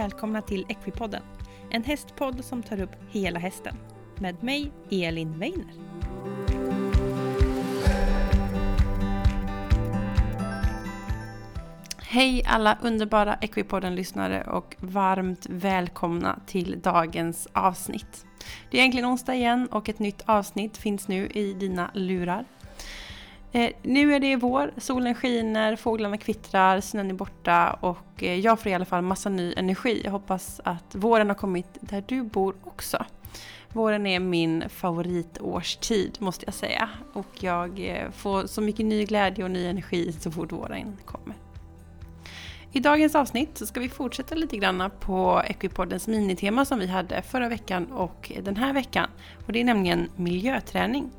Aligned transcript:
välkomna 0.00 0.42
till 0.42 0.66
Equipodden. 0.68 1.22
En 1.70 1.84
hästpodd 1.84 2.44
som 2.44 2.62
tar 2.62 2.80
upp 2.80 2.96
hela 3.10 3.38
hästen. 3.38 3.76
Med 4.18 4.42
mig, 4.42 4.72
Elin 4.90 5.38
Weiner. 5.38 5.74
Hej 11.98 12.44
alla 12.46 12.78
underbara 12.82 13.34
Equipodden-lyssnare 13.34 14.44
och 14.44 14.76
varmt 14.78 15.46
välkomna 15.50 16.40
till 16.46 16.80
dagens 16.80 17.48
avsnitt. 17.52 18.26
Det 18.70 18.76
är 18.76 18.80
egentligen 18.80 19.08
onsdag 19.08 19.34
igen 19.34 19.68
och 19.70 19.88
ett 19.88 19.98
nytt 19.98 20.22
avsnitt 20.26 20.76
finns 20.76 21.08
nu 21.08 21.26
i 21.26 21.52
dina 21.52 21.90
lurar. 21.94 22.44
Eh, 23.52 23.70
nu 23.82 24.14
är 24.14 24.20
det 24.20 24.36
vår, 24.36 24.72
solen 24.76 25.14
skiner, 25.14 25.76
fåglarna 25.76 26.16
kvittrar, 26.16 26.80
snön 26.80 27.10
är 27.10 27.14
borta 27.14 27.78
och 27.80 28.22
eh, 28.22 28.34
jag 28.34 28.60
får 28.60 28.72
i 28.72 28.74
alla 28.74 28.84
fall 28.84 29.02
massa 29.02 29.28
ny 29.28 29.54
energi. 29.56 30.00
Jag 30.04 30.10
hoppas 30.10 30.60
att 30.64 30.94
våren 30.94 31.28
har 31.28 31.34
kommit 31.34 31.68
där 31.80 32.04
du 32.06 32.22
bor 32.22 32.54
också. 32.64 33.04
Våren 33.68 34.06
är 34.06 34.20
min 34.20 34.68
favoritårstid 34.68 36.16
måste 36.20 36.46
jag 36.46 36.54
säga 36.54 36.88
och 37.12 37.26
jag 37.40 37.80
eh, 37.80 38.10
får 38.10 38.46
så 38.46 38.60
mycket 38.60 38.86
ny 38.86 39.04
glädje 39.04 39.44
och 39.44 39.50
ny 39.50 39.66
energi 39.66 40.12
så 40.12 40.30
fort 40.30 40.52
våren 40.52 40.96
kommer. 41.04 41.34
I 42.72 42.80
dagens 42.80 43.14
avsnitt 43.14 43.58
så 43.58 43.66
ska 43.66 43.80
vi 43.80 43.88
fortsätta 43.88 44.34
lite 44.34 44.56
grann 44.56 44.90
på 45.00 45.42
Equipoddens 45.46 46.08
minitema 46.08 46.64
som 46.64 46.78
vi 46.78 46.86
hade 46.86 47.22
förra 47.22 47.48
veckan 47.48 47.92
och 47.92 48.32
den 48.42 48.56
här 48.56 48.72
veckan. 48.72 49.10
Och 49.46 49.52
det 49.52 49.60
är 49.60 49.64
nämligen 49.64 50.08
miljöträning. 50.16 51.10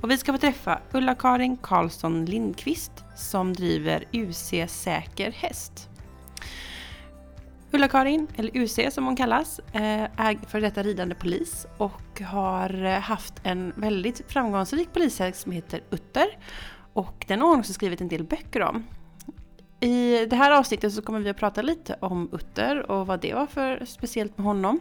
Och 0.00 0.10
vi 0.10 0.18
ska 0.18 0.32
få 0.32 0.38
träffa 0.38 0.80
Ulla-Karin 0.92 1.56
Karlsson 1.56 2.24
Lindqvist 2.24 3.04
som 3.16 3.52
driver 3.52 4.04
UC 4.12 4.52
Säker 4.68 5.30
Häst. 5.30 5.88
Ulla-Karin, 7.72 8.26
eller 8.36 8.56
UC 8.56 8.94
som 8.94 9.04
hon 9.04 9.16
kallas, 9.16 9.58
eh, 9.58 9.82
är 10.16 10.48
för 10.48 10.60
detta 10.60 10.82
ridande 10.82 11.14
polis 11.14 11.66
och 11.76 12.20
har 12.20 12.84
eh, 12.84 13.00
haft 13.00 13.34
en 13.42 13.72
väldigt 13.76 14.32
framgångsrik 14.32 14.92
polishäst 14.92 15.40
som 15.40 15.52
heter 15.52 15.80
Utter. 15.90 16.26
Och 16.92 17.24
den 17.28 17.40
har 17.40 17.48
hon 17.48 17.58
också 17.58 17.72
skrivit 17.72 18.00
en 18.00 18.08
del 18.08 18.24
böcker 18.24 18.62
om. 18.62 18.84
I 19.80 20.26
det 20.26 20.36
här 20.36 20.50
avsnittet 20.50 20.92
så 20.92 21.02
kommer 21.02 21.20
vi 21.20 21.30
att 21.30 21.36
prata 21.36 21.62
lite 21.62 21.96
om 22.00 22.28
Utter 22.32 22.90
och 22.90 23.06
vad 23.06 23.20
det 23.20 23.34
var 23.34 23.46
för 23.46 23.84
speciellt 23.84 24.38
med 24.38 24.46
honom. 24.46 24.80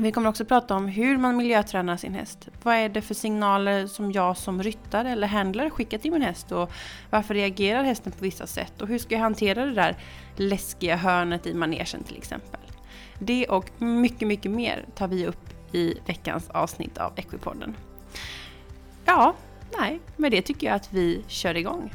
Vi 0.00 0.12
kommer 0.12 0.28
också 0.28 0.44
prata 0.44 0.74
om 0.74 0.88
hur 0.88 1.18
man 1.18 1.36
miljötränar 1.36 1.96
sin 1.96 2.14
häst. 2.14 2.48
Vad 2.62 2.74
är 2.74 2.88
det 2.88 3.02
för 3.02 3.14
signaler 3.14 3.86
som 3.86 4.12
jag 4.12 4.36
som 4.36 4.62
ryttare 4.62 5.10
eller 5.10 5.26
handlare 5.26 5.70
skickar 5.70 5.98
till 5.98 6.12
min 6.12 6.22
häst 6.22 6.52
och 6.52 6.70
varför 7.10 7.34
reagerar 7.34 7.82
hästen 7.82 8.12
på 8.12 8.18
vissa 8.20 8.46
sätt 8.46 8.82
och 8.82 8.88
hur 8.88 8.98
ska 8.98 9.14
jag 9.14 9.20
hantera 9.20 9.66
det 9.66 9.74
där 9.74 9.96
läskiga 10.36 10.96
hörnet 10.96 11.46
i 11.46 11.54
manegen 11.54 12.02
till 12.02 12.16
exempel. 12.16 12.60
Det 13.18 13.46
och 13.46 13.82
mycket, 13.82 14.28
mycket 14.28 14.50
mer 14.50 14.84
tar 14.94 15.08
vi 15.08 15.26
upp 15.26 15.74
i 15.74 15.94
veckans 16.06 16.50
avsnitt 16.50 16.98
av 16.98 17.12
Equipodden. 17.16 17.76
Ja, 19.04 19.34
nej, 19.78 20.00
med 20.16 20.32
det 20.32 20.42
tycker 20.42 20.66
jag 20.66 20.76
att 20.76 20.92
vi 20.92 21.24
kör 21.28 21.56
igång. 21.56 21.90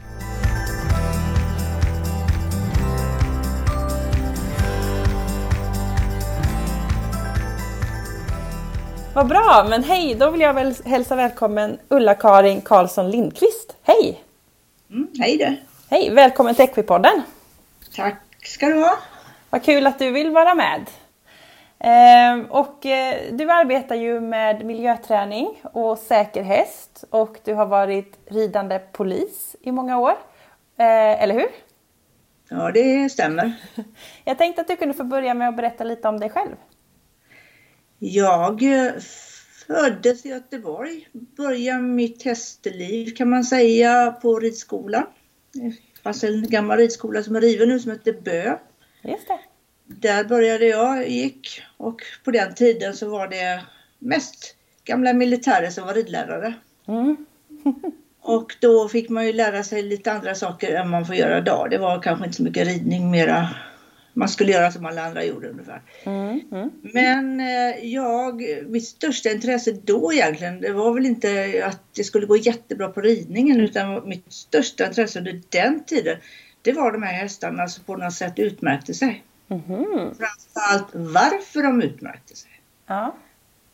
Vad 9.16 9.28
bra, 9.28 9.66
men 9.70 9.84
hej, 9.84 10.16
då 10.16 10.30
vill 10.30 10.42
jag 10.42 10.54
väl 10.54 10.74
hälsa 10.86 11.16
välkommen 11.16 11.80
Ulla-Karin 11.90 12.62
Karlsson 12.62 13.12
Lindqvist. 13.12 13.78
Hej! 13.84 14.24
Mm, 14.90 15.08
hej 15.20 15.38
du! 15.38 15.58
Hej, 15.90 16.10
välkommen 16.10 16.56
till 16.56 16.66
Equipodden! 16.66 17.22
Tack 17.96 18.16
ska 18.44 18.66
du 18.66 18.74
ha! 18.74 18.98
Vad 19.50 19.64
kul 19.64 19.88
att 19.88 20.00
du 20.00 20.12
vill 20.12 20.32
vara 20.32 20.56
med! 20.56 20.86
Ehm, 21.80 22.46
och 22.46 22.86
eh, 22.86 23.16
du 23.32 23.52
arbetar 23.52 23.96
ju 23.96 24.20
med 24.20 24.66
miljöträning 24.66 25.62
och 25.64 25.98
säker 25.98 26.44
häst 26.44 27.04
och 27.10 27.38
du 27.44 27.54
har 27.54 27.66
varit 27.66 28.18
ridande 28.26 28.80
polis 28.80 29.56
i 29.62 29.72
många 29.72 30.00
år. 30.00 30.16
Eh, 30.78 31.24
eller 31.24 31.34
hur? 31.34 31.50
Ja, 32.50 32.72
det 32.72 33.12
stämmer. 33.12 33.54
Jag 34.24 34.38
tänkte 34.38 34.62
att 34.62 34.68
du 34.68 34.76
kunde 34.76 34.94
få 34.94 35.04
börja 35.04 35.34
med 35.34 35.50
att 35.50 35.56
berätta 35.56 35.84
lite 35.84 36.08
om 36.08 36.20
dig 36.20 36.30
själv. 36.30 36.56
Jag 38.00 38.64
eh, 38.64 38.92
föddes 39.68 40.26
i 40.26 40.30
Göteborg, 40.30 41.08
började 41.12 41.82
mitt 41.82 42.24
hästliv 42.24 43.16
kan 43.16 43.30
man 43.30 43.44
säga 43.44 44.12
på 44.12 44.40
ridskola. 44.40 45.08
Det 45.54 46.02
fanns 46.04 46.24
en 46.24 46.50
gammal 46.50 46.78
ridskola 46.78 47.24
som 47.24 47.36
är 47.36 47.42
riven 47.42 47.70
nu 47.70 47.80
som 47.80 47.92
heter 47.92 48.14
Bö. 48.14 48.58
Just 49.04 49.28
det. 49.28 49.40
Där 49.86 50.24
började 50.24 50.66
jag, 50.66 51.10
gick 51.10 51.62
och 51.78 52.02
på 52.24 52.32
den 52.32 52.56
tiden 52.56 52.96
så 52.96 53.10
var 53.10 53.28
det 53.28 53.64
mest 54.00 54.56
gamla 54.84 55.14
militärer 55.14 55.70
som 55.70 55.86
var 55.86 55.94
ridlärare. 55.94 56.54
Mm. 56.88 57.26
och 58.22 58.56
då 58.60 58.90
fick 58.90 59.10
man 59.10 59.26
ju 59.26 59.34
lära 59.34 59.64
sig 59.64 59.84
lite 59.84 60.12
andra 60.12 60.36
saker 60.36 60.76
än 60.76 60.90
man 60.90 61.06
får 61.06 61.16
göra 61.16 61.38
idag. 61.38 61.68
Det 61.70 61.78
var 61.78 62.02
kanske 62.02 62.26
inte 62.26 62.38
så 62.38 62.44
mycket 62.44 62.68
ridning, 62.68 63.12
mera 63.12 63.50
man 64.14 64.30
skulle 64.30 64.52
göra 64.52 64.72
som 64.72 64.86
alla 64.86 65.06
andra 65.06 65.24
gjorde 65.24 65.50
ungefär. 65.50 65.82
Mm, 66.04 66.42
mm. 66.52 66.72
Men 66.82 67.40
eh, 67.40 67.86
jag, 67.86 68.44
mitt 68.68 68.88
största 68.88 69.32
intresse 69.32 69.72
då 69.72 70.14
egentligen, 70.14 70.62
det 70.62 70.72
var 70.72 70.94
väl 70.94 71.06
inte 71.06 71.62
att 71.66 71.80
det 71.96 72.04
skulle 72.04 72.26
gå 72.26 72.38
jättebra 72.38 72.88
på 72.90 73.02
ridningen 73.02 73.62
utan 73.62 74.10
mitt 74.10 74.34
största 74.34 74.88
intresse 74.88 75.20
under 75.20 75.42
den 75.50 75.84
tiden, 75.84 76.18
det 76.62 76.74
var 76.74 76.92
de 76.92 77.04
här 77.04 77.14
hästarna 77.14 77.68
som 77.68 77.84
på 77.84 77.96
något 77.96 78.14
sätt 78.14 78.40
utmärkte 78.40 78.94
sig. 78.94 79.24
Mm. 79.50 80.16
Framförallt 80.16 80.90
varför 80.94 81.64
de 81.64 81.82
utmärkte 81.82 82.36
sig. 82.36 82.52
Ja. 82.88 83.16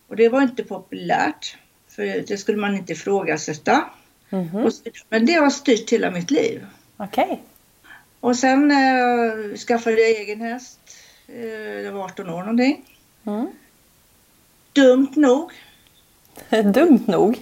Och 0.08 0.16
det 0.16 0.30
var 0.30 0.42
inte 0.42 0.64
populärt, 0.64 1.58
för 1.88 2.28
det 2.28 2.38
skulle 2.38 2.58
man 2.58 2.76
inte 2.76 2.94
ifrågasätta. 2.94 3.86
Mm. 4.30 4.72
Men 5.10 5.26
det 5.26 5.34
har 5.34 5.50
styrt 5.50 5.94
hela 5.94 6.12
mitt 6.12 6.32
liv. 6.32 6.66
Okej. 6.98 7.24
Okay. 7.24 7.38
Och 8.20 8.36
sen 8.36 8.72
eh, 8.72 9.58
skaffade 9.58 10.02
jag 10.02 10.10
egen 10.10 10.42
häst. 10.42 10.80
Eh, 11.28 11.46
jag 11.82 11.92
var 11.92 12.06
18 12.06 12.30
år 12.30 12.40
någonting. 12.40 12.86
Mm. 13.26 13.48
Dumt 14.74 15.12
nog. 15.16 15.52
Dumt 16.74 17.08
nog? 17.08 17.40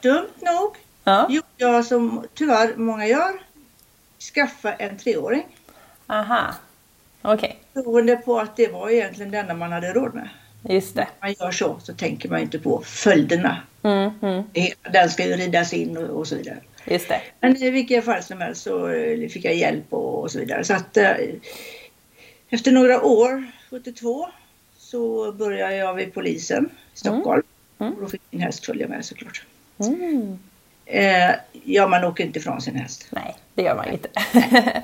Dumt 0.00 0.34
nog. 0.40 0.76
Ja. 1.04 1.26
Gjorde 1.30 1.46
jag 1.56 1.84
som 1.84 2.26
tyvärr 2.34 2.76
många 2.76 3.06
gör. 3.06 3.42
Skaffa 4.34 4.72
en 4.72 4.98
treåring. 4.98 5.46
Aha. 6.06 6.54
Okej. 7.22 7.60
Okay. 7.72 7.82
Beroende 7.82 8.16
på 8.16 8.38
att 8.38 8.56
det 8.56 8.72
var 8.72 8.90
egentligen 8.90 9.30
det 9.30 9.38
enda 9.38 9.54
man 9.54 9.72
hade 9.72 9.92
råd 9.92 10.14
med. 10.14 10.28
Just 10.68 10.94
det. 10.94 11.08
När 11.20 11.28
man 11.28 11.34
gör 11.38 11.50
så 11.50 11.78
så 11.82 11.94
tänker 11.94 12.28
man 12.28 12.40
inte 12.40 12.58
på 12.58 12.82
följderna. 12.84 13.62
Mm, 13.82 14.10
mm. 14.22 14.44
Den 14.92 15.10
ska 15.10 15.26
ju 15.26 15.36
ridas 15.36 15.72
in 15.72 15.96
och, 15.96 16.18
och 16.18 16.26
så 16.26 16.36
vidare. 16.36 16.58
Just 16.84 17.08
det. 17.08 17.22
Men 17.40 17.56
i 17.56 17.70
vilket 17.70 18.04
fall 18.04 18.22
som 18.22 18.40
helst 18.40 18.62
så 18.62 18.88
eh, 18.88 19.28
fick 19.28 19.44
jag 19.44 19.54
hjälp 19.54 19.92
och, 19.92 20.22
och 20.22 20.30
så 20.30 20.38
vidare. 20.38 20.64
Så 20.64 20.74
att 20.74 20.96
eh, 20.96 21.16
efter 22.50 22.72
några 22.72 23.02
år, 23.02 23.46
72, 23.70 24.28
så 24.78 25.32
började 25.32 25.76
jag 25.76 25.94
vid 25.94 26.14
polisen 26.14 26.70
i 26.94 26.98
Stockholm. 26.98 27.42
Mm. 27.78 27.94
Och 27.94 28.00
då 28.00 28.08
fick 28.08 28.22
min 28.30 28.40
häst 28.40 28.66
följa 28.66 28.88
med 28.88 29.04
såklart. 29.04 29.44
Mm. 29.78 30.38
Eh, 30.86 31.34
ja, 31.64 31.88
man 31.88 32.04
åker 32.04 32.24
inte 32.24 32.38
ifrån 32.38 32.60
sin 32.60 32.76
häst. 32.76 33.06
Nej, 33.10 33.36
det 33.54 33.62
gör 33.62 33.76
man 33.76 33.88
inte. 33.88 34.08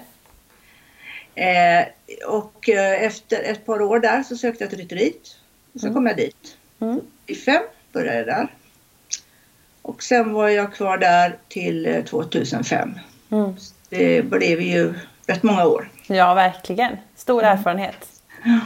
eh, 1.35 1.87
och 2.29 2.69
eh, 2.69 3.03
efter 3.03 3.43
ett 3.43 3.67
par 3.67 3.83
år 3.83 4.01
där 4.01 4.23
så 4.23 4.37
sökte 4.37 4.65
jag 4.65 4.71
till 4.71 4.79
rytteriet. 4.79 5.37
Så 5.75 5.87
mm. 5.87 5.95
kom 5.95 6.07
jag 6.07 6.17
dit. 6.17 6.57
Mm. 6.81 7.01
I 7.27 7.35
fem 7.35 7.63
började 7.93 8.19
jag 8.19 8.27
där. 8.27 8.49
Och 9.87 10.03
sen 10.03 10.33
var 10.33 10.49
jag 10.49 10.75
kvar 10.75 10.99
där 10.99 11.37
till 11.49 12.05
2005. 12.09 12.95
Eh, 13.31 13.39
mm. 13.39 13.55
Det 13.89 14.23
blev 14.23 14.61
ju 14.61 14.95
rätt 15.27 15.43
många 15.43 15.67
år. 15.67 15.91
Ja, 16.07 16.35
verkligen. 16.35 16.97
Stor 17.17 17.43
mm. 17.43 17.59
erfarenhet. 17.59 18.07
Ja. 18.45 18.61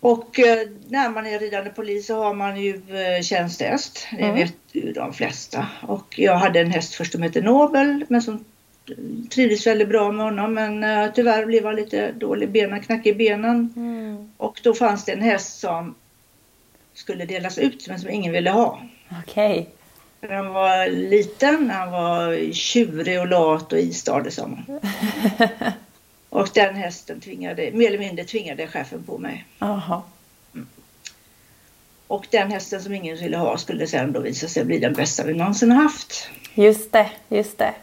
Och 0.00 0.38
eh, 0.38 0.68
när 0.88 1.08
man 1.08 1.26
är 1.26 1.38
ridande 1.38 1.70
polis 1.70 2.06
så 2.06 2.22
har 2.22 2.34
man 2.34 2.60
ju 2.60 2.74
eh, 2.74 3.22
tjänstehäst. 3.22 4.06
Det 4.10 4.22
mm. 4.22 4.34
vet 4.34 4.54
ju 4.72 4.92
de 4.92 5.12
flesta. 5.12 5.66
Och 5.82 6.18
jag 6.18 6.36
hade 6.36 6.60
en 6.60 6.70
häst 6.70 6.94
först 6.94 7.12
som 7.12 7.22
hette 7.22 7.40
Nobel 7.40 8.04
men 8.08 8.22
som 8.22 8.44
trivdes 9.30 9.66
väldigt 9.66 9.88
bra 9.88 10.12
med 10.12 10.24
honom 10.24 10.54
men 10.54 10.84
uh, 10.84 11.12
tyvärr 11.14 11.46
blev 11.46 11.64
han 11.64 11.76
lite 11.76 12.12
dålig 12.12 12.50
benen, 12.50 12.80
knackig 12.80 13.10
i 13.10 13.14
benen. 13.14 13.72
Mm. 13.76 14.30
Och 14.36 14.60
då 14.62 14.74
fanns 14.74 15.04
det 15.04 15.12
en 15.12 15.22
häst 15.22 15.60
som 15.60 15.94
skulle 16.94 17.24
delas 17.24 17.58
ut 17.58 17.88
men 17.88 18.00
som 18.00 18.10
ingen 18.10 18.32
ville 18.32 18.50
ha. 18.50 18.82
Okej. 19.22 19.70
Okay. 20.20 20.36
Han 20.36 20.52
var 20.52 20.86
liten, 20.86 21.70
han 21.70 21.92
var 21.92 22.52
tjurig 22.52 23.20
och 23.20 23.26
lat 23.26 23.72
och 23.72 23.78
istadig 23.78 24.32
sa 24.32 24.46
man. 24.46 24.64
och 26.28 26.48
den 26.54 26.74
hästen 26.74 27.20
tvingade, 27.20 27.70
mer 27.72 27.86
eller 27.86 27.98
mindre 27.98 28.24
tvingade 28.24 28.66
chefen 28.66 29.02
på 29.02 29.18
mig. 29.18 29.44
Aha. 29.58 30.04
Mm. 30.54 30.66
Och 32.06 32.26
den 32.30 32.50
hästen 32.50 32.82
som 32.82 32.94
ingen 32.94 33.16
ville 33.16 33.36
ha 33.36 33.58
skulle 33.58 33.86
sen 33.86 34.12
då 34.12 34.20
visa 34.20 34.48
sig 34.48 34.64
bli 34.64 34.78
den 34.78 34.92
bästa 34.92 35.24
vi 35.24 35.34
någonsin 35.34 35.72
haft. 35.72 36.28
Just 36.54 36.92
det, 36.92 37.10
just 37.28 37.58
det. 37.58 37.74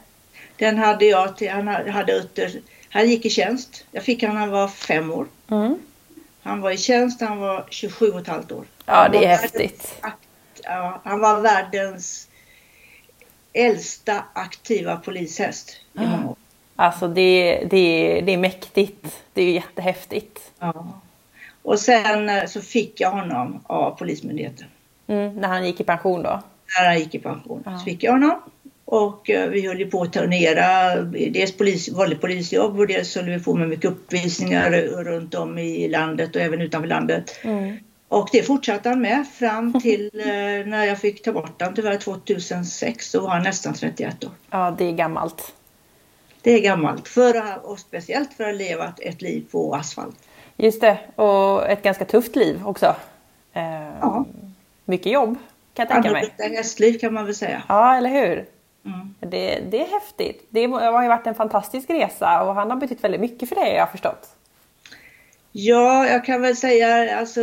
Den 0.57 0.77
hade 0.77 1.05
jag 1.05 1.37
till, 1.37 1.49
han 1.49 1.67
hade 1.67 2.13
Utter 2.13 2.61
Han 2.89 3.09
gick 3.09 3.25
i 3.25 3.29
tjänst. 3.29 3.85
Jag 3.91 4.03
fick 4.03 4.23
han 4.23 4.33
när 4.33 4.41
han 4.41 4.49
var 4.49 4.67
fem 4.67 5.11
år. 5.11 5.27
Mm. 5.51 5.77
Han 6.41 6.61
var 6.61 6.71
i 6.71 6.77
tjänst, 6.77 7.21
han 7.21 7.39
var 7.39 7.67
27 7.69 8.11
och 8.11 8.19
ett 8.19 8.27
halvt 8.27 8.51
år. 8.51 8.65
Ja, 8.85 9.09
det 9.09 9.25
är 9.25 9.37
häftigt. 9.37 10.01
Ja, 10.63 11.01
han 11.03 11.19
var 11.19 11.41
världens 11.41 12.27
äldsta 13.53 14.23
aktiva 14.33 14.95
polishäst 14.95 15.69
i 15.93 15.99
många 15.99 16.29
år. 16.29 16.35
Alltså 16.75 17.07
det, 17.07 17.63
det, 17.69 18.21
det 18.25 18.33
är 18.33 18.37
mäktigt. 18.37 19.05
Det 19.33 19.41
är 19.41 19.51
jättehäftigt. 19.51 20.51
Ja. 20.59 21.01
Och 21.61 21.79
sen 21.79 22.29
eh, 22.29 22.45
så 22.45 22.61
fick 22.61 23.01
jag 23.01 23.11
honom 23.11 23.63
av 23.67 23.91
Polismyndigheten. 23.91 24.67
Mm, 25.07 25.35
när 25.35 25.47
han 25.47 25.65
gick 25.65 25.79
i 25.79 25.83
pension 25.83 26.23
då. 26.23 26.41
När 26.79 26.85
han 26.85 26.99
gick 26.99 27.15
i 27.15 27.19
pension 27.19 27.63
Ja. 27.65 27.79
så 27.79 27.85
fick 27.85 28.03
jag 28.03 28.11
honom. 28.11 28.41
Och 28.85 29.29
eh, 29.29 29.49
vi 29.49 29.67
höll 29.67 29.79
ju 29.79 29.89
på 29.91 30.01
att 30.01 30.13
turnera, 30.13 30.95
dels 31.05 31.57
polis, 31.57 31.89
vanligt 31.89 32.21
polisjobb 32.21 32.79
och 32.79 32.87
dels 32.87 33.15
höll 33.15 33.25
vi 33.25 33.39
på 33.39 33.53
med 33.53 33.69
mycket 33.69 33.91
uppvisningar 33.91 34.71
runt 35.03 35.35
om 35.35 35.57
i 35.57 35.87
landet 35.87 36.35
och 36.35 36.41
även 36.41 36.61
utanför 36.61 36.87
landet. 36.87 37.39
Mm. 37.43 37.77
Och 38.09 38.29
det 38.31 38.43
fortsatte 38.43 38.89
han 38.89 39.01
med 39.01 39.27
fram 39.27 39.73
till 39.81 40.11
eh, 40.19 40.25
när 40.67 40.85
jag 40.85 40.99
fick 40.99 41.23
ta 41.23 41.31
bort 41.31 41.61
honom 41.61 41.75
tyvärr 41.75 41.97
2006. 41.97 43.11
Då 43.11 43.21
var 43.21 43.29
han 43.29 43.43
nästan 43.43 43.73
31 43.73 44.23
år. 44.23 44.31
Ja, 44.49 44.75
det 44.77 44.85
är 44.85 44.91
gammalt. 44.91 45.53
Det 46.41 46.51
är 46.51 46.59
gammalt. 46.59 47.07
För 47.07 47.59
och 47.63 47.79
speciellt 47.79 48.33
för 48.33 48.43
att 48.43 48.49
ha 48.49 48.57
levat 48.57 48.99
ett 48.99 49.21
liv 49.21 49.45
på 49.51 49.75
asfalt. 49.75 50.15
Just 50.57 50.81
det, 50.81 50.97
och 51.15 51.69
ett 51.69 51.83
ganska 51.83 52.05
tufft 52.05 52.35
liv 52.35 52.67
också. 52.67 52.95
Eh, 53.53 53.63
Ja. 54.01 54.25
Mycket 54.85 55.11
jobb 55.11 55.37
kan 55.73 55.83
jag 55.83 55.89
tänka 55.89 56.11
mig. 56.11 56.21
Annorlunda 56.21 56.57
hästliv 56.57 56.99
kan 56.99 57.13
man 57.13 57.25
väl 57.25 57.35
säga. 57.35 57.63
Ja, 57.67 57.95
eller 57.95 58.09
hur? 58.09 58.45
Mm. 58.85 59.15
Det, 59.19 59.59
det 59.71 59.81
är 59.81 59.87
häftigt. 59.87 60.47
Det 60.49 60.65
har 60.65 61.03
ju 61.03 61.09
varit 61.09 61.27
en 61.27 61.35
fantastisk 61.35 61.89
resa 61.89 62.43
och 62.43 62.55
han 62.55 62.71
har 62.71 62.77
betytt 62.77 63.03
väldigt 63.03 63.21
mycket 63.21 63.49
för 63.49 63.55
dig, 63.55 63.73
jag 63.73 63.81
har 63.81 63.91
förstått. 63.91 64.35
Ja, 65.51 66.07
jag 66.07 66.25
kan 66.25 66.41
väl 66.41 66.55
säga 66.55 67.19
alltså, 67.19 67.41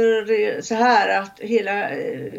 så 0.62 0.74
här 0.74 1.20
att 1.20 1.40
hela, 1.40 1.90
eh, 1.90 2.32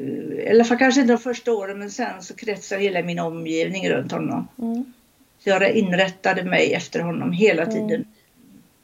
eller 0.48 0.64
för 0.64 0.76
kanske 0.76 1.02
inte 1.02 1.14
de 1.14 1.20
första 1.20 1.54
åren, 1.54 1.80
men 1.80 1.92
sen 1.92 2.22
så 2.22 2.36
kretsar 2.36 2.78
hela 2.78 3.02
min 3.02 3.20
omgivning 3.20 3.90
runt 3.90 4.12
honom. 4.12 4.48
Mm. 4.60 4.94
Så 5.40 5.50
jag 5.50 5.72
inrättade 5.72 6.44
mig 6.44 6.74
efter 6.74 7.00
honom 7.00 7.32
hela 7.32 7.66
tiden. 7.66 8.06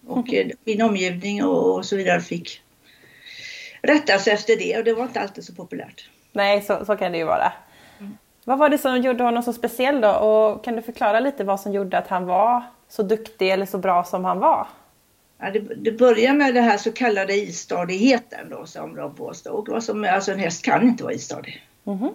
Och 0.07 0.33
eh, 0.33 0.47
min 0.63 0.81
omgivning 0.81 1.44
och, 1.44 1.75
och 1.75 1.85
så 1.85 1.95
vidare 1.95 2.21
fick 2.21 2.62
rätta 3.81 4.19
sig 4.19 4.33
efter 4.33 4.56
det 4.56 4.77
och 4.77 4.83
det 4.83 4.94
var 4.94 5.03
inte 5.03 5.19
alltid 5.19 5.44
så 5.44 5.53
populärt. 5.53 6.09
Nej, 6.31 6.62
så, 6.62 6.86
så 6.86 6.95
kan 6.95 7.12
det 7.12 7.18
ju 7.18 7.24
vara. 7.24 7.53
Vad 8.45 8.57
var 8.57 8.69
det 8.69 8.77
som 8.77 9.01
gjorde 9.01 9.24
honom 9.24 9.44
så 9.44 9.53
speciell 9.53 10.01
då? 10.01 10.09
Och 10.09 10.63
kan 10.63 10.75
du 10.75 10.81
förklara 10.81 11.19
lite 11.19 11.44
vad 11.44 11.59
som 11.59 11.74
gjorde 11.74 11.97
att 11.97 12.07
han 12.07 12.25
var 12.25 12.63
så 12.89 13.03
duktig 13.03 13.51
eller 13.51 13.65
så 13.65 13.77
bra 13.77 14.03
som 14.03 14.25
han 14.25 14.39
var? 14.39 14.68
Ja, 15.44 15.51
det, 15.51 15.60
det 15.60 15.92
börjar 15.92 16.34
med 16.34 16.54
det 16.54 16.62
här 16.62 16.78
så 16.78 16.92
kallade 16.92 17.34
istadigheten 17.34 18.50
då 18.50 18.66
som 18.66 18.95
de 18.95 19.16
påstod. 19.16 19.69
Vad 19.69 19.84
som, 19.84 20.04
alltså 20.04 20.31
en 20.31 20.40
häst 20.40 20.66
kan 20.66 20.84
inte 20.84 21.04
vara 21.04 21.13
istadig. 21.13 21.68
Mhm. 21.84 22.10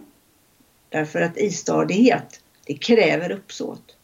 Därför 0.89 1.21
att 1.21 1.37
istadighet, 1.37 2.41
det 2.67 2.75
kräver 2.75 3.31
uppsåt. 3.31 3.97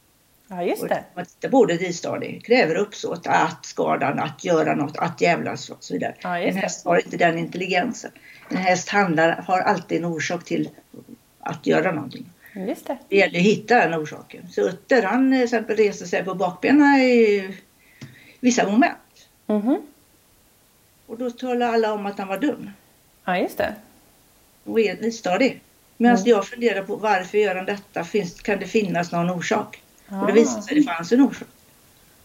Ja, 0.48 0.62
just 0.62 0.82
Och 0.82 0.88
det. 0.88 0.94
om 0.94 1.02
man 1.14 1.24
tittar 1.24 1.48
på 1.48 1.58
ordet 1.58 1.82
istadig, 1.82 2.44
kräver 2.44 2.74
uppsåt 2.74 3.26
att 3.26 3.66
skada, 3.66 4.06
att 4.06 4.44
göra 4.44 4.74
något, 4.74 4.96
att 4.96 5.20
jävlas 5.20 5.70
och 5.70 5.84
så 5.84 5.94
vidare. 5.94 6.14
Ja, 6.22 6.38
en 6.38 6.56
häst 6.56 6.84
har 6.84 6.96
inte 6.96 7.16
den 7.16 7.38
intelligensen. 7.38 8.10
En 8.50 8.56
häst 8.56 8.88
handlar, 8.88 9.42
har 9.46 9.60
alltid 9.60 9.98
en 9.98 10.04
orsak 10.04 10.44
till 10.44 10.68
att 11.40 11.66
göra 11.66 11.92
någonting. 11.92 12.30
Just 12.54 12.86
det. 12.86 12.98
Det 13.08 13.16
gäller 13.16 13.38
att 13.38 13.44
hitta 13.44 13.78
den 13.78 14.02
orsaken. 14.02 14.48
Så 14.48 14.60
Utter 14.60 15.02
han 15.02 15.32
eh, 15.32 15.36
till 15.36 15.44
exempel 15.44 15.76
reser 15.76 16.06
sig 16.06 16.24
på 16.24 16.34
bakbenen 16.34 16.94
i 16.96 17.54
vissa 18.40 18.70
moment. 18.70 18.98
Mhm. 19.46 19.82
Och 21.06 21.18
då 21.18 21.30
talar 21.30 21.72
alla 21.74 21.92
om 21.92 22.06
att 22.06 22.18
han 22.18 22.28
var 22.28 22.38
dum 22.38 22.70
Ja, 23.24 23.38
just 23.38 23.58
det. 23.58 23.74
och 24.64 24.80
istadig. 24.80 25.60
Medan 25.96 26.16
Mm. 26.16 26.28
jag 26.28 26.46
funderar 26.48 26.82
på 26.82 26.96
varför 26.96 27.38
gör 27.38 27.54
han 27.54 27.64
detta? 27.66 28.04
Finns, 28.04 28.40
kan 28.40 28.58
det 28.58 28.66
finnas 28.66 29.12
någon 29.12 29.30
orsak? 29.30 29.82
Och 30.08 30.26
det 30.26 30.32
Ah. 30.32 30.34
visade 30.34 30.62
sig 30.62 30.78
att 30.78 30.84
det 30.86 30.92
fanns 30.92 31.12
en 31.12 31.20
orsak. 31.20 31.48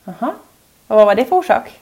Aha. 0.05 0.35
Och 0.87 0.95
vad 0.97 1.05
var 1.05 1.15
det 1.15 1.25
för 1.25 1.35
orsak? 1.35 1.79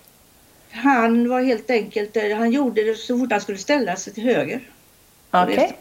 Han 0.72 1.30
var 1.30 1.42
helt 1.42 1.70
enkelt, 1.70 2.18
eh, 2.18 2.38
han 2.38 2.52
gjorde 2.52 2.84
det 2.84 2.96
så 2.96 3.20
fort 3.20 3.32
han 3.32 3.42
skulle 3.42 3.58
ställa 3.58 3.96
sig 3.96 4.14
till 4.14 4.24
höger. 4.24 4.62
Okej. 5.32 5.78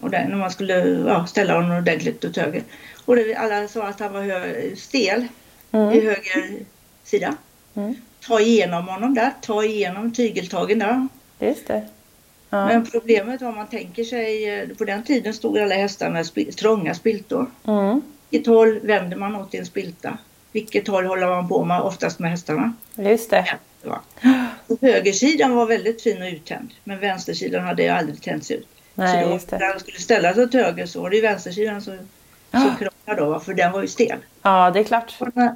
Och 0.00 0.10
där, 0.10 0.26
när 0.28 0.36
man 0.36 0.50
skulle 0.50 0.74
ja, 1.08 1.26
ställa 1.26 1.54
honom 1.54 1.78
ordentligt 1.78 2.24
åt 2.24 2.36
höger. 2.36 2.62
Och 3.04 3.16
det, 3.16 3.34
alla 3.34 3.68
sa 3.68 3.86
att 3.86 4.00
han 4.00 4.12
var 4.12 4.76
stel 4.76 5.20
i 5.22 5.26
Mm. 5.76 5.88
höger 5.92 6.64
sida. 7.04 7.36
Mm. 7.74 7.94
Ta 8.26 8.40
igenom 8.40 8.88
honom 8.88 9.14
där, 9.14 9.32
ta 9.40 9.64
igenom 9.64 10.12
tygeltagen 10.12 10.78
där. 10.78 11.08
Just 11.38 11.66
det. 11.66 11.86
Ja. 12.50 12.66
Men 12.66 12.86
problemet 12.86 13.42
var 13.42 13.52
man 13.52 13.66
tänker 13.66 14.04
sig, 14.04 14.48
eh, 14.48 14.68
på 14.68 14.84
den 14.84 15.04
tiden 15.04 15.34
stod 15.34 15.58
alla 15.58 15.74
hästar 15.74 16.10
med 16.10 16.26
spi, 16.26 16.52
trånga 16.52 16.94
spiltor. 16.94 17.46
Mm. 17.66 18.02
Vilket 18.30 18.46
håll 18.46 18.80
vänder 18.80 19.16
man 19.16 19.36
åt 19.36 19.54
i 19.54 19.58
en 19.58 19.66
spilta? 19.66 20.18
Vilket 20.52 20.88
håll 20.88 21.06
håller 21.06 21.26
man 21.26 21.48
på 21.48 21.64
med 21.64 21.80
oftast 21.80 22.18
med 22.18 22.30
hästarna? 22.30 22.72
Just 22.94 23.30
det. 23.30 23.58
Det 23.82 23.88
var. 23.88 24.00
Och 24.66 24.78
högersidan 24.80 25.54
var 25.54 25.66
väldigt 25.66 26.02
fin 26.02 26.22
och 26.22 26.28
uttänd. 26.28 26.70
Men 26.84 27.00
vänstersidan 27.00 27.64
hade 27.64 27.82
ju 27.82 27.88
aldrig 27.88 28.22
tänts 28.22 28.50
ut. 28.50 28.68
Nej, 28.94 29.24
så 29.24 29.28
då, 29.28 29.38
när 29.50 29.58
det. 29.58 29.64
han 29.66 29.80
skulle 29.80 29.98
ställa 29.98 30.34
sig 30.34 30.44
åt 30.44 30.54
höger 30.54 30.86
så 30.86 31.02
var 31.02 31.10
det 31.10 31.16
ju 31.16 31.22
vänstersidan 31.22 31.82
som, 31.82 31.98
som 32.50 32.74
krånglade 32.78 33.32
då. 33.32 33.40
För 33.40 33.54
den 33.54 33.72
var 33.72 33.82
ju 33.82 33.88
stel. 33.88 34.18
Ja, 34.42 34.70
det 34.70 34.80
är 34.80 34.84
klart. 34.84 35.16
Och 35.18 35.28
när, 35.34 35.54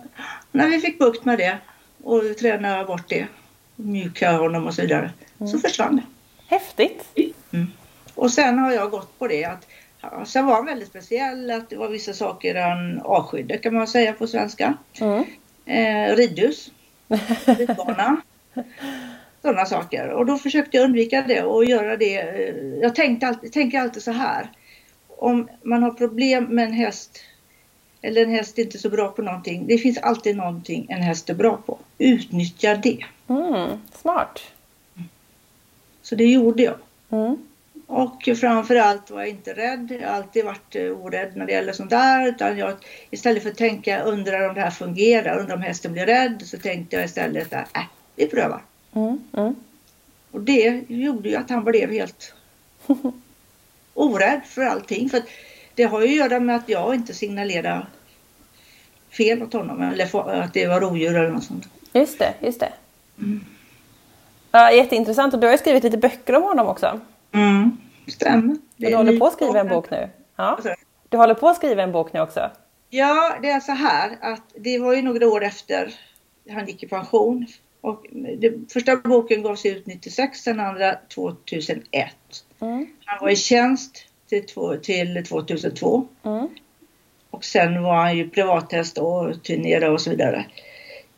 när 0.53 0.69
vi 0.69 0.81
fick 0.81 0.99
bukt 0.99 1.25
med 1.25 1.39
det 1.39 1.59
och 2.05 2.37
tränade 2.41 2.85
bort 2.85 3.09
det. 3.09 3.27
Mjuka 3.77 4.33
honom 4.33 4.67
och 4.67 4.75
så 4.75 4.83
vidare. 4.83 5.11
Mm. 5.41 5.53
Så 5.53 5.59
försvann 5.59 5.97
det. 5.97 6.03
Häftigt. 6.55 7.05
Och 8.15 8.31
sen 8.31 8.59
har 8.59 8.73
jag 8.73 8.91
gått 8.91 9.19
på 9.19 9.29
det 9.29 9.45
att 9.45 9.67
ja, 10.01 10.25
sen 10.25 10.47
var 10.47 10.55
han 10.55 10.67
väldigt 10.67 10.89
speciell. 10.89 11.51
Att 11.51 11.71
det 11.71 11.77
var 11.77 11.89
vissa 11.89 12.13
saker 12.13 12.55
han 12.55 13.01
avskydde 13.01 13.59
kan 13.59 13.75
man 13.75 13.87
säga 13.89 14.13
på 14.13 14.27
svenska. 14.27 14.75
Mm. 15.01 15.25
Eh, 15.67 16.17
ridhus, 16.17 16.71
ridbana. 17.59 18.17
Sådana 19.43 19.67
saker. 19.67 20.09
Och 20.09 20.27
då 20.27 20.39
försökte 20.39 20.77
jag 20.77 20.85
undvika 20.85 21.25
det 21.29 21.43
och 21.43 21.65
göra 21.65 21.97
det. 21.97 22.19
eh, 22.19 22.55
Jag 22.83 22.95
tänkte 22.95 23.27
alltid, 23.27 23.53
tänker 23.53 23.81
alltid 23.81 24.03
så 24.03 24.11
här. 24.13 24.51
Om 25.09 25.49
man 25.63 25.83
har 25.83 25.91
problem 25.91 26.45
med 26.45 26.65
en 26.65 26.73
häst 26.73 27.21
eller 28.05 28.23
en 28.23 28.31
häst 28.31 28.59
är 28.59 28.63
inte 28.63 28.79
så 28.79 28.91
bra 28.91 29.09
på 29.09 29.23
någonting. 29.23 29.67
Det 29.67 29.79
finns 29.79 29.99
alltid 29.99 30.37
någonting 30.37 30.87
en 30.89 31.03
häst 31.03 31.31
är 31.31 31.35
bra 31.35 31.57
på. 31.57 31.79
Utnyttja 31.99 32.75
det. 32.75 33.05
Mm. 33.29 33.79
Smart. 34.01 34.41
Så 36.03 36.15
det 36.15 36.25
gjorde 36.25 36.63
jag. 36.63 36.77
Mm. 37.11 37.37
Och 37.87 38.29
framförallt 38.41 39.11
var 39.11 39.21
jag 39.21 39.29
inte 39.29 39.53
rädd. 39.53 39.99
Jag 40.01 40.09
har 40.09 40.17
alltid 40.17 40.45
varit 40.45 40.77
eh, 40.77 40.83
orädd 40.83 41.37
när 41.37 41.47
det 41.47 41.53
gäller 41.53 41.73
sånt 41.73 41.91
där. 41.91 42.29
Utan 42.29 42.59
jag, 42.59 42.75
istället 43.11 43.43
för 43.43 43.51
att 43.51 43.57
tänka, 43.57 44.03
undrar 44.03 44.49
om 44.49 44.55
det 44.55 44.61
här 44.61 44.71
fungerar, 44.71 45.39
undrar 45.39 45.57
om 45.57 45.63
hästen 45.63 45.93
blir 45.93 46.07
rädd. 46.07 46.43
Så 46.45 46.59
tänkte 46.59 46.97
jag 46.97 47.05
istället 47.05 47.53
att 47.53 47.77
äh, 47.77 47.83
vi 48.17 48.27
prövar. 48.27 48.63
Mm. 48.95 49.19
Mm. 49.37 49.55
Och 50.31 50.41
det 50.41 50.83
gjorde 50.89 51.29
ju 51.29 51.37
att 51.37 51.51
han 51.51 51.65
blev 51.65 51.91
helt 51.91 52.35
orädd 53.95 54.41
för 54.45 54.63
allting. 54.63 55.11
För 55.11 55.23
det 55.75 55.85
har 55.85 56.01
ju 56.01 56.07
att 56.07 56.31
göra 56.31 56.41
med 56.41 56.57
att 56.57 56.69
jag 56.69 56.95
inte 56.95 57.15
signalerade 57.15 57.87
fel 59.11 59.43
åt 59.43 59.53
honom. 59.53 59.83
Eller 59.83 60.43
att 60.43 60.55
det 60.55 60.67
var 60.67 60.81
rovdjur 60.81 61.17
eller 61.17 61.31
något 61.31 61.45
sånt. 61.45 61.69
Just 61.93 62.19
det, 62.19 62.35
just 62.41 62.61
det. 62.61 62.73
Mm. 63.19 63.45
Ja, 64.51 64.73
jätteintressant. 64.73 65.35
Och 65.35 65.41
du 65.41 65.47
har 65.47 65.53
ju 65.53 65.59
skrivit 65.59 65.85
lite 65.85 65.99
böcker 65.99 66.37
om 66.37 66.43
honom 66.43 66.67
också. 66.67 67.01
Mm, 67.33 67.79
stämmer. 68.07 68.57
Det 68.77 68.91
du 68.91 68.97
håller 68.97 69.19
på 69.19 69.27
att 69.27 69.33
skriva 69.33 69.61
en 69.61 69.69
bok 69.69 69.91
nu. 69.91 70.09
Ja. 70.37 70.59
Du 71.09 71.17
håller 71.17 71.35
på 71.35 71.49
att 71.49 71.57
skriva 71.57 71.83
en 71.83 71.93
bok 71.93 72.13
nu 72.13 72.21
också. 72.21 72.51
Ja, 72.91 73.37
det 73.43 73.51
är 73.51 73.61
så 73.61 73.73
här 73.73 74.19
att 74.21 74.43
det 74.55 74.79
var 74.79 74.95
ju 74.95 75.03
några 75.03 75.29
år 75.29 75.45
efter 75.45 75.95
han 76.51 76.67
gick 76.67 76.83
i 76.83 76.89
pension. 76.89 77.47
Och 77.81 78.07
det, 78.39 78.73
första 78.73 78.97
boken 78.97 79.43
gavs 79.43 79.67
ut 79.67 79.87
96, 79.87 80.45
den 80.45 80.61
andra 80.61 80.97
2001. 81.15 82.15
Mm. 82.61 82.87
Han 83.05 83.19
var 83.21 83.31
i 83.31 83.37
tjänst 83.37 84.07
till, 84.29 84.47
två, 84.47 84.77
till 84.77 85.25
2002 85.29 86.07
Mm. 86.25 86.49
och 87.31 87.45
sen 87.45 87.83
var 87.83 87.95
han 87.95 88.17
ju 88.17 88.31
privathäst 88.31 88.99
och 88.99 89.43
turnerade 89.43 89.89
och 89.89 90.01
så 90.01 90.11
vidare 90.11 90.45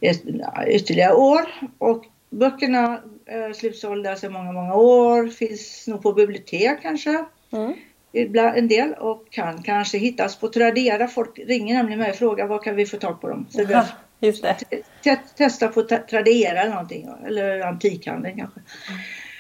ett, 0.01 0.23
ytterligare 0.69 1.15
år. 1.15 1.41
Och 1.79 2.05
böckerna 2.31 3.01
är 3.27 3.53
slutsålda 3.53 4.17
sedan 4.17 4.33
många, 4.33 4.53
många 4.53 4.75
år. 4.75 5.29
Finns 5.29 5.87
nog 5.87 6.03
på 6.03 6.13
bibliotek 6.13 6.83
kanske 6.83 7.25
Mm. 7.53 7.75
ibland 8.13 8.57
en 8.59 8.69
del 8.69 8.93
och 8.95 9.31
kan 9.31 9.63
kanske 9.63 9.99
hittas 9.99 10.37
på 10.37 10.49
Tradera. 10.49 11.09
Folk 11.09 11.39
ringer 11.39 11.75
nämligen 11.75 11.99
mig 11.99 12.11
och 12.11 12.17
frågar 12.17 12.47
var 12.47 12.59
kan 12.63 12.77
vi 12.77 12.87
få 12.87 12.97
tag 12.97 13.21
på 13.21 13.29
dem. 13.29 13.47
Så 13.51 13.63
Ja, 13.71 13.87
just 14.21 14.43
det. 14.43 14.55
te- 14.55 14.83
te- 15.05 15.21
testa 15.37 15.69
på 15.69 15.83
Tradera 15.83 16.61
eller 16.61 16.71
någonting 16.71 17.09
eller 17.27 17.61
antikhandeln 17.61 18.37
kanske. 18.39 18.61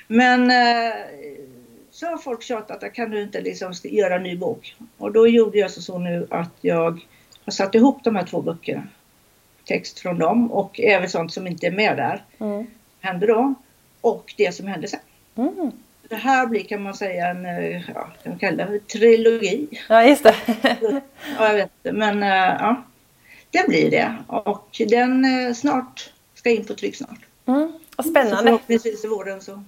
Men 0.08 0.50
eh, 0.50 0.94
så 1.96 2.06
har 2.06 2.18
folk 2.18 2.42
tjatat 2.42 2.82
att 2.84 2.92
kan 2.94 3.10
du 3.10 3.22
inte 3.22 3.40
liksom 3.40 3.72
göra 3.82 4.14
en 4.14 4.22
ny 4.22 4.36
bok? 4.36 4.76
Och 4.98 5.12
då 5.12 5.28
gjorde 5.28 5.58
jag 5.58 5.70
så, 5.70 5.82
så 5.82 5.98
nu 5.98 6.26
att 6.30 6.52
jag 6.60 7.00
har 7.44 7.52
satt 7.52 7.74
ihop 7.74 8.04
de 8.04 8.16
här 8.16 8.24
två 8.26 8.42
böckerna. 8.42 8.82
text 9.64 9.98
från 9.98 10.18
dem 10.18 10.52
och 10.52 10.80
även 10.80 11.08
sånt 11.08 11.32
som 11.32 11.46
inte 11.46 11.66
är 11.66 11.70
med 11.70 11.96
där. 11.96 12.24
Mm. 12.38 12.66
Händer 13.00 13.26
då. 13.26 13.54
Och 14.00 14.34
det 14.36 14.54
som 14.54 14.66
händer 14.66 14.88
sen. 14.88 15.00
Mm. 15.36 15.70
Det 16.08 16.16
här 16.16 16.46
blir 16.46 16.64
kan 16.64 16.82
man 16.82 16.94
säga 16.94 17.28
en, 17.28 17.46
eh, 17.46 17.82
ja, 17.94 18.08
jag 18.22 18.40
kallar 18.40 18.66
det 18.66 18.88
trilogi. 18.88 19.68
Ja, 19.88 20.04
just 20.04 20.22
det. 20.22 20.34
Ja, 21.38 21.48
jag 21.48 21.54
vet 21.54 21.70
inte, 21.84 21.92
men 21.98 22.22
eh, 22.22 22.56
ja. 22.60 22.82
Det 23.50 23.68
blir 23.68 23.90
det. 23.90 24.16
Och 24.26 24.80
den 24.88 25.24
eh, 25.24 25.54
snart 25.54 26.12
ska 26.34 26.50
in 26.50 26.64
på 26.64 26.74
tryck 26.74 26.96
snart. 26.96 27.26
Mm. 27.46 27.72
Och 27.96 28.04
Så 28.04 28.10
spännande. 28.10 28.42
förhoppningsvis 28.42 29.04
i 29.04 29.08
våren 29.08 29.40
så. 29.40 29.64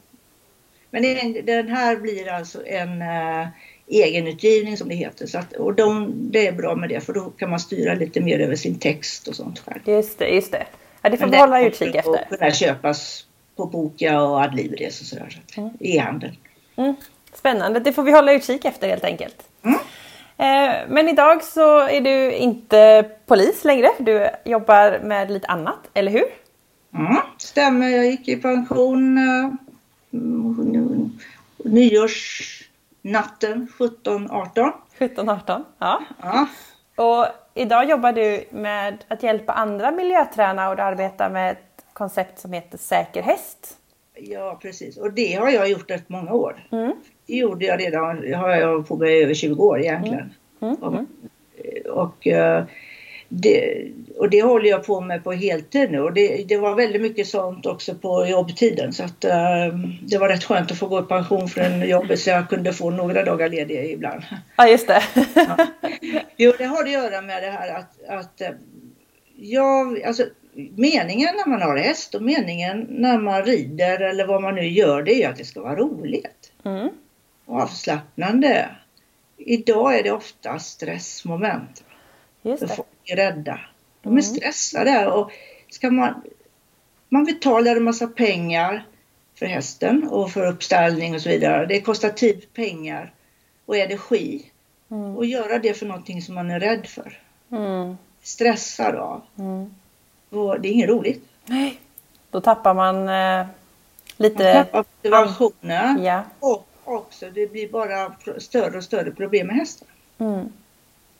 Men 0.90 1.02
den 1.44 1.68
här 1.68 1.96
blir 1.96 2.28
alltså 2.28 2.66
en 2.66 3.02
uh, 3.02 3.48
egenutgivning 3.86 4.76
som 4.76 4.88
det 4.88 4.94
heter. 4.94 5.26
Så 5.26 5.38
att, 5.38 5.52
och 5.52 5.74
de, 5.74 6.12
det 6.30 6.46
är 6.46 6.52
bra 6.52 6.74
med 6.74 6.88
det 6.88 7.00
för 7.00 7.12
då 7.12 7.30
kan 7.30 7.50
man 7.50 7.60
styra 7.60 7.94
lite 7.94 8.20
mer 8.20 8.40
över 8.40 8.56
sin 8.56 8.78
text 8.78 9.28
och 9.28 9.36
sånt 9.36 9.58
själv. 9.58 9.80
Just 9.84 10.18
det, 10.18 10.28
just 10.28 10.52
det. 10.52 10.66
Ja, 11.02 11.10
det 11.10 11.16
får 11.16 11.26
vi 11.26 11.30
den 11.30 11.40
hålla 11.40 11.60
utkik 11.60 11.94
efter. 11.94 12.26
kunna 12.28 12.50
köpas 12.50 13.24
på 13.56 13.66
Boka 13.66 14.20
och 14.22 14.40
Adlibris 14.40 15.00
och 15.00 15.06
sådär. 15.06 15.40
Så 15.54 15.60
Mm. 15.60 15.70
E-handel. 15.80 16.36
Mm. 16.76 16.94
Spännande, 17.34 17.80
det 17.80 17.92
får 17.92 18.02
vi 18.02 18.12
hålla 18.12 18.32
utkik 18.32 18.64
efter 18.64 18.88
helt 18.88 19.04
enkelt. 19.04 19.36
Mm. 19.62 19.78
Eh, 20.36 20.76
Men 20.88 21.08
idag 21.08 21.42
så 21.44 21.78
är 21.78 22.00
du 22.00 22.32
inte 22.32 23.10
polis 23.26 23.64
längre, 23.64 23.88
du 23.98 24.28
jobbar 24.44 25.00
med 25.02 25.30
lite 25.30 25.46
annat, 25.46 25.78
eller 25.94 26.12
hur? 26.12 26.24
Mm, 26.94 27.16
stämmer, 27.38 27.88
jag 27.88 28.06
gick 28.06 28.28
i 28.28 28.36
pension 28.36 29.18
uh, 29.18 29.52
nyårsnatten 31.64 33.68
17-18. 33.78 34.72
17-18, 34.98 35.64
ja. 35.78 36.02
Ja, 36.22 36.46
Och 36.96 37.26
idag 37.54 37.90
jobbar 37.90 38.12
du 38.12 38.44
med 38.50 39.04
att 39.08 39.22
hjälpa 39.22 39.52
andra 39.52 39.90
miljöträna 39.90 40.68
och 40.70 40.76
du 40.76 40.82
arbetar 40.82 41.30
med 41.30 41.50
ett 41.52 41.84
koncept 41.92 42.38
som 42.38 42.52
heter 42.52 42.78
Säker 42.78 43.22
häst. 43.22 43.76
ja, 44.14 44.58
precis. 44.62 44.96
Och 44.96 45.12
det 45.12 45.34
har 45.34 45.48
jag 45.50 45.68
gjort 45.70 45.90
rätt 45.90 46.08
många 46.08 46.32
år. 46.32 46.66
Mm. 46.72 46.92
Det 47.26 47.34
gjorde 47.36 47.64
jag 47.64 47.80
redan, 47.80 48.20
det 48.20 48.32
har 48.34 48.48
jag 48.50 48.88
på 48.88 49.06
i 49.06 49.22
över 49.22 49.34
20 49.34 49.64
år 49.64 49.80
egentligen. 49.80 50.34
Mm. 50.60 50.74
Och, 50.74 50.92
Mm. 50.92 51.06
och, 51.92 52.26
eh, 52.26 52.64
det, 53.28 53.88
och 54.16 54.30
det 54.30 54.42
håller 54.42 54.70
jag 54.70 54.86
på 54.86 55.00
med 55.00 55.24
på 55.24 55.32
heltid 55.32 55.90
nu. 55.90 56.00
Och 56.00 56.12
det, 56.12 56.44
det 56.48 56.56
var 56.56 56.74
väldigt 56.74 57.02
mycket 57.02 57.26
sånt 57.26 57.66
också 57.66 57.94
på 57.94 58.26
jobbtiden. 58.26 58.92
Så 58.92 59.04
att, 59.04 59.24
eh, 59.24 59.74
det 60.02 60.18
var 60.18 60.28
rätt 60.28 60.44
skönt 60.44 60.70
att 60.70 60.78
få 60.78 60.86
gå 60.86 61.00
i 61.00 61.02
pension 61.02 61.48
från 61.48 61.88
jobbet 61.88 62.20
så 62.20 62.30
jag 62.30 62.48
kunde 62.48 62.72
få 62.72 62.90
några 62.90 63.24
dagar 63.24 63.48
lediga 63.48 63.84
ibland. 63.84 64.22
Ja, 64.56 64.68
just 64.68 64.88
det. 64.88 65.02
Jo, 66.36 66.52
det 66.58 66.64
har 66.64 66.82
att 66.84 66.90
göra 66.90 67.22
med 67.22 67.42
det 67.42 67.50
här 67.50 67.74
att, 67.78 68.08
att 68.08 68.40
eh, 68.40 68.50
jag, 69.36 70.02
alltså, 70.02 70.24
meningen 70.76 71.28
när 71.36 71.50
man 71.50 71.62
har 71.62 71.76
häst 71.76 72.14
och 72.14 72.22
meningen 72.22 72.86
när 72.90 73.18
man 73.18 73.44
rider 73.44 74.00
eller 74.00 74.26
vad 74.26 74.42
man 74.42 74.54
nu 74.54 74.68
gör 74.68 75.02
det 75.02 75.14
är 75.14 75.18
ju 75.18 75.24
att 75.24 75.36
det 75.36 75.44
ska 75.44 75.62
vara 75.62 75.76
roligt 75.76 76.52
Mm. 76.64 76.88
och 77.46 77.60
avslappnande. 77.60 78.68
Idag 79.36 79.98
är 79.98 80.02
det 80.02 80.10
ofta 80.10 80.58
stressmoment. 80.58 81.84
Just 82.42 82.68
det. 82.68 82.82
Är 83.08 83.16
rädda. 83.16 83.60
De 84.02 84.08
Mm. 84.08 84.18
är 84.18 84.22
stressade 84.22 85.06
och 85.10 85.30
ska 85.70 85.90
man, 85.90 86.22
man 87.08 87.24
betalar 87.24 87.76
en 87.76 87.84
massa 87.84 88.06
pengar 88.06 88.86
för 89.34 89.46
hästen 89.46 90.08
och 90.08 90.30
för 90.30 90.46
uppställning 90.46 91.14
och 91.14 91.20
så 91.22 91.28
vidare. 91.28 91.66
Det 91.66 91.80
kostar 91.80 92.10
tid, 92.10 92.46
pengar 92.54 93.12
och 93.66 93.76
energi. 93.76 94.50
Mm. 94.90 95.16
Och 95.16 95.26
göra 95.26 95.58
det 95.58 95.74
för 95.74 95.86
någonting 95.86 96.22
som 96.22 96.34
man 96.34 96.50
är 96.50 96.60
rädd 96.60 96.86
för. 96.86 97.18
Mm. 97.52 97.96
Stressad 98.22 98.94
av. 98.94 99.22
Mm. 99.38 99.74
Och 100.30 100.60
det 100.60 100.68
är 100.68 100.72
inget 100.72 100.88
roligt. 100.88 101.24
Nej. 101.44 101.80
Då 102.30 102.40
tappar 102.40 102.74
man 102.74 102.96
eh, 102.96 103.04
Man 103.06 103.46
lite... 104.16 104.52
tappar 104.52 104.78
motivationen 104.78 106.04
Ja. 106.04 106.22
och 106.40 106.68
också 106.84 107.30
det 107.30 107.52
blir 107.52 107.68
bara 107.68 108.12
större 108.38 108.76
och 108.76 108.84
större 108.84 109.10
problem 109.10 109.46
med 109.46 109.56
hästen. 109.56 109.88
Mm. 110.18 110.52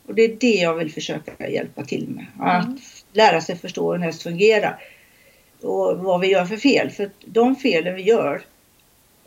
Och 0.09 0.15
det 0.15 0.23
är 0.25 0.37
det 0.41 0.55
jag 0.55 0.75
vill 0.75 0.93
försöka 0.93 1.49
hjälpa 1.49 1.85
till 1.85 2.09
med. 2.09 2.27
Att 2.41 2.69
lära 3.13 3.41
sig 3.41 3.57
förstå 3.57 3.87
hur 3.89 3.95
en 3.95 4.03
häst 4.03 4.23
fungerar. 4.23 4.79
Och 5.63 5.99
vad 5.99 6.21
vi 6.21 6.27
gör 6.27 6.45
för 6.45 6.57
fel. 6.57 6.91
För 6.91 7.11
de 7.25 7.57
felen 7.57 7.95
vi 7.95 8.03
gör 8.03 8.43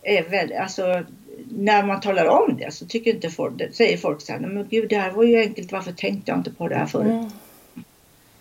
är 0.03 0.23
väl, 0.23 0.53
alltså 0.53 1.03
när 1.50 1.83
man 1.83 2.01
talar 2.01 2.25
om 2.25 2.57
det 2.57 2.73
så 2.73 2.85
tycker 2.85 3.13
inte 3.15 3.29
folk, 3.29 3.75
säger 3.75 3.97
folk 3.97 4.21
så 4.21 4.31
här, 4.31 4.39
"Nej, 4.39 4.50
men 4.50 4.67
gud 4.69 4.89
det 4.89 4.97
här 4.97 5.11
var 5.11 5.23
ju 5.23 5.41
enkelt, 5.41 5.71
varför 5.71 5.91
tänkte 5.91 6.31
jag 6.31 6.39
inte 6.39 6.51
på 6.51 6.67
det 6.67 6.75
här 6.75 6.85
förut? 6.85 7.05
Mm. 7.07 7.29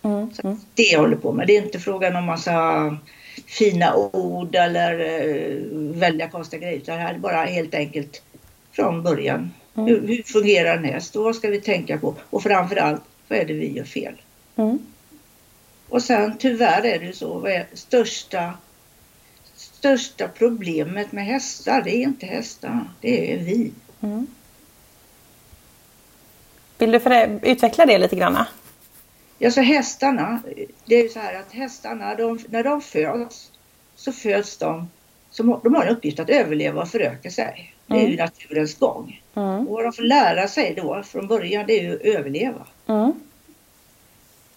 Mm. 0.02 0.30
Så 0.34 0.46
Mm. 0.46 0.60
det 0.74 0.82
jag 0.82 1.00
håller 1.00 1.16
på 1.16 1.32
med. 1.32 1.46
Det 1.46 1.56
är 1.56 1.62
inte 1.62 1.78
frågan 1.78 2.16
om 2.16 2.24
massa 2.24 2.96
fina 3.46 3.94
ord 3.96 4.54
eller 4.54 5.00
uh, 5.00 5.96
välja 5.98 6.28
konstiga 6.28 6.60
grejer. 6.62 6.76
Utan 6.76 6.96
det 6.96 7.02
här 7.02 7.14
är 7.14 7.18
bara 7.18 7.44
helt 7.44 7.74
enkelt 7.74 8.22
från 8.72 9.02
början. 9.02 9.50
Mm. 9.80 9.94
Hur, 9.94 10.08
hur 10.08 10.22
fungerar 10.22 10.76
en 10.76 10.84
häst 10.84 11.16
och 11.16 11.24
vad 11.24 11.36
ska 11.36 11.48
vi 11.48 11.60
tänka 11.60 11.98
på? 11.98 12.14
Och 12.30 12.42
framförallt, 12.42 13.02
vad 13.28 13.38
är 13.38 13.44
det 13.44 13.54
vi 13.54 13.72
gör 13.72 13.84
fel? 13.84 14.14
Mm. 14.56 14.78
Och 15.88 16.02
sen 16.02 16.38
tyvärr 16.38 16.86
är 16.86 16.98
det 16.98 17.12
så, 17.16 17.38
vad 17.38 17.52
är 17.52 17.66
största, 17.72 18.54
största 19.56 20.28
problemet 20.28 21.12
med 21.12 21.24
hästar? 21.26 21.82
Det 21.82 21.96
är 21.96 22.02
inte 22.02 22.26
hästarna, 22.26 22.86
det 23.00 23.32
är 23.32 23.38
vi. 23.38 23.72
Mm. 24.00 24.26
Vill 26.78 26.90
du 26.90 26.98
förä- 26.98 27.40
utveckla 27.42 27.86
det 27.86 27.98
lite 27.98 28.16
grann? 28.16 28.38
Alltså 29.44 29.60
hästarna, 29.60 30.42
det 30.84 30.94
är 30.94 31.02
ju 31.02 31.08
så 31.08 31.18
här 31.18 31.40
att 31.40 31.52
hästarna, 31.52 32.14
de, 32.14 32.38
när 32.48 32.64
de 32.64 32.80
föds 32.82 33.50
så 33.96 34.12
föds 34.12 34.56
de, 34.56 34.90
som, 35.30 35.60
de 35.64 35.74
har 35.74 35.84
en 35.84 35.96
uppgift 35.96 36.20
att 36.20 36.30
överleva 36.30 36.82
och 36.82 36.88
föröka 36.88 37.30
sig. 37.30 37.74
Det 37.90 38.04
är 38.04 38.08
ju 38.08 38.16
naturens 38.16 38.78
gång. 38.78 39.22
Mm. 39.34 39.68
Och 39.68 39.74
vad 39.74 39.84
de 39.84 39.92
får 39.92 40.02
lära 40.02 40.48
sig 40.48 40.74
då 40.76 41.02
från 41.02 41.26
början 41.26 41.64
det 41.66 41.78
är 41.78 41.82
ju 41.82 41.94
att 41.94 42.00
överleva. 42.00 42.66
Mm. 42.86 43.12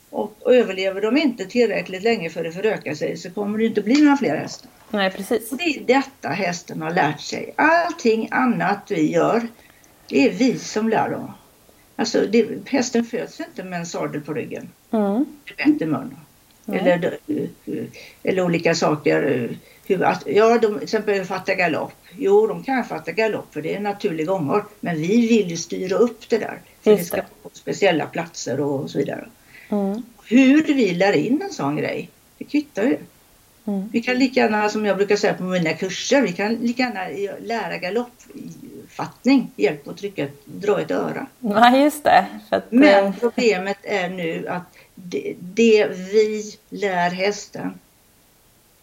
Och, 0.10 0.36
och 0.40 0.56
överlever 0.56 1.02
de 1.02 1.18
inte 1.18 1.46
tillräckligt 1.46 2.04
länge 2.04 2.30
för 2.30 2.46
att 2.46 2.56
föröka 2.56 2.96
sig 2.96 3.18
så 3.18 3.32
kommer 3.32 3.58
det 3.58 3.66
inte 3.66 3.82
bli 3.82 4.02
några 4.02 4.18
fler 4.18 4.38
hästar. 4.38 4.70
Nej, 4.90 5.12
precis. 5.12 5.52
Och 5.52 5.58
det 5.58 5.64
är 5.64 5.84
detta 5.86 6.30
hästen 6.30 6.82
har 6.82 6.92
lärt 6.92 7.22
sig. 7.22 7.54
Allting 7.56 8.28
annat 8.32 8.92
vi 8.92 9.12
gör, 9.12 9.48
det 10.08 10.28
är 10.28 10.32
vi 10.32 10.60
som 10.60 10.90
lär 10.90 11.10
dem. 11.10 11.32
Alltså 11.96 12.26
det, 12.32 12.70
hästen 12.70 13.06
föds 13.06 13.40
inte 13.40 13.64
med 13.64 13.80
en 13.80 13.86
sadel 13.86 14.22
på 14.22 14.34
ryggen. 14.34 14.70
Mm. 14.92 15.26
Bett 15.58 15.82
i 15.82 15.86
mun. 15.86 16.18
Nej. 16.66 16.80
Eller, 16.80 17.18
eh, 17.28 17.84
eller 18.24 18.44
olika 18.44 18.76
saker. 18.76 19.50
Hur, 19.86 20.04
att, 20.04 20.24
ja, 20.26 20.58
de, 20.58 20.74
till 20.74 20.84
exempel 20.84 21.26
fatta 21.26 21.56
galopp. 21.56 21.94
Jo, 22.18 22.48
de 22.48 22.64
kan 22.64 22.86
fatta 22.86 23.12
galopp 23.12 23.54
för 23.54 23.62
det 23.62 23.74
är 23.74 23.78
en 23.78 23.84
naturlig 23.84 24.28
gångart. 24.28 24.70
Men 24.80 24.96
vi 24.96 25.28
vill 25.28 25.50
ju 25.50 25.58
styra 25.58 25.96
upp 25.96 26.30
det 26.30 26.38
där. 26.38 26.62
För 26.82 26.92
Just 26.92 27.12
det 27.12 27.18
ska 27.18 27.28
på 27.44 27.50
speciella 27.54 28.06
platser 28.06 28.60
och 28.60 28.90
så 28.90 28.98
vidare. 28.98 29.26
Mm. 29.70 30.04
Hur 30.26 30.64
vi 30.64 30.94
lär 30.94 31.14
in 31.14 31.42
en 31.42 31.54
sån 31.54 31.76
grej, 31.76 32.10
det 32.38 32.46
kvittar 32.46 32.84
ju. 32.84 32.98
Mm. 33.66 33.90
Vi 33.92 34.02
kan 34.02 34.20
lika 34.20 34.40
gärna, 34.40 34.70
som 34.70 34.86
jag 34.86 34.98
brukar 34.98 35.16
säga 35.16 35.34
på 35.34 35.44
mina 35.44 35.74
kurser, 35.74 36.22
vi 36.22 36.32
kan 36.32 36.54
lika 36.54 36.84
gärna 36.84 37.34
lära 37.40 37.78
galoppfattning, 37.78 39.52
hjälp 39.56 39.88
att 39.88 39.98
trycka, 39.98 40.28
dra 40.46 40.82
ett 40.82 40.92
öra. 40.92 41.28
Nej, 41.40 41.84
just 41.84 42.04
det. 42.04 42.26
Att, 42.50 42.72
Men 42.72 43.06
eh, 43.06 43.14
problemet 43.20 43.78
är 43.84 44.10
nu 44.10 44.48
att 44.48 44.64
det, 44.96 45.36
det 45.40 45.88
vi 45.88 46.54
lär 46.70 47.10
hästen, 47.10 47.74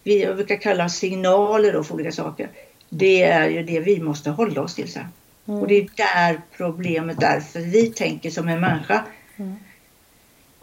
vi 0.03 0.27
brukar 0.27 0.57
kalla 0.57 0.89
signaler 0.89 1.73
då 1.73 1.85
för 1.85 1.95
olika 1.95 2.13
saker, 2.13 2.49
det 2.89 3.23
är 3.23 3.49
ju 3.49 3.63
det 3.63 3.81
vi 3.81 4.01
måste 4.01 4.31
hålla 4.31 4.63
oss 4.63 4.75
till 4.75 4.93
sen. 4.93 5.05
Mm. 5.49 5.61
Och 5.61 5.69
det 5.69 5.75
är 5.75 5.89
där 5.97 6.41
problemet 6.57 7.23
är, 7.23 7.41
för 7.41 7.61
vi 7.61 7.87
tänker 7.87 8.31
som 8.31 8.49
en 8.49 8.61
människa. 8.61 9.05
Mm. 9.37 9.57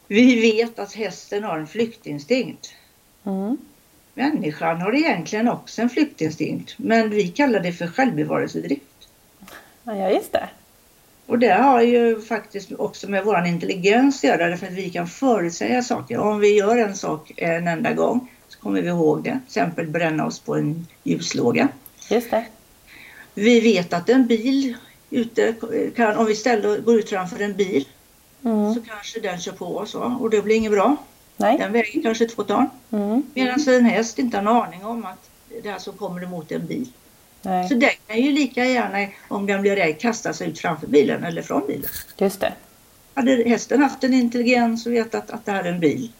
Vi 0.08 0.42
vet 0.42 0.80
att 0.80 0.94
hästen 0.94 1.44
har 1.44 1.60
en 1.60 1.68
flyktinstinkt. 1.68 2.74
Mm. 3.26 3.58
Människan 4.14 4.82
har 4.82 4.96
egentligen 4.96 5.48
också 5.48 5.82
en 5.82 5.90
flyktinstinkt, 5.90 6.76
men 6.78 7.10
vi 7.10 7.28
kallar 7.28 7.60
det 7.60 7.74
för 7.74 7.88
självbevarelsedrift. 7.88 8.84
Ja, 9.84 10.10
just 10.12 10.32
det. 10.32 10.50
Och 11.26 11.40
det 11.40 11.54
har 11.54 11.82
ju 11.82 12.22
faktiskt 12.22 12.72
också 12.72 13.10
med 13.10 13.24
våran 13.24 13.46
intelligens 13.46 14.18
att 14.18 14.24
göra, 14.24 14.58
för 14.58 14.68
att 14.68 14.74
vi 14.74 14.90
kan 14.90 15.08
förutsäga 15.08 15.84
saker. 15.84 16.18
Om 16.18 16.40
vi 16.40 16.58
gör 16.58 16.78
en 16.78 16.96
sak 16.96 17.32
en 17.38 17.68
enda 17.68 17.94
gång 17.94 18.30
så 18.50 18.60
kommer 18.60 18.82
vi 18.82 18.88
ihåg 18.88 19.24
det. 19.24 19.30
Till 19.30 19.40
exempel 19.46 19.88
bränna 19.88 20.26
oss 20.26 20.40
på 20.40 20.56
en 20.56 20.88
ljuslåga. 21.04 21.68
Just 22.10 22.32
det. 22.32 22.46
Vi 23.34 23.60
vet 23.60 23.94
att 23.94 24.10
en 24.10 24.28
bil 24.28 24.78
ute 25.10 25.56
kan, 25.96 26.18
om 26.18 26.26
vi 26.26 26.36
ställer, 26.36 26.78
går 26.80 27.00
ut 27.00 27.10
framför 27.10 27.40
en 27.40 27.54
bil 27.56 27.86
Mm. 28.44 28.74
så 28.74 28.82
kanske 28.82 29.20
den 29.20 29.40
kör 29.40 29.52
på 29.52 29.78
oss 29.78 29.96
och 29.96 30.30
det 30.30 30.42
blir 30.42 30.56
inget 30.56 30.72
bra. 30.72 30.96
Nej. 31.38 31.58
Den 31.58 31.72
väger 31.72 32.02
kanske 32.02 32.26
två 32.26 32.44
ton. 32.44 32.70
Mm. 32.92 33.24
Medan 33.34 33.60
en 33.68 33.86
häst 33.86 34.20
inte 34.20 34.38
har 34.38 34.42
en 34.42 34.48
aning 34.48 34.86
om 34.86 35.06
att 35.06 35.30
det 35.64 35.70
här 35.70 35.80
som 35.80 35.94
kommer 35.94 36.24
emot 36.24 36.52
en 36.52 36.68
bil. 36.68 36.88
Nej. 37.42 37.70
Så 37.70 37.76
den 37.76 37.90
kan 38.08 38.22
ju 38.22 38.32
lika 38.32 38.66
gärna, 38.66 39.08
om 39.28 39.46
den 39.46 39.62
blir 39.62 39.76
rädd, 39.76 40.00
kasta 40.00 40.34
sig 40.34 40.50
ut 40.50 40.60
framför 40.60 40.88
bilen 40.88 41.24
eller 41.24 41.42
från 41.42 41.68
bilen. 41.68 41.90
Just 42.18 42.40
det. 42.40 42.54
Hade 43.14 43.50
hästen 43.50 43.82
haft 43.82 44.04
en 44.04 44.14
intelligens 44.14 44.86
och 44.86 44.92
vetat 44.92 45.30
att 45.30 45.46
det 45.46 45.52
här 45.52 45.64
är 45.64 45.72
en 45.72 45.80
bil 45.80 46.12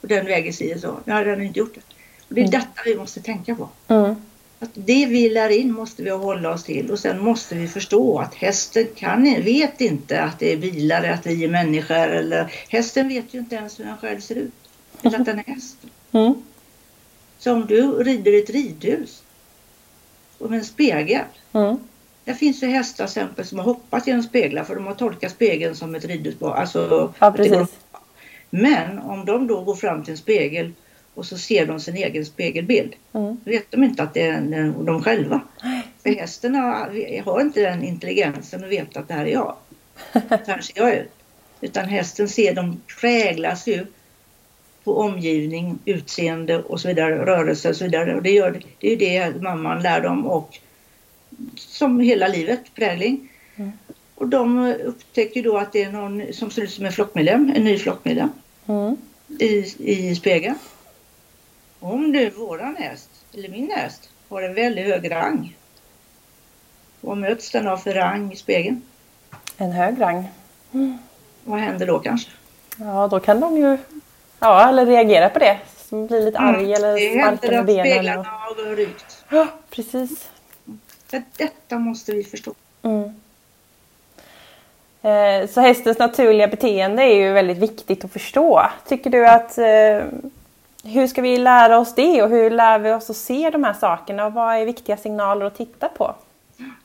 och 0.00 0.08
den 0.08 0.26
väger 0.26 0.52
si 0.52 0.74
och 0.74 0.80
så. 0.80 0.96
Nu 1.04 1.12
hade 1.12 1.30
den 1.30 1.42
inte 1.42 1.58
gjort 1.58 1.74
det. 1.74 1.80
Och 2.28 2.34
det 2.34 2.40
är 2.40 2.44
Mm. 2.44 2.50
detta 2.60 2.82
vi 2.84 2.96
måste 2.96 3.20
tänka 3.20 3.54
på. 3.54 3.68
Mm. 3.88 4.14
Att 4.58 4.70
det 4.74 5.06
vi 5.06 5.28
lär 5.28 5.48
in 5.50 5.72
måste 5.72 6.02
vi 6.02 6.10
hålla 6.10 6.50
oss 6.50 6.64
till 6.64 6.90
och 6.90 6.98
sen 6.98 7.20
måste 7.24 7.54
vi 7.54 7.68
förstå 7.68 8.18
att 8.18 8.34
hästen 8.34 8.86
kan, 8.94 9.24
vet 9.24 9.80
inte 9.80 10.20
att 10.22 10.38
det 10.38 10.52
är 10.52 10.56
bilar, 10.56 11.04
att 11.04 11.26
vi 11.26 11.44
är 11.44 11.48
människor 11.48 11.94
eller 12.08 12.52
hästen 12.68 13.08
vet 13.08 13.34
ju 13.34 13.38
inte 13.38 13.56
ens 13.56 13.80
hur 13.80 13.84
den 13.84 13.96
själv 13.96 14.20
ser 14.20 14.34
ut. 14.34 14.52
Eller 15.02 15.18
att 15.18 15.26
den 15.26 15.38
är 15.38 15.44
häst. 15.44 15.76
Mm. 16.12 16.34
Så 17.38 17.52
om 17.52 17.66
du 17.66 17.92
rider 17.92 18.32
i 18.32 18.42
ett 18.42 18.50
ridhus 18.50 19.22
och 20.38 20.50
med 20.50 20.58
en 20.58 20.64
spegel. 20.64 21.24
Mm. 21.52 21.76
Det 22.24 22.34
finns 22.34 22.62
ju 22.62 22.66
hästar 22.66 23.04
exempel 23.04 23.44
som 23.44 23.58
har 23.58 23.64
hoppat 23.64 24.06
genom 24.06 24.22
speglar 24.22 24.64
för 24.64 24.74
de 24.74 24.86
har 24.86 24.94
tolkat 24.94 25.32
spegeln 25.32 25.74
som 25.76 25.94
ett 25.94 26.04
ridhus. 26.04 26.34
Alltså, 26.42 27.12
Ja, 27.18 27.32
precis. 27.32 27.68
Men 28.50 28.98
om 28.98 29.24
de 29.24 29.46
då 29.46 29.60
går 29.60 29.74
fram 29.74 30.04
till 30.04 30.10
en 30.10 30.18
spegel 30.18 30.72
och 31.14 31.26
så 31.26 31.38
ser 31.38 31.66
de 31.66 31.80
sin 31.80 31.96
egen 31.96 32.26
spegelbild. 32.26 32.94
Mm. 33.12 33.36
Då 33.44 33.50
vet 33.50 33.70
de 33.70 33.84
inte 33.84 34.02
att 34.02 34.14
det 34.14 34.22
är 34.22 34.84
de 34.84 35.02
själva. 35.02 35.40
För 36.02 36.10
hästen 36.10 36.54
har, 36.54 37.22
har 37.24 37.40
inte 37.40 37.60
den 37.60 37.82
intelligensen 37.82 38.64
att 38.64 38.70
veta 38.70 39.00
att 39.00 39.08
det 39.08 39.14
här 39.14 39.26
är 39.26 39.32
jag. 39.32 39.56
Så 40.12 40.50
här 40.50 40.60
ser 40.60 40.80
jag 40.80 40.94
ut. 40.94 41.10
Utan 41.60 41.84
hästen 41.84 42.28
ser, 42.28 42.54
de 42.54 42.80
präglas 43.00 43.66
ju 43.66 43.86
på 44.84 44.98
omgivning, 44.98 45.78
utseende 45.84 46.58
och 46.58 46.80
så 46.80 46.88
vidare, 46.88 47.26
rörelse 47.26 47.68
och 47.68 47.76
så 47.76 47.84
vidare. 47.84 48.14
Och 48.14 48.22
det, 48.22 48.30
gör, 48.30 48.62
det 48.78 48.86
är 48.86 48.90
ju 48.90 48.96
det 48.96 49.42
mamman 49.42 49.82
lär 49.82 50.00
dem 50.00 50.26
och 50.26 50.58
som 51.56 52.00
hela 52.00 52.28
livet, 52.28 52.74
prägling. 52.74 53.28
Mm. 54.16 54.22
Och 54.24 54.28
de 54.28 54.72
upptäcker 54.84 55.42
då 55.42 55.58
att 55.58 55.72
det 55.72 55.82
är 55.82 55.92
någon 55.92 56.32
som 56.32 56.50
ser 56.50 56.62
ut 56.62 56.70
som 56.70 56.84
en 56.86 56.92
flockmedlem, 56.92 57.52
en 57.56 57.64
ny 57.64 57.78
flockmedlem 57.78 58.30
Mm. 58.68 58.96
i, 59.38 59.74
i 59.78 60.14
spegeln. 60.14 60.58
Om 61.80 62.10
nu 62.12 62.30
våran 62.30 62.76
häst, 62.76 63.08
eller 63.34 63.48
min 63.48 63.70
häst, 63.70 64.10
har 64.28 64.42
en 64.42 64.54
väldigt 64.54 64.86
hög 64.86 65.10
rang. 65.10 65.56
Vad 67.00 67.16
möts 67.18 67.50
den 67.50 67.68
av 67.68 67.76
för 67.76 67.94
rang 67.94 68.32
i 68.32 68.36
spegeln? 68.36 68.82
En 69.56 69.72
hög 69.72 70.00
rang. 70.00 70.28
Vad 71.44 71.60
händer 71.60 71.86
då 71.86 71.98
kanske? 71.98 72.30
Ja, 72.78 73.08
då 73.08 73.20
kan 73.20 73.40
de 73.40 73.56
ju 73.56 73.78
ja, 74.38 74.68
eller 74.68 74.86
reagera 74.86 75.28
på 75.28 75.38
det. 75.38 75.58
Som 75.88 76.06
blir 76.06 76.22
lite 76.24 76.38
arg 76.38 76.56
Mm, 76.64 76.72
eller 76.72 76.92
det 76.92 77.10
sparka 77.10 77.24
händer 77.24 77.50
med 77.50 77.60
att 77.60 77.66
benen. 77.66 77.86
speglarna 77.86 78.20
Och... 78.20 78.26
har 78.66 78.76
rykt. 78.76 79.24
Ja, 79.30 79.46
precis. 79.70 80.28
Detta 81.36 81.78
måste 81.78 82.12
vi 82.12 82.24
förstå. 82.24 82.54
Eh, 85.06 85.48
Så 85.48 85.60
hästens 85.60 85.98
naturliga 85.98 86.48
beteende 86.48 87.02
är 87.02 87.14
ju 87.14 87.32
väldigt 87.32 87.58
viktigt 87.58 88.04
att 88.04 88.12
förstå. 88.12 88.62
Tycker 88.88 89.10
du 89.10 89.26
att 89.26 89.58
eh, 89.58 90.04
hur 90.84 91.06
ska 91.06 91.22
vi 91.22 91.38
lära 91.38 91.78
oss 91.78 91.94
det 91.94 92.22
och 92.22 92.30
hur 92.30 92.50
lär 92.50 92.78
vi 92.78 92.92
oss 92.92 93.10
att 93.10 93.16
se 93.16 93.50
de 93.50 93.64
här 93.64 93.72
sakerna 93.72 94.26
och 94.26 94.32
vad 94.32 94.56
är 94.56 94.64
viktiga 94.64 94.96
signaler 94.96 95.46
att 95.46 95.56
titta 95.56 95.88
på? 95.88 96.14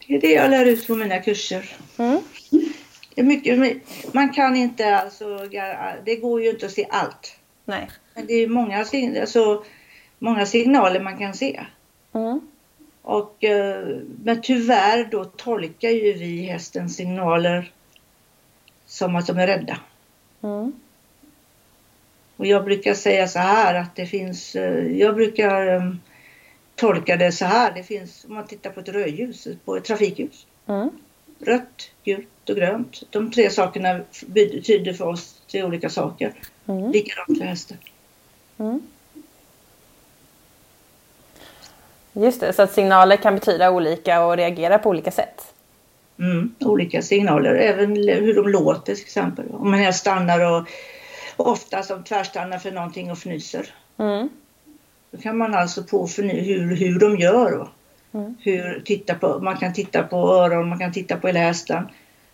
Det 0.07 0.15
är 0.15 0.21
det 0.21 0.33
jag 0.33 0.49
lär 0.49 0.65
ut 0.65 0.87
på 0.87 0.95
mina 0.95 1.19
kurser. 1.19 1.75
Mm. 1.97 2.19
Det 3.15 3.21
är 3.21 3.25
mycket, 3.25 4.13
man 4.13 4.29
kan 4.29 4.55
inte 4.55 4.95
alltså, 4.95 5.47
det 6.05 6.15
går 6.15 6.41
ju 6.41 6.49
inte 6.49 6.65
att 6.65 6.71
se 6.71 6.87
allt. 6.89 7.35
Nej. 7.65 7.89
Men 8.15 8.25
det 8.25 8.33
är 8.33 8.47
många, 8.47 8.85
alltså, 9.21 9.63
många 10.19 10.45
signaler 10.45 10.99
man 10.99 11.17
kan 11.17 11.33
se. 11.33 11.61
Mm. 12.13 12.41
Och, 13.01 13.43
eh, 13.43 13.85
men 14.23 14.41
tyvärr 14.41 15.07
då 15.11 15.25
tolkar 15.25 15.89
ju 15.89 16.13
vi 16.13 16.45
hästens 16.45 16.95
signaler 16.95 17.71
som 18.91 19.15
att 19.15 19.27
de 19.27 19.39
är 19.39 19.47
rädda. 19.47 19.79
Mm. 20.43 20.73
Och 22.37 22.45
jag 22.45 22.65
brukar 22.65 22.93
säga 22.93 23.27
så 23.27 23.39
här 23.39 23.75
att 23.75 23.95
det 23.95 24.05
finns, 24.05 24.55
eh, 24.55 24.97
jag 24.97 25.15
brukar 25.15 25.75
eh, 25.75 25.93
tolka 26.75 27.15
det 27.15 27.31
så 27.31 27.45
här. 27.45 27.73
Det 27.75 27.83
finns, 27.83 28.25
om 28.25 28.33
man 28.33 28.47
tittar 28.47 28.69
på 28.69 28.79
ett 28.79 28.89
rödljus, 28.89 29.47
på 29.65 29.75
ett 29.75 29.83
trafikljus. 29.83 30.45
Mm. 30.67 30.89
Rött, 31.39 31.91
gult 32.03 32.49
och 32.49 32.55
grönt. 32.55 33.03
De 33.09 33.31
tre 33.31 33.49
sakerna 33.49 34.01
betyder 34.25 34.93
för 34.93 35.05
oss 35.05 35.41
tre 35.51 35.63
olika 35.63 35.89
saker. 35.89 36.33
Mm. 36.67 36.91
Likadant 36.91 37.37
för 37.37 37.45
hästen. 37.45 37.77
Mm. 38.57 38.81
Just 42.13 42.39
det, 42.39 42.53
så 42.53 42.61
att 42.61 42.73
signaler 42.73 43.15
kan 43.15 43.35
betyda 43.35 43.71
olika 43.71 44.25
och 44.25 44.37
reagera 44.37 44.79
på 44.79 44.89
olika 44.89 45.11
sätt. 45.11 45.50
Mm, 46.19 46.55
olika 46.59 47.01
signaler, 47.01 47.55
även 47.55 47.95
hur 47.95 48.33
de 48.33 48.49
låter 48.49 48.95
till 48.95 49.03
exempel. 49.03 49.45
Om 49.51 49.73
en 49.73 49.79
häst 49.79 49.99
stannar 49.99 50.51
och, 50.51 50.67
och 51.35 51.47
ofta 51.47 51.83
som 51.83 52.03
tvärstannar 52.03 52.57
för 52.57 52.71
någonting 52.71 53.11
och 53.11 53.17
fnyser. 53.17 53.65
Mm. 53.99 54.29
Då 55.11 55.17
kan 55.17 55.37
man 55.37 55.55
alltså 55.55 55.83
på 55.83 56.07
hur, 56.17 56.75
hur 56.75 56.99
de 56.99 57.17
gör. 57.17 57.67
Mm. 58.13 58.35
Hur, 58.39 58.81
titta 58.85 59.15
på, 59.15 59.39
man 59.39 59.57
kan 59.57 59.73
titta 59.73 60.03
på 60.03 60.17
öron, 60.17 60.69
man 60.69 60.79
kan 60.79 60.91
titta 60.91 61.17
på 61.17 61.27
hela 61.27 61.39
hästen. 61.39 61.87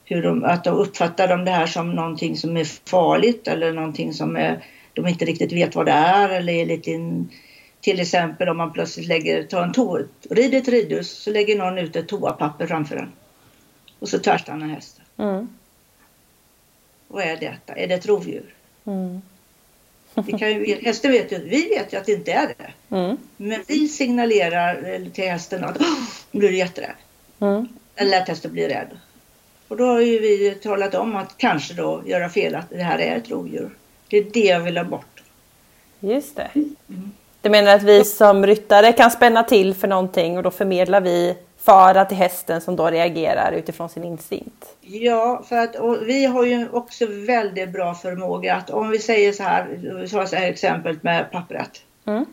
Hur 0.06 0.24
de, 0.24 0.44
att 0.44 0.64
de 0.64 0.76
uppfattar 0.76 1.28
de 1.28 1.46
det 1.46 1.52
här 1.52 1.68
som 1.68 1.96
någonting 1.96 2.38
som 2.38 2.58
är 2.58 2.90
farligt 2.90 3.48
eller 3.48 3.74
någonting 3.74 4.14
som 4.14 4.36
är, 4.36 4.64
de 4.94 5.08
inte 5.08 5.26
riktigt 5.26 5.54
vet 5.54 5.76
vad 5.76 5.86
det 5.86 5.92
är 5.92 6.30
eller 6.30 6.54
är 6.54 6.66
lite 6.66 6.92
in, 6.92 7.30
till 7.82 8.00
exempel 8.00 8.50
om 8.50 8.58
man 8.58 8.74
plötsligt 8.74 9.08
lägger, 9.08 9.44
tar 9.44 9.64
en 9.64 9.72
toa, 9.72 10.02
rider 10.30 10.58
ett 10.58 10.68
ridhus 10.68 11.24
så 11.24 11.32
lägger 11.32 11.58
någon 11.58 11.78
ut 11.78 11.96
ett 11.96 12.08
toapapper 12.08 12.68
framför 12.68 12.96
den. 12.96 13.12
Och 14.00 14.10
så 14.10 14.20
tvärstannar 14.20 14.68
hästen. 14.68 15.06
Mm. 15.18 15.50
Vad 17.08 17.24
är 17.24 17.38
detta? 17.38 17.74
Är 17.76 17.88
det 17.88 17.94
ett 17.94 18.06
rovdjur? 18.06 18.54
Mm. 18.86 19.22
Vi 20.14 20.34
kan 20.34 20.50
ju, 20.50 20.82
hästen 20.82 21.12
vet 21.12 21.32
ju, 21.32 21.44
vi 21.44 21.70
vet 21.70 21.94
ju 21.94 21.98
att 21.98 22.06
det 22.06 22.12
inte 22.12 22.32
är 22.32 22.48
det. 22.48 22.96
Mm. 22.96 23.18
Men 23.38 23.64
vi 23.68 23.88
signalerar 23.88 24.94
eh, 24.94 25.12
till 25.12 25.30
hästen 25.30 25.64
att 25.64 25.78
"Åh, 25.80 26.00
nu 26.32 26.40
blir 26.40 26.50
du 26.50 26.58
jätterädd. 26.58 26.96
Mm. 27.40 27.68
Eller 27.96 28.22
att 28.22 28.28
hästen 28.28 28.52
blir 28.54 28.70
rädd. 28.70 28.88
Och 29.68 29.78
då 29.78 29.86
har 29.86 30.00
ju 30.02 30.20
vi 30.20 30.56
talat 30.64 30.96
om 30.96 31.16
att 31.16 31.38
kanske 31.38 31.74
då 31.74 32.04
göra 32.06 32.30
fel 32.30 32.56
att 32.56 32.70
det 32.70 32.84
här 32.84 33.00
är 33.00 33.16
ett 33.16 33.30
rovdjur. 33.30 33.70
Det 34.08 34.18
är 34.18 34.24
det 34.24 34.40
jag 34.46 34.60
vill 34.60 34.78
ha 34.78 34.84
bort. 34.84 35.24
Just 36.00 36.36
det. 36.36 36.52
Du 37.42 37.50
menar 37.50 37.76
att 37.76 37.84
vi 37.84 38.04
som 38.04 38.46
ryttare 38.46 38.94
kan 38.94 39.12
spänna 39.12 39.44
till 39.44 39.74
för 39.74 39.88
någonting 39.88 40.38
och 40.38 40.44
då 40.44 40.52
förmedlar 40.52 41.02
vi 41.02 41.36
fara 41.68 42.06
till 42.06 42.18
hästen 42.18 42.62
som 42.62 42.76
då 42.76 42.90
reagerar 42.90 43.52
utifrån 43.52 43.90
sin 43.90 44.04
instinkt? 44.04 44.76
Ja, 44.82 45.44
för 45.50 45.58
att 45.58 45.76
vi 46.02 46.26
har 46.26 46.46
ju 46.46 46.70
också 46.70 47.06
väldigt 47.10 47.70
bra 47.70 47.96
förmåga 47.96 48.56
att 48.56 48.70
om 48.70 48.90
vi 48.90 49.00
säger 49.00 49.32
så 49.32 49.44
här, 49.44 50.08
så 50.08 50.36
här 50.36 50.50
exemplet 50.50 51.04
med 51.04 51.32
pappret. 51.32 51.82
Mm. 52.06 52.26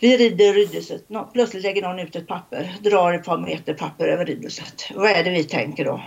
Vi 0.00 0.16
rider 0.16 0.52
ridhuset, 0.52 1.02
plötsligt 1.32 1.62
lägger 1.62 1.82
någon 1.82 1.98
ut 1.98 2.16
ett 2.16 2.26
papper, 2.26 2.76
drar 2.80 3.12
ett 3.12 3.24
par 3.24 3.38
meter 3.38 3.74
papper 3.74 4.08
över 4.08 4.24
ridhuset. 4.24 4.90
Vad 4.94 5.10
är 5.10 5.24
det 5.24 5.30
vi 5.30 5.44
tänker 5.44 5.84
då? 5.84 6.00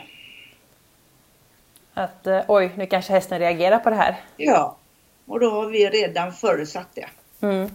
Att 1.93 2.27
eh, 2.27 2.41
oj, 2.47 2.71
nu 2.75 2.85
kanske 2.85 3.13
hästen 3.13 3.39
reagerar 3.39 3.79
på 3.79 3.89
det 3.89 3.95
här. 3.95 4.15
Ja, 4.37 4.77
och 5.25 5.39
då 5.39 5.49
har 5.49 5.65
vi 5.65 5.89
redan 5.89 6.33
förutsatt 6.33 6.89
det. 6.93 7.07
Mm. 7.41 7.69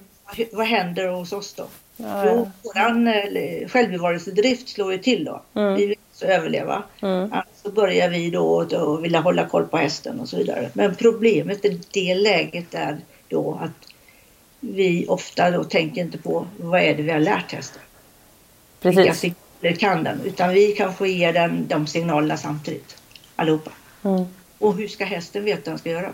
Vad 0.53 0.67
händer 0.67 1.09
hos 1.09 1.33
oss 1.33 1.55
då? 1.55 1.67
Ja, 2.01 2.25
Jo, 2.27 2.31
ja. 2.31 2.51
våran 2.63 3.07
eh, 3.09 3.69
självbevarelsedrift 3.69 4.69
slår 4.69 4.93
ju 4.93 4.99
till 4.99 5.25
då. 5.25 5.43
Mm. 5.55 5.75
Vi 5.75 5.87
vill 5.87 5.97
överleva. 6.23 6.83
Mm. 7.03 7.31
Så 7.63 7.71
börjar 7.71 8.09
vi 8.09 8.31
då 8.31 8.61
att 8.61 9.03
vilja 9.03 9.21
hålla 9.21 9.47
koll 9.47 9.67
på 9.67 9.77
hästen 9.77 10.21
och 10.21 10.29
så 10.29 10.37
vidare. 10.37 10.71
Men 10.73 10.95
problemet 10.95 11.65
i 11.65 11.81
det 11.91 12.15
läget 12.15 12.75
är 12.75 12.99
då 13.29 13.61
att 13.63 13.89
vi 14.61 15.07
ofta 15.09 15.51
då 15.51 15.65
tänker 15.65 16.01
inte 16.01 16.19
på 16.19 16.47
vad 16.57 16.81
är 16.81 16.95
det 16.95 17.03
vi 17.03 17.11
har 17.11 17.21
lärt 17.21 17.53
hästen. 17.53 17.83
Vilka 18.81 19.03
Precis. 19.03 19.21
signaler 19.21 19.77
kan 19.79 20.05
den? 20.05 20.21
Utan 20.25 20.51
vi 20.51 20.73
kanske 20.73 21.09
ger 21.09 21.33
den 21.33 21.67
de 21.69 21.87
signalerna 21.87 22.37
samtidigt. 22.37 22.97
Allihopa. 23.37 23.71
Mm. 24.05 24.25
Och 24.59 24.77
hur 24.77 24.89
ska 24.89 25.05
hästen 25.05 25.45
veta 25.45 25.61
vad 25.65 25.73
den 25.73 25.79
ska 25.79 25.91
göra? 25.91 26.13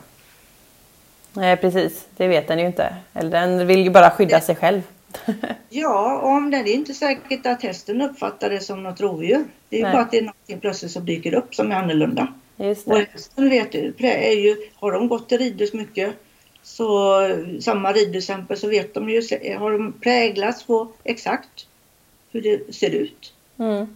Nej, 1.33 1.57
precis. 1.57 2.07
Det 2.17 2.29
vet 2.29 2.49
den 2.49 2.59
ju 2.59 2.67
inte. 2.67 2.97
Eller 3.15 3.31
den 3.31 3.67
vill 3.67 3.85
ju 3.85 3.91
bara 3.91 4.11
skydda 4.11 4.41
sig 4.41 4.57
själv. 4.57 4.83
Ja, 5.69 6.21
om 6.21 6.51
det, 6.51 6.63
det 6.63 6.71
är 6.71 6.75
inte 6.75 6.95
säkert 6.95 7.47
att 7.47 7.63
hästen 7.63 8.01
uppfattar 8.03 8.51
det 8.51 8.61
som 8.61 8.83
något 8.83 9.01
rovdjur. 9.01 9.45
Det 9.69 9.77
är 9.77 9.87
ju 9.87 9.93
bara 9.93 10.03
att 10.03 10.11
det 10.11 10.19
är 10.19 10.23
någonting 10.23 10.61
plötsligt 10.61 10.93
som 10.93 11.07
dyker 11.07 11.35
upp 11.35 11.55
som 11.55 11.73
är 11.73 11.77
annorlunda. 11.77 12.33
Just 12.57 12.87
Och 12.87 12.99
det. 12.99 13.09
hästen 13.13 13.51
vet 13.51 13.75
är 13.75 14.41
ju, 14.41 14.57
har 14.75 14.93
de 14.93 15.09
gått 15.09 15.29
till 15.29 15.39
ridhus 15.39 15.73
mycket 15.73 16.15
så 16.63 17.21
samma 17.61 17.93
ridhusexempel 17.93 18.57
så 18.57 18.69
vet 18.69 18.95
de 18.95 19.11
ju, 19.11 19.23
har 19.59 19.73
de 19.73 19.93
präglats 19.93 20.65
på 20.65 20.89
exakt 21.05 21.67
hur 22.31 22.43
det 22.43 22.75
ser 22.75 22.91
ut. 22.91 23.33
Mm. 23.59 23.87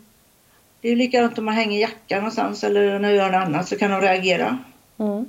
Det 0.81 0.89
är 0.89 0.97
likadant 0.97 1.39
om 1.39 1.45
man 1.45 1.55
hänger 1.55 1.81
jackan 1.81 2.19
någonstans 2.19 2.65
eller 2.65 2.99
när 2.99 3.13
gör 3.13 3.31
något 3.31 3.47
annat 3.47 3.69
så 3.69 3.79
kan 3.79 3.91
de 3.91 4.01
reagera. 4.01 4.59
Mm. 4.99 5.25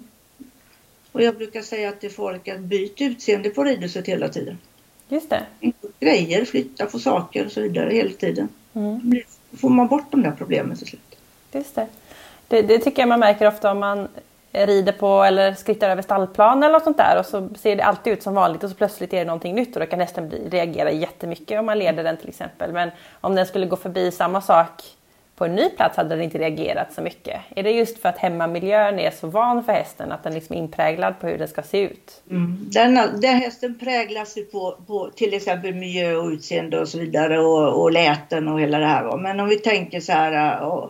Och 1.11 1.21
jag 1.21 1.37
brukar 1.37 1.61
säga 1.61 1.91
till 1.91 2.11
folk 2.11 2.47
att 2.47 2.59
byt 2.59 3.01
utseende 3.01 3.49
på 3.49 3.63
ridhuset 3.63 4.07
hela 4.07 4.29
tiden. 4.29 4.57
Just 5.09 5.29
det. 5.29 5.45
Grejer, 5.99 6.45
flytta 6.45 6.85
på 6.85 6.99
saker 6.99 7.45
och 7.45 7.51
så 7.51 7.61
vidare 7.61 7.89
hela 7.93 8.09
tiden. 8.09 8.49
Mm. 8.73 9.21
Då 9.49 9.57
får 9.57 9.69
man 9.69 9.87
bort 9.87 10.11
de 10.11 10.21
där 10.21 10.31
problemen 10.31 10.77
till 10.77 10.87
slut. 10.87 11.15
Just 11.51 11.75
det. 11.75 11.87
Det, 12.47 12.61
det 12.61 12.79
tycker 12.79 13.01
jag 13.01 13.09
man 13.09 13.19
märker 13.19 13.47
ofta 13.47 13.71
om 13.71 13.79
man 13.79 14.07
rider 14.51 14.91
på 14.91 15.23
eller 15.23 15.53
skrittar 15.53 15.89
över 15.89 16.01
stallplan 16.01 16.63
eller 16.63 16.73
något 16.73 16.83
sånt 16.83 16.97
där 16.97 17.19
och 17.19 17.25
så 17.25 17.49
ser 17.59 17.75
det 17.75 17.83
alltid 17.83 18.13
ut 18.13 18.23
som 18.23 18.33
vanligt 18.33 18.63
och 18.63 18.69
så 18.69 18.75
plötsligt 18.75 19.13
är 19.13 19.19
det 19.19 19.25
någonting 19.25 19.55
nytt 19.55 19.75
och 19.75 19.79
då 19.79 19.85
kan 19.85 19.99
hästen 19.99 20.31
reagera 20.51 20.91
jättemycket 20.91 21.59
om 21.59 21.65
man 21.65 21.79
leder 21.79 22.03
den 22.03 22.17
till 22.17 22.29
exempel. 22.29 22.73
Men 22.73 22.89
om 23.21 23.35
den 23.35 23.45
skulle 23.45 23.65
gå 23.65 23.75
förbi 23.75 24.11
samma 24.11 24.41
sak 24.41 24.83
på 25.39 25.45
en 25.45 25.55
ny 25.55 25.69
plats 25.69 25.97
hade 25.97 26.09
den 26.09 26.21
inte 26.21 26.37
reagerat 26.37 26.93
så 26.93 27.01
mycket. 27.01 27.41
Är 27.55 27.63
det 27.63 27.71
just 27.71 27.99
för 27.99 28.09
att 28.09 28.17
hemmamiljön 28.17 28.99
är 28.99 29.11
så 29.11 29.27
van 29.27 29.63
för 29.63 29.73
hästen 29.73 30.11
att 30.11 30.23
den 30.23 30.33
liksom 30.33 30.55
är 30.55 30.59
inpräglad 30.59 31.19
på 31.19 31.27
hur 31.27 31.37
den 31.37 31.47
ska 31.47 31.61
se 31.61 31.81
ut? 31.81 32.23
Mm. 32.29 32.57
Den, 32.71 32.95
den 33.21 33.35
hästen 33.35 33.79
präglas 33.79 34.37
ju 34.37 34.45
på, 34.45 34.77
på 34.87 35.09
till 35.15 35.33
exempel 35.33 35.75
miljö 35.75 36.15
och 36.15 36.27
utseende 36.27 36.79
och 36.79 36.87
så 36.87 36.99
vidare 36.99 37.39
och, 37.39 37.81
och 37.81 37.91
läten 37.91 38.47
och 38.47 38.61
hela 38.61 38.79
det 38.79 38.85
här. 38.85 39.17
Men 39.17 39.39
om 39.39 39.47
vi 39.47 39.59
tänker 39.59 39.99
så 39.99 40.11
här, 40.11 40.89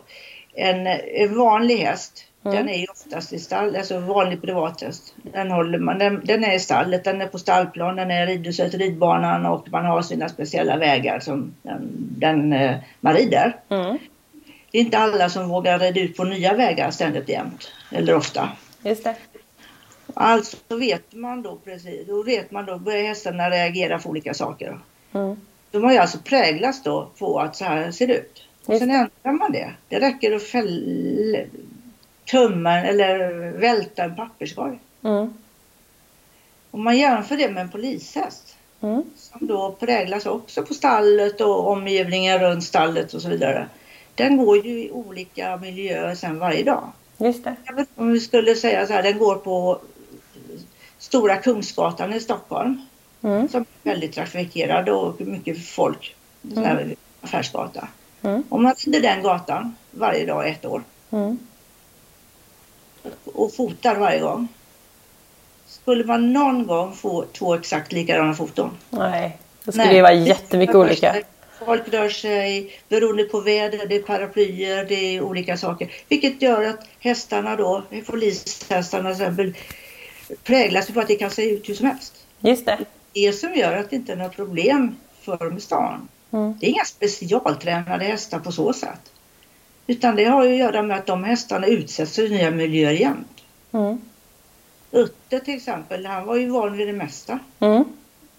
en, 0.54 0.86
en 0.86 1.38
vanlig 1.38 1.76
häst 1.76 2.26
Mm. 2.44 2.56
Den 2.56 2.68
är 2.68 2.78
ju 2.78 2.86
oftast 2.86 3.32
i 3.32 3.38
stall, 3.38 3.76
alltså 3.76 3.98
vanlig 3.98 4.42
privathäst. 4.42 5.14
Den, 5.22 5.50
håller 5.50 5.78
man, 5.78 5.98
den, 5.98 6.20
den, 6.24 6.44
är 6.44 6.54
i 6.54 6.58
stallet, 6.58 7.04
den 7.04 7.20
är 7.20 7.26
på 7.26 7.38
stallplan, 7.38 7.96
den 7.96 8.10
är 8.10 8.26
i 8.26 8.32
ridhuset, 8.32 8.74
ridbanan 8.74 9.46
och 9.46 9.70
man 9.70 9.84
har 9.84 10.02
sina 10.02 10.28
speciella 10.28 10.76
vägar 10.76 11.20
som 11.20 11.54
den, 11.62 11.88
den 12.18 12.52
eh, 12.52 12.76
man 13.00 13.14
rider. 13.14 13.56
Mm. 13.68 13.98
Det 14.70 14.78
är 14.78 14.82
inte 14.82 14.98
alla 14.98 15.28
som 15.28 15.48
vågar 15.48 15.78
rida 15.78 16.00
ut 16.00 16.16
på 16.16 16.24
nya 16.24 16.54
vägar 16.54 16.90
ständigt 16.90 17.28
jämt, 17.28 17.72
eller 17.90 18.14
ofta. 18.14 18.48
Just 18.82 19.04
det. 19.04 19.16
Alltså 20.14 20.56
vet 20.68 21.14
man 21.14 21.42
då 21.42 21.56
precis, 21.64 22.06
då 22.06 22.22
vet 22.22 22.50
man 22.50 22.66
då 22.66 22.78
börjar 22.78 23.02
hästarna 23.02 23.50
reagera 23.50 23.98
på 23.98 24.08
olika 24.08 24.34
saker. 24.34 24.78
Mm. 25.12 25.36
De 25.70 25.84
har 25.84 25.92
ju 25.92 25.98
alltså 25.98 26.18
präglats 26.18 26.82
då 26.82 27.10
på 27.18 27.40
att 27.40 27.56
så 27.56 27.64
här 27.64 27.90
ser 27.90 28.06
det 28.06 28.14
ut. 28.14 28.44
Och 28.66 28.78
sen 28.78 28.90
ändrar 28.90 29.32
man 29.32 29.52
det. 29.52 29.74
Det 29.88 30.00
räcker 30.00 30.36
att 30.36 30.42
fälla 30.42 31.38
tummen 32.30 32.84
eller 32.84 33.50
välta 33.50 34.04
en 34.04 34.16
papperskorg. 34.16 34.78
Mm. 35.04 35.34
Om 36.70 36.84
man 36.84 36.98
jämför 36.98 37.36
det 37.36 37.50
med 37.50 37.60
en 37.60 37.70
polishäst 37.70 38.56
mm. 38.80 39.02
som 39.16 39.46
då 39.46 39.76
präglas 39.80 40.26
också 40.26 40.62
på 40.62 40.74
stallet 40.74 41.40
och 41.40 41.68
omgivningen 41.68 42.38
runt 42.38 42.64
stallet 42.64 43.14
och 43.14 43.22
så 43.22 43.28
vidare. 43.28 43.68
Den 44.24 44.36
går 44.36 44.66
ju 44.66 44.82
i 44.82 44.90
olika 44.90 45.56
miljöer 45.56 46.14
sen 46.14 46.38
varje 46.38 46.64
dag. 46.64 46.92
Just 47.18 47.44
det. 47.44 47.56
Om 47.94 48.12
vi 48.12 48.20
skulle 48.20 48.54
säga 48.54 48.86
så 48.86 48.92
här, 48.92 49.02
den 49.02 49.18
går 49.18 49.34
på 49.34 49.78
Stora 50.98 51.36
Kungsgatan 51.36 52.12
i 52.12 52.20
Stockholm. 52.20 52.80
Mm. 53.22 53.48
Som 53.48 53.60
är 53.60 53.90
väldigt 53.90 54.12
trafikerad 54.12 54.88
och 54.88 55.20
mycket 55.20 55.66
folk. 55.66 56.16
Mm. 56.56 56.94
affärsgata. 57.20 57.88
Mm. 58.22 58.42
Om 58.48 58.62
man 58.62 58.74
rider 58.74 59.00
den 59.00 59.22
gatan 59.22 59.76
varje 59.90 60.26
dag 60.26 60.48
ett 60.48 60.64
år. 60.64 60.82
Mm 61.10 61.38
och 63.24 63.54
fotar 63.54 63.94
varje 63.94 64.20
gång. 64.20 64.48
Skulle 65.66 66.04
man 66.04 66.32
någon 66.32 66.66
gång 66.66 66.94
få 66.94 67.24
två 67.32 67.54
exakt 67.54 67.92
likadana 67.92 68.34
foton? 68.34 68.70
Nej, 68.90 69.38
då 69.64 69.72
skulle 69.72 69.84
Nej. 69.84 69.94
det 69.94 70.02
vara 70.02 70.12
jättemycket 70.12 70.76
olika. 70.76 71.16
Folk 71.64 71.88
rör 71.88 72.08
sig 72.08 72.72
beroende 72.88 73.24
på 73.24 73.40
väder, 73.40 73.86
det 73.86 73.96
är 73.96 74.02
paraplyer, 74.02 74.84
det 74.84 74.94
är 74.94 75.20
olika 75.20 75.56
saker. 75.56 75.92
Vilket 76.08 76.42
gör 76.42 76.64
att 76.64 76.86
hästarna 76.98 77.56
då, 77.56 77.82
polishästarna 78.06 79.14
till 79.14 79.22
exempel, 79.22 79.54
präglas 80.44 80.90
på 80.90 81.00
att 81.00 81.08
det 81.08 81.16
kan 81.16 81.30
se 81.30 81.50
ut 81.50 81.68
hur 81.68 81.74
som 81.74 81.86
helst. 81.86 82.26
Just 82.40 82.66
det. 82.66 82.78
Det 83.12 83.32
som 83.32 83.54
gör 83.54 83.76
att 83.76 83.90
det 83.90 83.96
inte 83.96 84.12
är 84.12 84.16
några 84.16 84.30
problem 84.30 84.96
för 85.20 85.36
dem 85.36 85.56
i 85.56 85.60
stan. 85.60 86.08
Mm. 86.30 86.54
Det 86.60 86.66
är 86.66 86.70
inga 86.70 86.84
specialtränade 86.84 88.04
hästar 88.04 88.38
på 88.38 88.52
så 88.52 88.72
sätt. 88.72 89.12
Utan 89.86 90.16
det 90.16 90.24
har 90.24 90.44
ju 90.44 90.52
att 90.52 90.58
göra 90.58 90.82
med 90.82 90.96
att 90.96 91.06
de 91.06 91.24
hästarna 91.24 91.66
utsätts 91.66 92.14
för 92.14 92.28
nya 92.28 92.50
miljöer 92.50 92.92
jämt. 92.92 93.42
Mm. 93.72 94.00
Utte 94.90 95.40
till 95.40 95.56
exempel, 95.56 96.06
han 96.06 96.26
var 96.26 96.36
ju 96.36 96.48
van 96.48 96.76
vid 96.76 96.86
det 96.86 96.92
mesta. 96.92 97.38
Mm. 97.60 97.84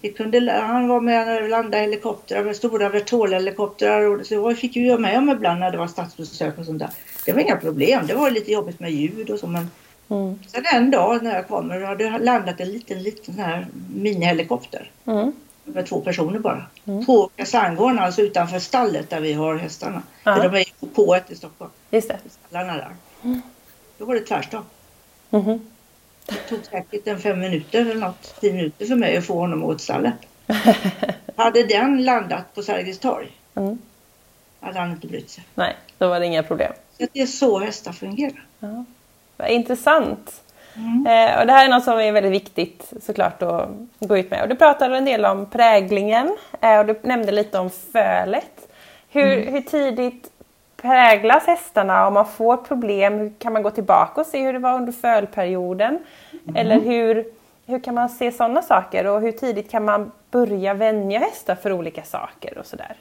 Det 0.02 0.10
kunde, 0.10 0.52
han 0.52 0.88
var 0.88 1.02
med 1.02 1.28
när 1.28 1.42
det 1.42 1.48
landade 1.48 1.84
helikoptrar, 1.84 2.54
stora 2.54 2.90
Vertol-helikoptrar 2.90 4.20
och 4.20 4.26
så 4.26 4.56
fick 4.56 4.76
ju 4.76 4.88
jag 4.88 5.02
med 5.02 5.18
om 5.18 5.30
ibland 5.30 5.60
när 5.60 5.72
det 5.72 5.78
var 5.78 5.88
statsbesök 5.88 6.58
och 6.58 6.66
sånt 6.66 6.80
där. 6.80 6.90
Det 7.26 7.34
var 7.34 7.40
inga 7.40 7.56
problem, 7.56 8.08
det 8.08 8.14
var 8.14 8.32
lite 8.32 8.52
jobbigt 8.52 8.80
med 8.80 8.92
ljud 8.92 9.30
och 9.30 9.40
så 9.40 9.48
men 9.48 9.70
mm. 10.10 10.40
Sen 10.48 10.64
en 10.74 10.92
dag 10.92 11.24
när 11.24 11.36
jag 11.36 11.48
kommer 11.48 11.82
hade 11.82 12.20
landat 12.20 12.60
en 12.60 12.72
liten, 12.72 13.04
liten 13.04 13.26
sån 13.26 13.44
här 13.44 13.68
minihelikopter. 13.96 14.92
Mm 15.06 15.32
med 15.64 15.86
två 15.86 16.02
personer 16.02 16.40
bara. 16.40 16.66
Mm. 16.86 17.06
På 17.06 17.30
kaserngården, 17.36 18.00
alltså 18.00 18.22
utanför 18.22 18.60
stallet 18.60 19.10
där 19.10 19.20
vi 19.20 19.34
har 19.34 19.56
hästarna. 19.56 20.04
Ja. 20.24 20.36
För 20.36 20.50
de 20.50 20.60
är 20.60 20.66
på 20.80 20.88
K1 20.88 21.22
i 21.28 21.36
Stockholm. 21.36 21.72
Just 21.90 22.08
det. 22.08 22.20
Stallarna 22.48 22.78
där. 22.78 22.96
Mm. 23.24 23.42
Då 23.98 24.06
var 24.06 24.16
det 24.16 24.22
tvärstopp. 24.22 24.66
Mm. 25.32 25.60
Det 26.26 26.36
tog 26.50 26.66
säkert 26.66 27.08
en 27.08 27.20
fem 27.20 27.40
minuter 27.40 27.82
eller 27.82 27.96
något, 27.96 28.36
tio 28.42 28.54
minuter 28.54 28.86
för 28.86 28.96
mig 28.96 29.18
att 29.18 29.26
få 29.26 29.40
honom 29.40 29.64
åt 29.64 29.82
stallet. 29.82 30.14
hade 31.36 31.64
den 31.64 32.04
landat 32.04 32.56
på 32.56 32.64
Sergels 32.64 33.00
torg 33.00 33.32
mm. 33.56 33.78
hade 34.60 34.80
han 34.80 34.92
inte 34.92 35.08
brytt 35.08 35.30
sig. 35.30 35.44
Nej, 35.56 35.76
då 35.98 36.10
var 36.10 36.20
det 36.20 36.26
inga 36.26 36.44
problem. 36.44 36.74
Så 36.98 37.08
det 37.14 37.22
är 37.22 37.26
så 37.26 37.60
hästar 37.60 37.92
fungerar. 37.92 38.46
Ja. 38.60 38.86
Vad 39.38 39.50
intressant. 39.50 40.42
Mm. 40.76 41.08
Eh, 41.08 41.40
och 41.40 41.48
det 41.48 41.54
här 41.54 41.66
är 41.66 41.70
något 41.70 41.84
som 41.84 42.00
är 42.00 42.12
väldigt 42.12 42.32
viktigt 42.32 42.94
såklart 43.02 43.42
att 43.42 43.70
gå 44.00 44.18
ut 44.18 44.32
med. 44.32 44.42
Och 44.42 44.50
du 44.50 44.56
pratade 44.56 44.98
en 44.98 45.06
del 45.06 45.26
om 45.26 45.46
präglingen 45.46 46.38
eh, 46.62 46.80
och 46.80 46.86
du 46.86 47.00
nämnde 47.04 47.32
lite 47.32 47.60
om 47.60 47.70
fölet. 47.70 48.68
Hur, 49.10 49.38
mm. 49.38 49.54
hur 49.54 49.62
tidigt 49.62 50.31
präglas 50.82 51.44
hästarna? 51.44 52.08
Om 52.08 52.14
man 52.14 52.28
får 52.28 52.58
problem, 52.58 53.34
kan 53.40 53.54
man 53.54 53.64
gå 53.64 53.70
tillbaka 53.70 54.22
och 54.22 54.28
se 54.28 54.44
hur 54.44 54.54
det 54.54 54.60
var 54.60 54.76
under 54.76 54.92
fölperioden? 54.92 56.00
Mm. 56.44 56.56
Eller 56.56 56.80
hur, 56.80 57.26
hur 57.66 57.80
kan 57.80 57.96
man 57.96 58.10
se 58.10 58.32
sådana 58.32 58.62
saker 58.62 59.08
och 59.08 59.22
hur 59.22 59.32
tidigt 59.32 59.72
kan 59.72 59.86
man 59.86 60.12
börja 60.32 60.74
vänja 60.74 61.20
hästar 61.20 61.56
för 61.56 61.72
olika 61.72 62.04
saker 62.04 62.58
och 62.58 62.66
sådär? 62.66 62.96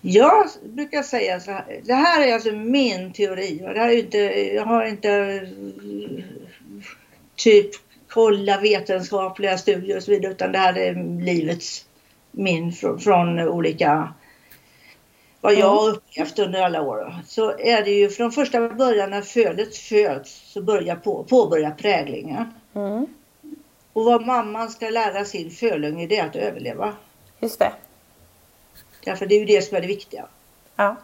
Jag 0.00 0.46
brukar 0.62 1.02
säga 1.02 1.40
så 1.40 1.50
här, 1.50 1.80
det 1.84 1.94
här 1.94 2.26
är 2.26 2.34
alltså 2.34 2.52
min 2.52 3.12
teori. 3.12 3.58
Det 3.74 3.80
här 3.80 3.88
är 3.88 3.98
inte, 3.98 4.18
jag 4.54 4.64
har 4.64 4.84
inte 4.84 5.40
typ 7.36 7.70
kolla 8.08 8.60
vetenskapliga 8.60 9.58
studier 9.58 9.96
och 9.96 10.02
så 10.02 10.10
vidare 10.10 10.32
utan 10.32 10.52
det 10.52 10.58
här 10.58 10.78
är 10.78 11.20
livets 11.24 11.84
min 12.30 12.72
från, 12.72 13.00
från 13.00 13.40
olika 13.40 14.14
vad 15.48 15.58
jag 15.58 15.70
har 15.70 15.88
upplevt 15.88 16.38
under 16.38 16.62
alla 16.62 16.82
år. 16.82 17.14
Så 17.26 17.58
är 17.58 17.84
det 17.84 17.90
ju 17.90 18.08
från 18.08 18.32
första 18.32 18.68
början 18.68 19.10
när 19.10 19.22
fölet 19.22 19.76
föds 19.76 20.52
så 20.52 20.62
börjar 20.62 20.96
på, 20.96 21.24
påbörja 21.24 21.70
präglingen. 21.70 22.52
Mm. 22.74 23.06
Och 23.92 24.04
vad 24.04 24.26
mamman 24.26 24.70
ska 24.70 24.90
lära 24.90 25.24
sin 25.24 25.50
fölunge 25.50 26.06
det 26.06 26.18
är 26.18 26.26
att 26.26 26.36
överleva. 26.36 26.92
Just 27.40 27.58
det. 27.58 27.72
Därför 29.04 29.26
det 29.26 29.34
är 29.34 29.38
ju 29.38 29.44
det 29.44 29.62
som 29.62 29.76
är 29.76 29.80
det 29.80 29.86
viktiga. 29.86 30.26
Ja. 30.76 30.96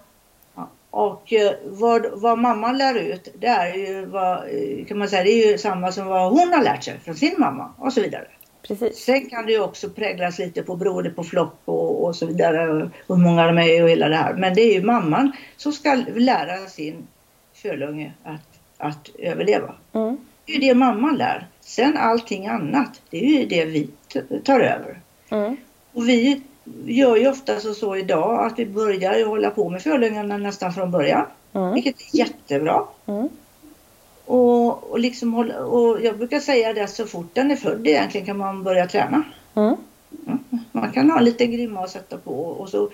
ja. 0.55 0.69
Och 0.91 1.33
eh, 1.33 1.55
vad, 1.65 2.07
vad 2.13 2.39
mamman 2.39 2.79
lär 2.79 2.95
ut, 2.95 3.29
det 3.39 3.47
är 3.47 3.75
ju 3.75 4.07
vad, 4.07 4.39
eh, 4.39 4.87
kan 4.87 4.99
man 4.99 5.09
säga, 5.09 5.25
det 5.25 5.31
är 5.31 5.53
ju 5.53 5.59
samma 5.59 5.93
som 5.93 6.07
vad 6.07 6.31
hon 6.31 6.53
har 6.53 6.63
lärt 6.63 6.85
sig 6.85 6.99
från 7.05 7.15
sin 7.15 7.35
mamma 7.39 7.75
och 7.79 7.93
så 7.93 8.01
vidare. 8.01 8.27
Precis. 8.69 8.99
Sen 8.99 9.31
kan 9.31 9.47
det 9.47 9.53
ju 9.53 9.61
också 9.61 9.91
präglas 9.91 10.39
lite 10.39 10.63
på 10.63 10.77
beroende 10.77 11.11
på 11.11 11.25
flock 11.25 11.55
och, 11.65 12.05
och 12.05 12.17
så 12.17 12.27
vidare 12.27 12.91
och 13.07 13.17
hur 13.17 13.25
många 13.25 13.47
de 13.47 13.59
är 13.59 13.83
och 13.83 13.91
hela 13.91 14.09
det 14.09 14.17
här. 14.17 14.35
Men 14.35 14.55
det 14.55 14.61
är 14.61 14.75
ju 14.75 14.83
mamman 14.83 15.33
som 15.57 15.73
ska 15.73 16.05
lära 16.15 16.67
sin 16.67 17.07
fölunge 17.55 18.13
att, 18.23 18.61
att 18.79 19.11
överleva. 19.19 19.75
Mm. 19.93 20.17
Det 20.47 20.53
är 20.53 20.61
ju 20.61 20.69
det 20.69 20.75
mamman 20.75 21.17
lär. 21.17 21.47
Sen 21.61 21.97
allting 21.97 22.47
annat, 22.47 23.01
det 23.11 23.25
är 23.25 23.41
ju 23.41 23.47
det 23.47 23.65
vi 23.65 23.89
tar 24.45 24.61
över. 24.61 25.01
Mm. 25.31 25.57
Och 25.93 26.09
vi 26.09 26.43
gör 26.85 27.17
ju 27.17 27.29
ofta 27.29 27.61
så, 27.61 27.75
så 27.75 27.97
idag 27.97 28.47
att 28.47 28.59
vi 28.59 28.67
börjar 28.67 29.27
hålla 29.27 29.51
på 29.51 29.71
med 29.71 29.83
fölungarna 29.83 30.37
nästan 30.37 30.73
från 30.73 30.91
början. 30.91 31.27
Mm. 31.53 31.75
Vilket 31.75 32.01
är 32.01 32.19
jättebra. 32.19 32.83
Mm. 33.07 33.29
Och, 34.27 34.91
och, 34.91 34.99
liksom 34.99 35.35
och 35.35 36.01
jag 36.03 36.19
brukar 36.19 36.41
säga 36.41 36.73
det 36.73 36.89
så 36.89 37.07
fort 37.07 37.31
den 37.33 37.51
är 37.51 37.57
född 37.57 37.87
egentligen 37.87 38.27
kan 38.27 38.39
man 38.39 38.63
börja 38.63 38.87
träna. 38.87 39.23
Mm. 39.55 39.77
mm. 40.27 40.39
Man 40.73 40.93
kan 40.93 41.11
ha 41.11 41.21
lite 41.21 41.47
grimma 41.47 41.81
att 41.81 41.91
sätta 41.91 42.19
på 42.19 42.33
och 42.33 42.69
så. 42.69 42.91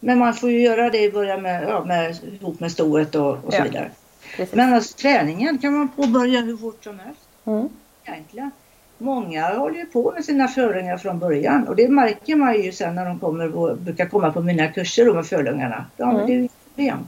Men 0.00 0.18
man 0.18 0.34
får 0.34 0.50
ju 0.50 0.60
göra 0.60 0.90
det 0.90 1.02
i 1.02 1.12
början 1.12 1.42
med, 1.42 1.64
ja, 1.68 1.84
med, 1.84 2.16
ihop 2.40 2.60
med 2.60 2.72
stoet 2.72 3.14
och, 3.14 3.30
och 3.44 3.52
så 3.52 3.58
ja. 3.58 3.64
vidare. 3.64 3.90
Precis. 4.36 4.54
Men 4.54 4.74
alltså, 4.74 4.96
träningen 4.96 5.58
kan 5.58 5.78
man 5.78 5.88
påbörja 5.88 6.40
hur 6.40 6.56
fort 6.56 6.84
som 6.84 6.98
helst. 6.98 7.28
Mm. 7.44 7.68
Egentligen. 8.04 8.50
Många 8.98 9.58
håller 9.58 9.78
ju 9.78 9.86
på 9.86 10.12
med 10.12 10.24
sina 10.24 10.48
förungar 10.48 10.96
från 10.96 11.18
början 11.18 11.68
och 11.68 11.76
det 11.76 11.88
märker 11.88 12.36
man 12.36 12.62
ju 12.62 12.72
sen 12.72 12.94
när 12.94 13.04
de 13.04 13.18
kommer, 13.18 13.74
brukar 13.74 14.06
komma 14.06 14.32
på 14.32 14.40
mina 14.40 14.68
kurser 14.68 15.06
då 15.06 15.14
med 15.14 15.26
förungarna. 15.26 15.84
Ja, 15.96 16.10
mm. 16.10 16.26
det 16.26 16.32
är 16.32 16.36
ju 16.36 16.48
problem. 16.74 17.06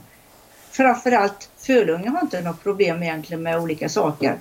Framförallt 0.73 1.49
fölungar 1.57 2.11
har 2.11 2.21
inte 2.21 2.41
något 2.41 2.63
problem 2.63 3.03
egentligen 3.03 3.43
med 3.43 3.59
olika 3.59 3.89
saker. 3.89 4.37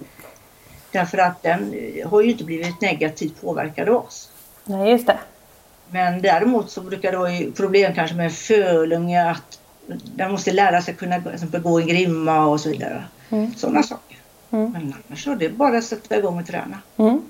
Därför 0.92 1.18
att 1.18 1.42
den 1.42 1.74
har 2.06 2.22
ju 2.22 2.30
inte 2.30 2.44
blivit 2.44 2.80
negativt 2.80 3.40
påverkad 3.40 3.88
av 3.88 3.96
oss. 3.96 4.30
Nej, 4.64 4.90
just 4.90 5.06
det. 5.06 5.18
Men 5.90 6.22
däremot 6.22 6.70
så 6.70 6.80
brukar 6.80 7.12
det 7.12 7.18
vara 7.18 7.52
problem 7.56 7.94
kanske 7.94 8.16
med 8.16 8.24
en 8.24 8.30
fölunge 8.30 9.30
att 9.30 9.58
den 10.16 10.32
måste 10.32 10.52
lära 10.52 10.82
sig 10.82 10.94
kunna 10.94 11.18
gå 11.62 11.80
en 11.80 11.86
grimma 11.86 12.46
och 12.46 12.60
så 12.60 12.68
vidare. 12.68 13.04
Mm. 13.30 13.54
Sådana 13.54 13.82
saker. 13.82 14.16
Mm. 14.50 14.72
Men 14.72 14.94
annars 15.08 15.24
så 15.24 15.34
det 15.34 15.44
är 15.44 15.50
bara 15.50 15.78
att 15.78 15.84
sätta 15.84 16.18
igång 16.18 16.40
och 16.40 16.46
träna. 16.46 16.78
Mm. 16.96 17.22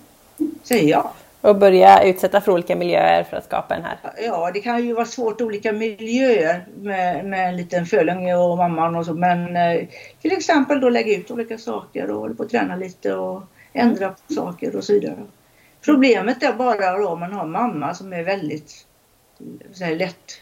Säger 0.62 0.88
jag. 0.90 1.10
Och 1.42 1.56
börja 1.56 2.02
utsätta 2.02 2.40
för 2.40 2.52
olika 2.52 2.76
miljöer 2.76 3.24
för 3.24 3.36
att 3.36 3.44
skapa 3.44 3.74
den 3.74 3.84
här? 3.84 3.98
Ja, 4.26 4.50
det 4.54 4.60
kan 4.60 4.86
ju 4.86 4.92
vara 4.92 5.04
svårt 5.04 5.40
olika 5.40 5.72
miljöer 5.72 6.66
med, 6.76 7.24
med 7.24 7.48
en 7.48 7.56
liten 7.56 7.86
fölunge 7.86 8.34
och 8.34 8.56
mamman 8.56 8.96
och 8.96 9.06
så. 9.06 9.14
Men 9.14 9.56
eh, 9.56 9.88
till 10.20 10.32
exempel 10.32 10.80
då 10.80 10.88
lägga 10.88 11.16
ut 11.16 11.30
olika 11.30 11.58
saker 11.58 12.10
och 12.10 12.20
hålla 12.20 12.34
på 12.34 12.42
att 12.42 12.48
träna 12.48 12.76
lite 12.76 13.14
och 13.14 13.42
ändra 13.72 14.08
på 14.08 14.34
saker 14.34 14.76
och 14.76 14.84
så 14.84 14.92
vidare. 14.92 15.16
Problemet 15.84 16.42
är 16.42 16.52
bara 16.52 16.98
då 16.98 17.08
om 17.08 17.20
man 17.20 17.32
har 17.32 17.46
mamma 17.46 17.94
som 17.94 18.12
är 18.12 18.22
väldigt 18.22 18.86
så 19.72 19.84
här, 19.84 19.96
lätt, 19.96 20.40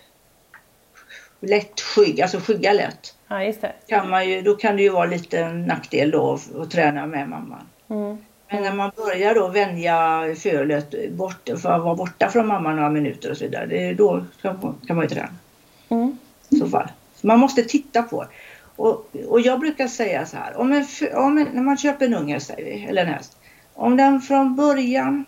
lätt 1.40 1.80
skygg, 1.80 2.20
alltså 2.20 2.38
skygga 2.40 2.72
lätt. 2.72 3.14
Ja, 3.28 3.44
just 3.44 3.60
det. 3.60 3.72
Kan 3.86 4.10
man 4.10 4.28
ju, 4.28 4.42
då 4.42 4.54
kan 4.54 4.76
det 4.76 4.82
ju 4.82 4.90
vara 4.90 5.06
lite 5.06 5.48
nackdel 5.48 6.10
då 6.10 6.38
att 6.58 6.70
träna 6.70 7.06
med 7.06 7.28
mamman. 7.28 7.68
Mm. 7.90 8.18
Men 8.50 8.62
när 8.62 8.74
man 8.74 8.90
börjar 8.96 9.34
då 9.34 9.48
vänja 9.48 10.24
fölet 10.38 11.12
bort, 11.12 11.48
för 11.62 11.72
att 11.72 11.82
vara 11.82 11.94
borta 11.94 12.28
från 12.28 12.46
mamma 12.46 12.74
några 12.74 12.90
minuter 12.90 13.30
och 13.30 13.36
så 13.36 13.44
vidare, 13.44 13.66
det 13.66 13.94
då 13.94 14.24
kan, 14.42 14.78
kan 14.86 14.96
man 14.96 15.04
ju 15.04 15.08
träna. 15.08 15.28
Mm. 15.88 16.18
Så 16.58 16.68
fall. 16.68 16.88
Så 17.14 17.26
man 17.26 17.38
måste 17.38 17.62
titta 17.62 18.02
på 18.02 18.26
och, 18.76 19.10
och 19.28 19.40
jag 19.40 19.60
brukar 19.60 19.88
säga 19.88 20.26
så 20.26 20.36
här, 20.36 20.56
om 20.56 20.72
en, 20.72 20.86
om 21.14 21.38
en, 21.38 21.48
när 21.52 21.62
man 21.62 21.76
köper 21.76 22.06
en 22.06 22.14
unge 22.14 22.40
säger 22.40 22.64
vi, 22.64 22.84
eller 22.84 23.02
en 23.02 23.12
häst, 23.12 23.36
om 23.74 23.96
den 23.96 24.20
från 24.20 24.56
början 24.56 25.24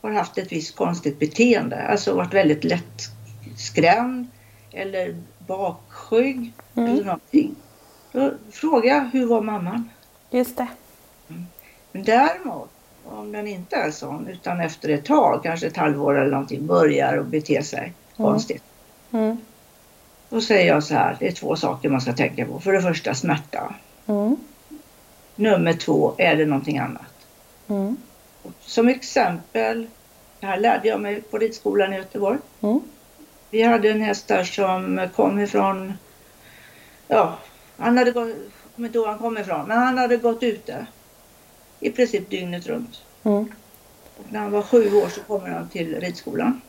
har 0.00 0.10
haft 0.10 0.38
ett 0.38 0.52
visst 0.52 0.76
konstigt 0.76 1.18
beteende, 1.18 1.82
alltså 1.82 2.14
varit 2.14 2.34
väldigt 2.34 2.64
lätt 2.64 3.02
skrämd 3.56 4.26
eller 4.72 5.16
bakskygg 5.46 6.52
mm. 6.74 6.90
eller 6.90 7.04
någonting. 7.04 7.54
Då 8.12 8.32
frågar 8.52 8.94
jag, 8.94 9.04
hur 9.04 9.26
var 9.26 9.40
mamman? 9.40 9.90
Just 10.30 10.56
det. 10.56 10.66
Men 11.96 12.04
däremot, 12.04 12.70
om 13.04 13.32
den 13.32 13.46
inte 13.46 13.76
är 13.76 13.90
sån 13.90 14.28
utan 14.28 14.60
efter 14.60 14.88
ett 14.88 15.04
tag, 15.04 15.42
kanske 15.42 15.66
ett 15.66 15.76
halvår 15.76 16.18
eller 16.18 16.30
någonting, 16.30 16.66
börjar 16.66 17.18
att 17.18 17.26
bete 17.26 17.62
sig 17.62 17.80
mm. 17.80 17.92
konstigt. 18.16 18.62
Mm. 19.12 19.36
Då 20.28 20.40
säger 20.40 20.68
jag 20.68 20.84
så 20.84 20.94
här, 20.94 21.16
det 21.20 21.28
är 21.28 21.32
två 21.32 21.56
saker 21.56 21.88
man 21.88 22.00
ska 22.00 22.12
tänka 22.12 22.46
på. 22.46 22.60
För 22.60 22.72
det 22.72 22.82
första 22.82 23.14
smärta. 23.14 23.74
Mm. 24.06 24.36
Nummer 25.36 25.72
två, 25.72 26.14
är 26.18 26.36
det 26.36 26.46
någonting 26.46 26.78
annat? 26.78 27.26
Mm. 27.68 27.96
Som 28.60 28.88
exempel, 28.88 29.86
det 30.40 30.46
här 30.46 30.58
lärde 30.60 30.88
jag 30.88 31.00
mig 31.00 31.20
på 31.20 31.38
ridskolan 31.38 31.92
i 31.92 31.96
Göteborg. 31.96 32.38
Mm. 32.60 32.80
Vi 33.50 33.62
hade 33.62 33.90
en 33.90 34.00
häst 34.00 34.28
där 34.28 34.44
som 34.44 35.08
kom 35.14 35.38
ifrån, 35.38 35.92
ja, 37.08 37.38
han 37.76 37.98
hade 37.98 38.10
gått, 38.10 38.28
jag 38.28 38.36
kommer 38.76 38.88
ihåg 38.88 39.04
var 39.04 39.08
han 39.08 39.18
kom 39.18 39.38
ifrån, 39.38 39.68
men 39.68 39.78
han 39.78 39.98
hade 39.98 40.16
gått 40.16 40.42
ute 40.42 40.86
i 41.80 41.90
princip 41.90 42.30
dygnet 42.30 42.66
runt. 42.66 43.02
Mm. 43.22 43.48
Och 44.16 44.24
när 44.28 44.40
han 44.40 44.52
var 44.52 44.62
sju 44.62 44.94
år 44.94 45.08
så 45.08 45.20
kommer 45.20 45.48
han 45.48 45.68
till 45.68 46.00
ridskolan. 46.00 46.60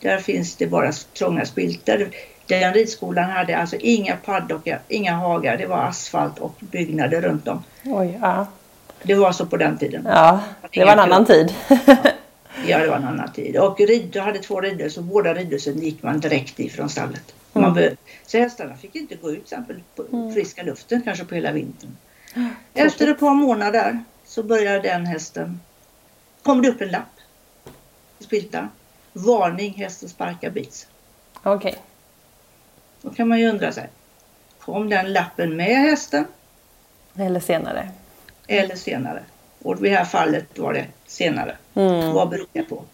Där 0.00 0.18
finns 0.18 0.56
det 0.56 0.66
bara 0.66 0.92
trånga 0.92 1.46
spiltor. 1.46 2.10
Den 2.46 2.74
ridskolan 2.74 3.30
hade 3.30 3.58
alltså 3.58 3.76
inga 3.76 4.16
paddockar, 4.16 4.80
inga 4.88 5.12
hagar. 5.12 5.56
Det 5.56 5.66
var 5.66 5.78
asfalt 5.78 6.38
och 6.38 6.54
byggnader 6.60 7.20
runt 7.20 7.48
om. 7.48 7.64
Oj, 7.84 8.18
ja. 8.22 8.46
Det 9.02 9.14
var 9.14 9.32
så 9.32 9.46
på 9.46 9.56
den 9.56 9.78
tiden. 9.78 10.02
Ja, 10.06 10.40
det 10.72 10.84
var 10.84 10.92
en 10.92 10.98
annan 10.98 11.24
tid. 11.24 11.54
ja, 12.66 12.78
det 12.78 12.86
var 12.88 12.96
en 12.96 13.04
annan 13.04 13.32
tid. 13.32 13.56
Och 13.56 13.80
rid, 13.80 14.16
hade 14.16 14.38
två 14.38 14.60
ridor 14.60 14.88
så 14.88 15.02
båda 15.02 15.34
ridhusen 15.34 15.78
gick 15.78 16.02
man 16.02 16.20
direkt 16.20 16.60
ifrån 16.60 16.88
stallet. 16.88 17.34
Man 17.52 17.78
mm. 17.78 17.96
så 18.26 18.38
hästarna 18.38 18.76
fick 18.76 18.94
inte 18.94 19.14
gå 19.14 19.30
ut 19.30 19.34
till 19.34 19.42
exempel 19.42 19.82
på 19.96 20.16
mm. 20.16 20.34
friska 20.34 20.62
luften 20.62 21.02
kanske 21.02 21.24
på 21.24 21.34
hela 21.34 21.52
vintern. 21.52 21.96
Efter 22.74 23.08
ett 23.08 23.20
par 23.20 23.34
månader 23.34 24.04
så 24.24 24.42
började 24.42 24.80
den 24.88 25.06
hästen, 25.06 25.60
kom 26.42 26.62
det 26.62 26.68
upp 26.68 26.80
en 26.80 26.88
lapp 26.88 27.20
i 28.18 28.24
spiltan. 28.24 28.70
Varning 29.12 29.74
hästen 29.74 30.08
sparkar 30.08 30.50
bits. 30.50 30.86
Okej. 31.42 31.56
Okay. 31.56 31.82
Då 33.02 33.10
kan 33.10 33.28
man 33.28 33.40
ju 33.40 33.48
undra 33.48 33.72
sig. 33.72 33.88
Kom 34.58 34.88
den 34.88 35.12
lappen 35.12 35.56
med 35.56 35.76
hästen? 35.76 36.24
Eller 37.16 37.40
senare. 37.40 37.90
Eller 38.46 38.76
senare. 38.76 39.22
Och 39.62 39.86
i 39.86 39.88
det 39.88 39.96
här 39.96 40.04
fallet 40.04 40.58
var 40.58 40.72
det 40.72 40.86
senare. 41.06 41.56
Mm. 41.74 42.12
Vad 42.12 42.28
beror 42.28 42.46
det 42.52 42.62
på? 42.62 42.84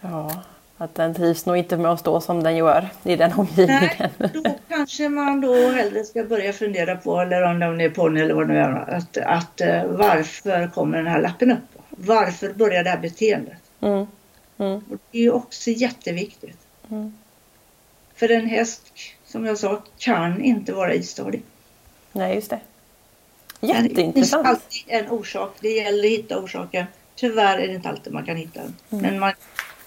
Ja, 0.00 0.42
att 0.82 0.94
den 0.94 1.14
trivs 1.14 1.46
nog 1.46 1.56
inte 1.56 1.76
med 1.76 1.90
att 1.90 2.00
stå 2.00 2.20
som 2.20 2.42
den 2.42 2.56
gör 2.56 2.88
i 3.04 3.16
den 3.16 3.32
omgivningen. 3.32 3.90
Nej, 4.18 4.30
då 4.34 4.54
kanske 4.68 5.08
man 5.08 5.40
då 5.40 5.54
hellre 5.54 6.04
ska 6.04 6.24
börja 6.24 6.52
fundera 6.52 6.96
på, 6.96 7.20
eller 7.20 7.42
om 7.42 7.78
det 7.78 7.84
är 7.84 7.90
ponny 7.90 8.20
eller 8.20 8.34
vad 8.34 8.48
det 8.48 8.52
nu 8.52 8.58
är, 8.58 8.94
att, 8.94 9.16
att 9.16 9.60
eh, 9.60 9.84
varför 9.84 10.70
kommer 10.74 10.98
den 10.98 11.06
här 11.06 11.20
lappen 11.20 11.50
upp? 11.50 11.82
Varför 11.90 12.52
börjar 12.52 12.84
det 12.84 12.90
här 12.90 12.98
beteendet? 12.98 13.58
Mm. 13.80 14.06
Mm. 14.58 14.76
Och 14.76 14.98
det 15.10 15.18
är 15.18 15.22
ju 15.22 15.30
också 15.30 15.70
jätteviktigt. 15.70 16.58
Mm. 16.90 17.14
För 18.14 18.30
en 18.30 18.46
häst, 18.46 18.92
som 19.26 19.46
jag 19.46 19.58
sa, 19.58 19.82
kan 19.98 20.42
inte 20.42 20.72
vara 20.72 20.94
istadig. 20.94 21.42
Nej, 22.12 22.34
just 22.34 22.50
det. 22.50 22.60
Jätteintressant. 23.60 24.14
Det 24.14 24.20
finns 24.20 24.34
alltid 24.34 24.82
en 24.86 25.10
orsak. 25.10 25.54
Det 25.60 25.68
gäller 25.68 26.04
att 26.04 26.10
hitta 26.10 26.38
orsaken. 26.38 26.86
Tyvärr 27.14 27.58
är 27.58 27.68
det 27.68 27.74
inte 27.74 27.88
alltid 27.88 28.12
man 28.12 28.24
kan 28.24 28.36
hitta 28.36 28.60
den. 28.60 28.74
Mm. 28.90 29.02
Men 29.02 29.20
man, 29.20 29.32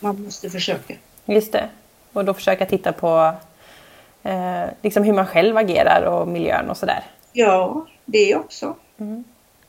man 0.06 0.24
måste 0.24 0.50
försöka. 0.50 0.94
Just 1.26 1.52
det. 1.52 1.70
Och 2.14 2.26
då 2.26 2.34
försöka 2.34 2.66
titta 2.66 2.94
på 2.94 3.34
eh, 4.24 4.66
liksom 4.82 5.04
hur 5.04 5.14
man 5.14 5.28
själv 5.28 5.58
agerar 5.58 6.02
och 6.02 6.28
miljön 6.28 6.70
och 6.70 6.78
sådär. 6.78 7.04
Ja, 7.34 7.88
det 8.06 8.36
också. 8.36 8.76
Mm. 8.98 9.24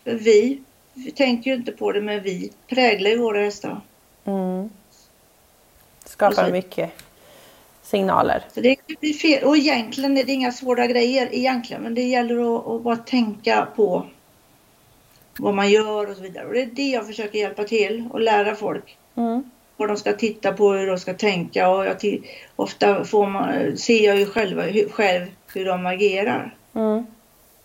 Vi, 0.05 0.63
vi 0.95 1.11
tänker 1.11 1.51
ju 1.51 1.57
inte 1.57 1.73
på 1.73 1.93
det, 1.93 2.01
men 2.01 2.23
vi 2.23 2.53
präglar 2.69 3.11
ju 3.11 3.19
våra 3.19 3.41
hästar. 3.41 3.81
Mm. 4.25 4.71
Skapar 6.05 6.51
mycket 6.51 6.91
signaler. 7.83 8.45
Så 8.55 8.61
det 8.61 8.77
blir 9.01 9.15
fel. 9.15 9.45
Och 9.45 9.57
egentligen 9.57 10.17
är 10.17 10.25
det 10.25 10.33
inga 10.33 10.53
svåra 10.53 10.87
grejer 10.87 11.29
egentligen, 11.33 11.83
men 11.83 11.95
det 11.95 12.03
gäller 12.03 12.57
att, 12.57 12.67
att 12.67 12.83
bara 12.83 12.97
tänka 12.97 13.69
på 13.77 14.07
vad 15.39 15.55
man 15.55 15.71
gör 15.71 16.11
och 16.11 16.17
så 16.17 16.23
vidare. 16.23 16.47
Och 16.47 16.53
det 16.53 16.63
är 16.63 16.67
det 16.67 16.91
jag 16.91 17.07
försöker 17.07 17.39
hjälpa 17.39 17.65
till 17.65 18.09
och 18.13 18.21
lära 18.21 18.55
folk. 18.55 18.97
Mm. 19.15 19.51
Vad 19.77 19.89
de 19.89 19.97
ska 19.97 20.13
titta 20.13 20.53
på, 20.53 20.73
hur 20.73 20.87
de 20.87 20.99
ska 20.99 21.15
tänka 21.15 21.69
och 21.69 21.87
jag 21.87 22.23
ofta 22.57 23.05
får 23.05 23.27
man, 23.27 23.77
ser 23.77 24.07
jag 24.07 24.17
ju 24.17 24.27
själva, 24.27 24.63
hur, 24.63 24.89
själv 24.89 25.27
hur 25.55 25.65
de 25.65 25.87
agerar. 25.87 26.55
Mm. 26.75 27.07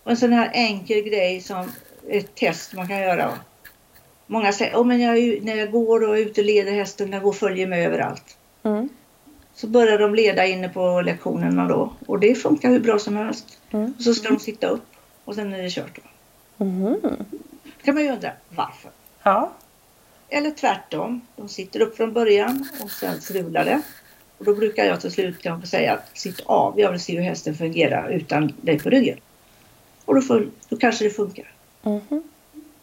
Och 0.02 0.10
en 0.10 0.16
sån 0.16 0.32
här 0.32 0.50
enkel 0.52 1.00
grej 1.00 1.40
som 1.40 1.72
ett 2.08 2.34
test 2.34 2.74
man 2.74 2.88
kan 2.88 3.00
göra. 3.00 3.30
Många 4.26 4.52
säger, 4.52 4.76
oh, 4.76 4.84
men 4.84 5.00
jag, 5.00 5.44
när 5.44 5.56
jag 5.56 5.70
går 5.70 6.08
och 6.08 6.18
är 6.18 6.20
ute 6.20 6.40
och 6.40 6.46
leder 6.46 6.72
hästen, 6.72 7.10
den 7.10 7.22
går 7.22 7.28
och 7.28 7.36
följer 7.36 7.66
med 7.66 7.86
överallt. 7.86 8.36
Mm. 8.62 8.88
Så 9.54 9.66
börjar 9.66 9.98
de 9.98 10.14
leda 10.14 10.46
inne 10.46 10.68
på 10.68 11.00
lektionerna 11.00 11.68
då 11.68 11.92
och 12.06 12.18
det 12.18 12.34
funkar 12.34 12.70
hur 12.70 12.80
bra 12.80 12.98
som 12.98 13.16
helst. 13.16 13.58
Mm. 13.70 13.94
Och 13.96 14.02
så 14.02 14.14
ska 14.14 14.28
de 14.28 14.38
sitta 14.38 14.66
upp 14.66 14.86
och 15.24 15.34
sen 15.34 15.52
är 15.52 15.62
det 15.62 15.70
kört. 15.70 15.96
Då. 15.96 16.64
Mm. 16.64 17.00
kan 17.84 17.94
man 17.94 18.04
ju 18.04 18.10
undra 18.10 18.32
varför. 18.48 18.90
Ja. 19.22 19.52
Eller 20.34 20.50
tvärtom, 20.50 21.20
de 21.36 21.48
sitter 21.48 21.80
upp 21.80 21.96
från 21.96 22.12
början 22.12 22.68
och 22.82 22.90
sen 22.90 23.20
strular 23.20 23.64
det. 23.64 23.82
Och 24.38 24.44
då 24.44 24.54
brukar 24.54 24.84
jag 24.84 25.00
till 25.00 25.10
slut 25.10 25.42
kanske 25.42 25.68
säga 25.68 25.98
sitt 26.12 26.40
av, 26.40 26.80
jag 26.80 26.90
vill 26.90 27.00
se 27.00 27.16
hur 27.16 27.22
hästen 27.22 27.54
fungerar 27.54 28.10
utan 28.10 28.52
dig 28.60 28.78
på 28.78 28.90
ryggen. 28.90 29.18
Och 30.04 30.14
då, 30.14 30.20
får, 30.20 30.48
då 30.68 30.76
kanske 30.76 31.04
det 31.04 31.10
funkar. 31.10 31.52
Mm. 31.82 32.00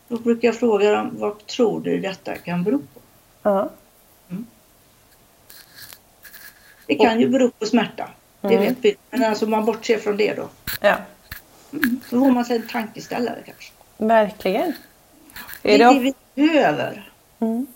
Då 0.08 0.18
brukar 0.18 0.48
jag 0.48 0.56
fråga 0.56 0.92
dem, 0.92 1.10
vad 1.14 1.46
tror 1.46 1.82
du 1.82 2.00
detta 2.00 2.36
kan 2.36 2.64
bero 2.64 2.80
på? 2.80 3.00
Ja. 3.44 3.70
Mm. 4.30 4.46
Det 6.86 6.96
kan 6.96 7.20
ju 7.20 7.30
bero 7.30 7.52
på 7.52 7.66
smärta. 7.66 8.10
Det 8.42 8.48
mm. 8.48 8.60
vet 8.60 8.78
vi. 8.82 8.96
Men 9.10 9.24
alltså 9.24 9.48
man 9.48 9.66
bortser 9.66 9.98
från 9.98 10.18
det 10.18 10.34
då. 10.34 10.50
Ja. 10.82 10.98
Mm. 11.74 12.02
Då 12.10 12.20
får 12.20 12.32
man 12.32 12.46
sig 12.46 12.56
en 12.56 12.68
tankeställare 12.68 13.40
kanske. 13.46 13.72
Verkligen. 13.98 14.74
Det 15.62 15.82
är 15.82 15.94
det 15.94 16.00
vi 16.00 16.14
behöver. 16.36 17.09
Mm. 17.40 17.68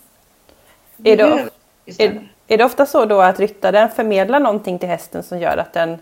Är, 1.04 1.17
det, 1.17 1.49
är, 2.04 2.30
är 2.47 2.58
det 2.58 2.65
ofta 2.65 2.86
så 2.86 3.06
då 3.06 3.21
att 3.21 3.39
ryttaren 3.39 3.89
förmedlar 3.89 4.39
någonting 4.39 4.80
till 4.80 4.89
hästen 4.89 5.23
som 5.23 5.39
gör 5.39 5.58
att 5.58 5.73
den 5.73 5.97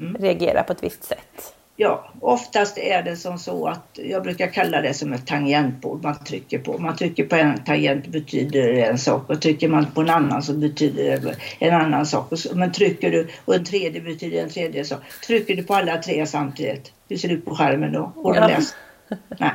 mm. 0.00 0.16
reagerar 0.22 0.62
på 0.62 0.72
ett 0.72 0.82
visst 0.82 1.04
sätt? 1.04 1.54
Ja, 1.76 2.10
oftast 2.20 2.78
är 2.78 3.02
det 3.02 3.16
som 3.16 3.38
så 3.38 3.66
att 3.66 3.98
jag 4.02 4.22
brukar 4.22 4.46
kalla 4.46 4.80
det 4.80 4.94
som 4.94 5.12
ett 5.12 5.26
tangentbord 5.26 6.02
man 6.02 6.24
trycker 6.24 6.58
på. 6.58 6.78
Man 6.78 6.96
trycker 6.96 7.24
på 7.24 7.36
en 7.36 7.64
tangent 7.64 8.06
betyder 8.06 8.72
det 8.72 8.84
en 8.84 8.98
sak 8.98 9.30
och 9.30 9.42
trycker 9.42 9.68
man 9.68 9.86
på 9.86 10.00
en 10.00 10.10
annan 10.10 10.42
så 10.42 10.52
betyder 10.52 11.20
det 11.20 11.36
en 11.58 11.74
annan 11.74 12.06
sak. 12.06 12.32
Men 12.54 12.72
trycker 12.72 13.10
du 13.10 13.28
och 13.44 13.54
en 13.54 13.64
tredje 13.64 14.00
betyder 14.00 14.42
en 14.42 14.48
tredje 14.48 14.84
sak. 14.84 15.00
Trycker 15.26 15.56
du 15.56 15.62
på 15.62 15.74
alla 15.74 15.96
tre 15.96 16.26
samtidigt, 16.26 16.92
hur 17.08 17.16
ser 17.16 17.28
det 17.28 17.34
ut 17.34 17.44
på 17.44 17.54
skärmen 17.54 17.92
då? 17.92 18.32
Läst? 18.32 18.76
Nej, 19.38 19.52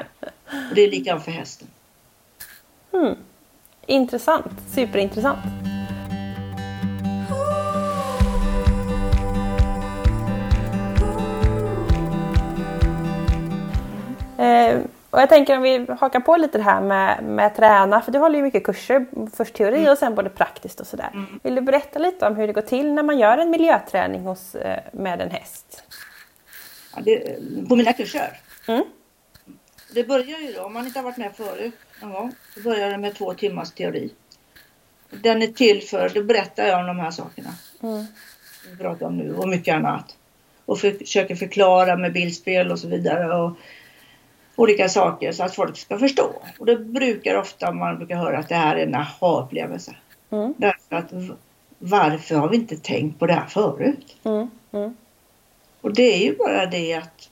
och 0.70 0.76
det 0.76 0.82
är 0.82 0.92
likadant 0.92 1.24
för 1.24 1.32
hästen. 1.32 1.68
Hmm. 2.92 3.16
Intressant, 3.90 4.46
superintressant. 4.76 5.40
Eh, 14.38 14.80
Och 15.10 15.22
jag 15.22 15.30
tänker 15.30 15.58
om 15.58 15.62
vi 15.62 15.86
hakar 16.00 16.20
på 16.20 16.38
lite 16.38 16.58
det 16.58 16.64
här 16.64 16.82
med, 16.82 17.24
med 17.24 17.56
träna, 17.56 18.02
för 18.02 18.12
du 18.12 18.20
håller 18.20 18.38
ju 18.38 18.44
mycket 18.44 18.64
kurser, 18.64 19.06
först 19.36 19.54
teori 19.54 19.78
mm. 19.78 19.92
och 19.92 19.98
sen 19.98 20.16
både 20.16 20.30
praktiskt 20.30 20.80
och 20.80 20.88
sådär. 20.88 21.10
Mm. 21.14 21.40
Vill 21.44 21.56
du 21.56 21.62
berätta 21.62 22.00
lite 22.00 22.28
om 22.28 22.36
hur 22.36 22.48
det 22.48 22.54
går 22.54 22.62
till 22.62 22.94
när 22.94 23.04
man 23.04 23.20
gör 23.20 23.38
en 23.38 23.50
miljöträning 23.50 24.22
hos, 24.22 24.56
eh, 24.56 24.80
med 24.94 25.22
en 25.22 25.32
häst? 25.32 25.84
Ja, 26.96 27.02
det, 27.06 27.40
på 27.70 27.76
mina 27.76 27.94
kurser? 27.94 28.40
Mm. 28.68 28.84
Det 29.94 30.04
börjar 30.04 30.40
ju 30.40 30.54
då, 30.54 30.64
om 30.64 30.74
man 30.74 30.86
inte 30.86 31.00
har 31.00 31.04
varit 31.04 31.18
med 31.18 31.36
förut 31.36 31.74
så 32.00 32.32
börjar 32.64 32.90
det 32.90 32.98
med 32.98 33.16
två 33.16 33.34
timmars 33.34 33.72
teori. 33.72 34.10
Den 35.10 35.42
är 35.42 35.48
till 35.48 35.82
för, 35.82 36.10
då 36.10 36.24
berättar 36.24 36.64
jag 36.64 36.80
om 36.80 36.88
de 36.88 37.00
här 37.00 37.12
sakerna. 37.12 37.50
Mm. 37.84 38.06
Vi 38.72 38.78
pratar 38.78 39.06
om 39.06 39.18
nu 39.18 39.36
och 39.36 39.50
mycket 39.50 39.76
annat. 39.76 40.16
Och 40.66 40.80
försöker 40.80 41.36
förklara 41.36 41.96
med 41.96 42.14
bildspel 42.14 42.72
och 42.72 42.80
så 42.80 42.88
vidare. 42.88 43.36
Och 43.36 43.52
olika 44.56 44.90
saker 44.90 45.32
så 45.32 45.44
att 45.44 45.56
folk 45.56 45.78
ska 45.78 46.00
förstå. 46.00 46.42
Och 46.60 46.66
det 46.66 46.76
brukar 46.76 47.36
ofta 47.36 47.72
man 47.72 47.98
brukar 47.98 48.16
höra 48.16 48.38
att 48.38 48.50
det 48.50 48.56
här 48.56 48.76
är 48.76 48.88
en 48.88 48.96
aha-upplevelse. 48.96 49.96
Mm. 50.30 50.54
Därför 50.58 50.96
att 50.96 51.12
varför 51.80 52.36
har 52.36 52.50
vi 52.50 52.56
inte 52.56 52.78
tänkt 52.78 53.20
på 53.20 53.26
det 53.26 53.34
här 53.34 53.48
förut? 53.48 54.18
Mm. 54.24 54.50
Mm. 54.72 54.98
Och 55.82 55.94
det 55.94 56.16
är 56.16 56.24
ju 56.26 56.36
bara 56.38 56.66
det 56.66 56.94
att 56.94 57.30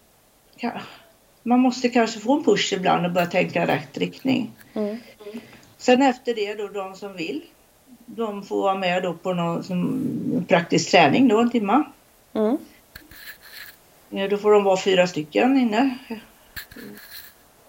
man 1.48 1.60
måste 1.60 1.90
kanske 1.90 2.20
få 2.20 2.38
en 2.38 2.44
push 2.44 2.74
ibland 2.74 3.06
och 3.06 3.12
börja 3.12 3.28
tänka 3.28 3.68
rätt 3.68 3.98
riktning. 3.98 4.52
Mm. 4.74 4.98
Sen 5.78 6.02
efter 6.02 6.36
det 6.36 6.54
då 6.54 6.68
de 6.68 6.96
som 6.96 7.14
vill, 7.14 7.42
de 8.06 8.44
får 8.44 8.62
vara 8.62 8.76
med 8.76 9.04
då 9.04 9.14
på 9.14 9.34
någon 9.34 10.46
praktisk 10.48 10.92
träning 10.92 11.28
då 11.28 11.40
en 11.40 11.50
timme. 11.50 11.84
Mm. 12.34 12.58
Då 14.30 14.38
får 14.38 14.52
de 14.52 14.64
vara 14.64 14.78
fyra 14.78 15.08
stycken 15.08 15.58
inne. 15.58 15.98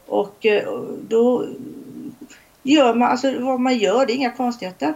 Och 0.06 0.46
eh, 0.46 0.80
då 1.08 1.46
gör 2.62 2.94
man, 2.94 3.10
alltså 3.10 3.40
vad 3.40 3.60
man 3.60 3.78
gör, 3.78 4.06
det 4.06 4.12
är 4.12 4.16
inga 4.16 4.30
konstigheter. 4.30 4.94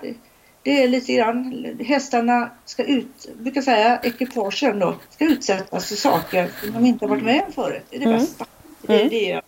Det 0.63 0.83
är 0.83 0.89
lite 0.89 1.13
grann, 1.13 1.65
hästarna 1.81 2.51
ska 2.65 2.85
ut, 2.85 3.31
brukar 3.39 3.63
säga 3.63 4.01
ekipagen 4.03 4.79
då, 4.79 4.95
ska 5.11 5.25
utsättas 5.25 5.89
för 5.89 5.97
saker 5.97 6.51
som 6.61 6.73
de 6.73 6.87
inte 6.87 7.05
har 7.05 7.11
varit 7.11 7.25
med 7.25 7.43
om 7.47 7.53
förut. 7.53 7.85
Det 7.91 7.97
är 7.97 8.01
det 8.01 8.07
mm. 8.07 8.19
bästa. 8.19 8.47
Mm. 8.89 9.09
det 9.09 9.31
är 9.31 9.43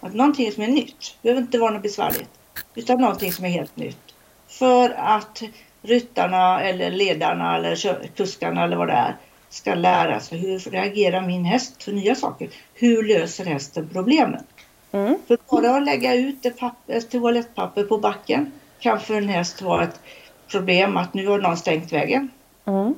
att 0.00 0.14
någonting 0.14 0.52
som 0.52 0.62
är 0.62 0.68
nytt, 0.68 1.16
det 1.22 1.28
behöver 1.28 1.42
inte 1.42 1.58
vara 1.58 1.70
något 1.70 1.82
besvärligt, 1.82 2.30
utan 2.74 3.00
någonting 3.00 3.32
som 3.32 3.44
är 3.44 3.48
helt 3.48 3.76
nytt. 3.76 4.14
För 4.48 4.90
att 4.90 5.42
ryttarna 5.82 6.62
eller 6.62 6.90
ledarna 6.90 7.56
eller 7.56 8.06
kuskarna 8.16 8.64
eller 8.64 8.76
vad 8.76 8.88
det 8.88 8.92
är 8.92 9.16
ska 9.48 9.74
lära 9.74 10.20
sig 10.20 10.38
hur 10.38 10.58
reagerar 10.58 11.26
min 11.26 11.44
häst 11.44 11.82
för 11.82 11.92
nya 11.92 12.14
saker? 12.14 12.48
Hur 12.74 13.02
löser 13.02 13.44
hästen 13.44 13.88
problemen? 13.92 14.44
Mm. 14.92 15.18
För 15.26 15.38
bara 15.50 15.76
att 15.76 15.84
lägga 15.84 16.14
ut 16.14 16.46
ett, 16.46 16.58
papper, 16.58 16.94
ett 16.94 17.10
toalettpapper 17.10 17.84
på 17.84 17.98
backen 17.98 18.52
kan 18.80 19.00
för 19.00 19.14
en 19.14 19.28
häst 19.28 19.62
vara 19.62 19.84
ett 19.84 20.00
problem 20.48 20.96
att 20.96 21.14
nu 21.14 21.26
har 21.26 21.38
någon 21.38 21.56
stängt 21.56 21.92
vägen. 21.92 22.30
Mm. 22.64 22.94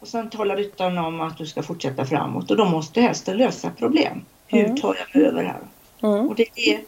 Och 0.00 0.08
sen 0.08 0.30
talar 0.30 0.56
ryttaren 0.56 0.98
om 0.98 1.20
att 1.20 1.38
du 1.38 1.46
ska 1.46 1.62
fortsätta 1.62 2.06
framåt 2.06 2.50
och 2.50 2.56
då 2.56 2.64
måste 2.64 3.00
hästen 3.00 3.36
lösa 3.36 3.70
problem. 3.70 4.24
Hur 4.50 4.64
mm. 4.64 4.76
tar 4.76 4.96
jag 4.98 5.20
mig 5.20 5.28
över 5.28 5.44
här? 5.44 5.60
Mm. 6.02 6.28
Och 6.28 6.34
det 6.34 6.42
är 6.42 6.76
det 6.76 6.84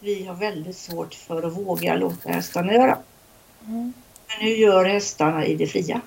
vi 0.00 0.26
har 0.26 0.34
väldigt 0.34 0.76
svårt 0.76 1.14
för 1.14 1.42
att 1.42 1.52
våga 1.52 1.96
låta 1.96 2.28
hästarna 2.28 2.72
göra. 2.72 2.98
Mm. 3.66 3.92
Men 4.28 4.46
hur 4.46 4.54
gör 4.54 4.84
hästarna 4.84 5.46
i 5.46 5.54
det 5.54 5.66
fria? 5.66 6.00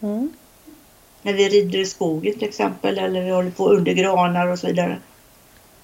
Mm. 0.00 0.32
När 1.22 1.32
vi 1.32 1.48
rider 1.48 1.78
i 1.78 1.86
skogen 1.86 2.34
till 2.34 2.48
exempel 2.48 2.98
eller 2.98 3.22
vi 3.22 3.30
håller 3.30 3.50
på 3.50 3.68
under 3.68 3.92
granar 3.92 4.46
och 4.46 4.58
så 4.58 4.66
vidare. 4.66 4.98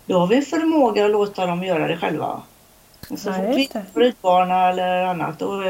Då 0.07 0.19
har 0.19 0.27
vi 0.27 0.43
förmåga 0.43 1.05
att 1.05 1.11
låta 1.11 1.47
dem 1.47 1.65
göra 1.65 1.89
det 1.89 1.97
själva. 1.97 2.43
Men 3.09 3.19
så 3.19 3.33
fort 3.33 3.57
vi 3.57 3.69
på 3.93 4.01
ridbana 4.01 4.69
eller 4.69 5.05
annat 5.05 5.39
då, 5.39 5.63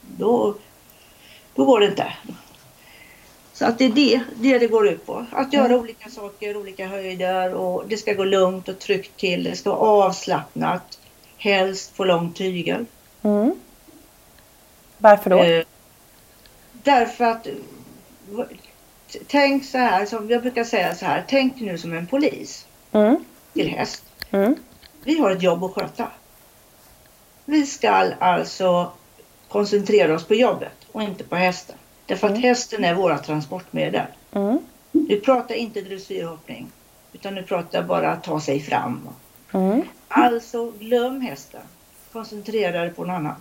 då, 0.00 0.54
då 1.54 1.64
går 1.64 1.80
det 1.80 1.86
inte. 1.86 2.12
Så 3.60 3.66
att 3.66 3.78
det 3.78 3.84
är 3.84 3.88
det, 3.88 4.20
det 4.34 4.58
det 4.58 4.66
går 4.66 4.88
ut 4.88 5.06
på. 5.06 5.26
Att 5.32 5.52
göra 5.52 5.66
mm. 5.66 5.80
olika 5.80 6.10
saker, 6.10 6.56
olika 6.56 6.86
höjder 6.86 7.54
och 7.54 7.84
det 7.88 7.96
ska 7.96 8.12
gå 8.12 8.24
lugnt 8.24 8.68
och 8.68 8.78
tryggt 8.78 9.16
till. 9.16 9.44
Det 9.44 9.56
ska 9.56 9.70
vara 9.70 10.06
avslappnat. 10.06 10.98
Helst 11.36 11.96
på 11.96 12.04
lång 12.04 12.32
tygel. 12.32 12.86
Mm. 13.22 13.54
Varför 14.98 15.30
då? 15.30 15.38
Eh, 15.38 15.64
därför 16.72 17.24
att 17.24 17.46
tänk 19.26 19.64
så 19.64 19.78
här, 19.78 20.06
som 20.06 20.30
jag 20.30 20.42
brukar 20.42 20.64
säga 20.64 20.94
så 20.94 21.06
här. 21.06 21.24
Tänk 21.28 21.60
nu 21.60 21.78
som 21.78 21.92
en 21.92 22.06
polis. 22.06 22.66
Mm 22.92 23.24
till 23.52 23.68
häst. 23.68 24.04
Mm. 24.30 24.56
Vi 25.04 25.18
har 25.18 25.30
ett 25.30 25.42
jobb 25.42 25.64
att 25.64 25.72
sköta. 25.72 26.08
Vi 27.44 27.66
ska 27.66 27.90
alltså 28.18 28.92
koncentrera 29.48 30.14
oss 30.14 30.24
på 30.24 30.34
jobbet 30.34 30.72
och 30.92 31.02
inte 31.02 31.24
på 31.24 31.36
hästen. 31.36 31.76
Därför 32.10 32.26
att 32.26 32.30
mm. 32.30 32.42
hästen 32.42 32.84
är 32.84 32.94
våra 32.94 33.18
transportmedel. 33.18 34.06
Mm. 34.32 34.58
Pratar 35.24 35.54
inte 35.54 35.80
dressyrhoppning 35.80 36.72
utan 37.12 37.34
nu 37.34 37.42
pratar 37.42 37.82
bara 37.82 38.12
att 38.12 38.24
ta 38.24 38.40
sig 38.40 38.60
fram. 38.60 39.08
Mm. 39.52 39.82
Alltså 40.08 40.70
glöm 40.70 41.20
hästen. 41.20 41.60
Koncentrera 42.12 42.80
dig 42.80 42.90
på 42.90 43.04
något 43.04 43.14
annat. 43.14 43.36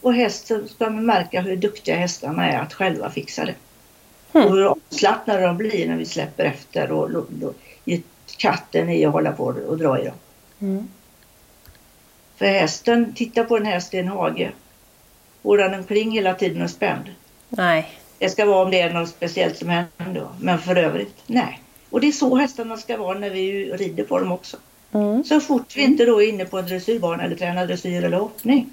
Och 0.00 0.14
hästen 0.14 0.68
ska 0.68 0.90
märka 0.90 1.40
hur 1.40 1.56
duktiga 1.56 1.96
hästarna 1.96 2.50
är 2.50 2.58
att 2.58 2.74
själva 2.74 3.10
fixa 3.10 3.44
det. 3.44 3.54
Mm. 4.32 4.48
Och 4.48 4.54
hur 4.54 4.64
avslappnade 4.64 5.42
de 5.42 5.56
blir 5.56 5.88
när 5.88 5.96
vi 5.96 6.06
släpper 6.06 6.44
efter 6.44 6.92
och, 6.92 7.10
och 7.42 7.54
katten 8.38 8.88
i 8.88 9.04
att 9.04 9.12
hålla 9.12 9.32
på 9.32 9.44
och 9.44 9.78
dra 9.78 10.00
i 10.00 10.04
dem. 10.04 10.16
Mm. 10.60 10.88
För 12.36 12.46
hästen, 12.46 13.14
titta 13.14 13.44
på 13.44 13.56
en 13.56 13.66
häst 13.66 13.94
i 13.94 13.98
en 13.98 14.08
hage. 14.08 14.52
Går 15.44 15.58
den 15.58 15.74
omkring 15.74 16.10
hela 16.10 16.34
tiden 16.34 16.62
och 16.62 16.70
spänd? 16.70 17.04
Nej. 17.48 17.90
Det 18.18 18.28
ska 18.28 18.44
vara 18.44 18.64
om 18.64 18.70
det 18.70 18.80
är 18.80 18.92
något 18.92 19.08
speciellt 19.08 19.56
som 19.56 19.68
händer 19.68 20.20
då. 20.20 20.28
Men 20.40 20.58
för 20.58 20.76
övrigt, 20.76 21.16
nej. 21.26 21.60
Och 21.90 22.00
det 22.00 22.08
är 22.08 22.12
så 22.12 22.36
hästarna 22.36 22.76
ska 22.76 22.96
vara 22.96 23.18
när 23.18 23.30
vi 23.30 23.72
rider 23.72 24.04
på 24.04 24.18
dem 24.18 24.32
också. 24.32 24.56
Mm. 24.92 25.24
Så 25.24 25.40
fort 25.40 25.76
vi 25.76 25.82
inte 25.82 26.04
då 26.04 26.22
är 26.22 26.28
inne 26.28 26.44
på 26.44 26.58
en 26.58 26.66
dressyrbana 26.66 27.22
eller 27.22 27.36
tränar 27.36 27.66
dressyr 27.66 28.04
eller 28.04 28.16
hoppning. 28.16 28.70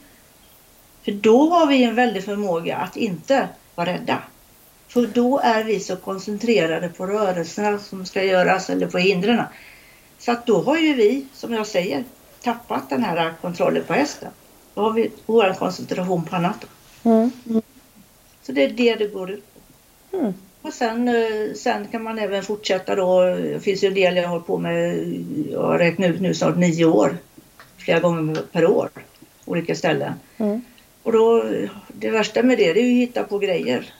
För 1.03 1.11
då 1.11 1.49
har 1.49 1.67
vi 1.67 1.83
en 1.83 1.95
väldig 1.95 2.23
förmåga 2.23 2.77
att 2.77 2.97
inte 2.97 3.47
vara 3.75 3.93
rädda. 3.93 4.17
För 4.87 5.07
då 5.07 5.39
är 5.39 5.63
vi 5.63 5.79
så 5.79 5.95
koncentrerade 5.95 6.89
på 6.89 7.07
rörelserna 7.07 7.79
som 7.79 8.05
ska 8.05 8.23
göras 8.23 8.69
eller 8.69 8.87
på 8.87 8.97
hindren. 8.97 9.43
Så 10.19 10.31
att 10.31 10.45
då 10.45 10.61
har 10.61 10.77
ju 10.77 10.93
vi, 10.93 11.25
som 11.33 11.53
jag 11.53 11.67
säger, 11.67 12.03
tappat 12.43 12.89
den 12.89 13.03
här 13.03 13.33
kontrollen 13.41 13.83
på 13.87 13.93
hästen. 13.93 14.29
Då 14.81 14.85
har 14.85 14.93
vi 14.93 15.11
vår 15.25 15.53
koncentration 15.53 16.25
på 16.25 16.35
annat. 16.35 16.65
Mm. 17.03 17.31
Så 18.41 18.51
det 18.51 18.63
är 18.63 18.69
det 18.69 18.95
det 18.95 19.07
går 19.07 19.31
ut 19.31 19.43
på. 19.53 20.17
Mm. 20.17 20.33
Och 20.61 20.73
sen, 20.73 21.07
eh, 21.07 21.53
sen 21.55 21.87
kan 21.87 22.03
man 22.03 22.19
även 22.19 22.43
fortsätta 22.43 22.95
då. 22.95 23.23
Det 23.23 23.59
finns 23.59 23.83
ju 23.83 23.87
en 23.87 23.93
del 23.93 24.17
jag 24.17 24.27
har 24.27 24.39
på 24.39 24.57
med, 24.57 24.97
jag 25.51 25.61
har 25.61 25.77
räknat 25.77 26.09
ut 26.09 26.21
nu 26.21 26.33
snart 26.33 26.57
nio 26.57 26.85
år. 26.85 27.17
Flera 27.77 27.99
gånger 27.99 28.41
per 28.51 28.65
år. 28.65 28.89
Olika 29.45 29.75
ställen. 29.75 30.13
Mm. 30.37 30.61
Och 31.03 31.11
då, 31.11 31.43
det 31.87 32.09
värsta 32.09 32.43
med 32.43 32.57
det, 32.57 32.73
det 32.73 32.79
är 32.79 32.85
ju 32.85 33.03
att 33.03 33.09
hitta 33.09 33.23
på 33.23 33.39
grejer. 33.39 33.93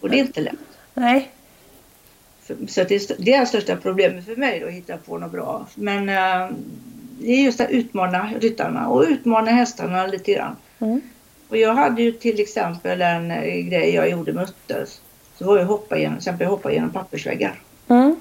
och 0.00 0.10
det 0.10 0.16
är 0.16 0.20
inte 0.20 0.40
lätt. 0.40 0.54
Nej. 0.94 1.30
Så 2.68 2.84
det 2.84 2.94
är 3.10 3.24
det 3.24 3.46
största 3.46 3.76
problemet 3.76 4.24
för 4.24 4.36
mig 4.36 4.60
då, 4.60 4.66
att 4.66 4.72
hitta 4.72 4.96
på 4.96 5.18
något 5.18 5.32
bra. 5.32 5.66
Men 5.74 6.08
äh, 6.08 6.50
det 7.22 7.32
är 7.32 7.42
just 7.42 7.60
att 7.60 7.70
utmana 7.70 8.30
ryttarna 8.40 8.88
och 8.88 9.02
utmana 9.02 9.50
hästarna 9.50 10.06
lite 10.06 10.32
grann. 10.32 10.56
Mm. 10.78 11.00
Och 11.48 11.56
jag 11.56 11.74
hade 11.74 12.02
ju 12.02 12.12
till 12.12 12.40
exempel 12.40 13.02
en 13.02 13.30
äh, 13.30 13.42
grej 13.42 13.94
jag 13.94 14.10
gjorde 14.10 14.32
med 14.32 14.44
Utters. 14.44 15.00
Så 15.38 15.44
var 15.44 15.58
jag 15.58 15.66
hoppa 15.66 15.98
genom, 15.98 16.18
exempel 16.18 16.46
hoppa 16.46 16.72
genom 16.72 16.90
pappersväggar. 16.90 17.60
Mm. 17.88 18.16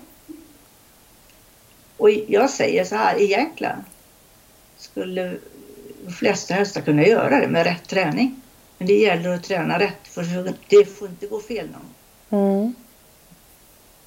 Och 1.98 2.10
jag 2.10 2.50
säger 2.50 2.84
så 2.84 2.96
här 2.96 3.22
egentligen. 3.22 3.84
Skulle 4.78 5.38
de 6.06 6.12
flesta 6.12 6.54
hästar 6.54 6.82
kunna 6.82 7.06
göra 7.06 7.40
det 7.40 7.48
med 7.48 7.64
rätt 7.64 7.88
träning. 7.88 8.42
Men 8.78 8.88
det 8.88 8.98
gäller 8.98 9.30
att 9.30 9.44
träna 9.44 9.80
rätt 9.80 10.08
för 10.08 10.54
det 10.68 10.86
får 10.86 11.08
inte 11.08 11.28
gå 11.28 11.40
fel 11.40 11.68
någon. 11.70 12.42
Mm. 12.42 12.74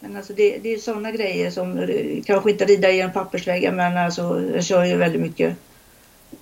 Men 0.09 0.17
alltså 0.17 0.33
det, 0.33 0.59
det 0.59 0.75
är 0.75 0.79
sådana 0.79 1.11
grejer 1.11 1.51
som 1.51 1.89
kanske 2.27 2.51
inte 2.51 2.65
rida 2.65 2.91
i 2.91 3.01
en 3.01 3.13
pappersvägga 3.13 3.73
men 3.73 3.97
alltså 3.97 4.43
jag 4.55 4.65
kör 4.65 4.85
ju 4.85 4.97
väldigt 4.97 5.21
mycket 5.21 5.57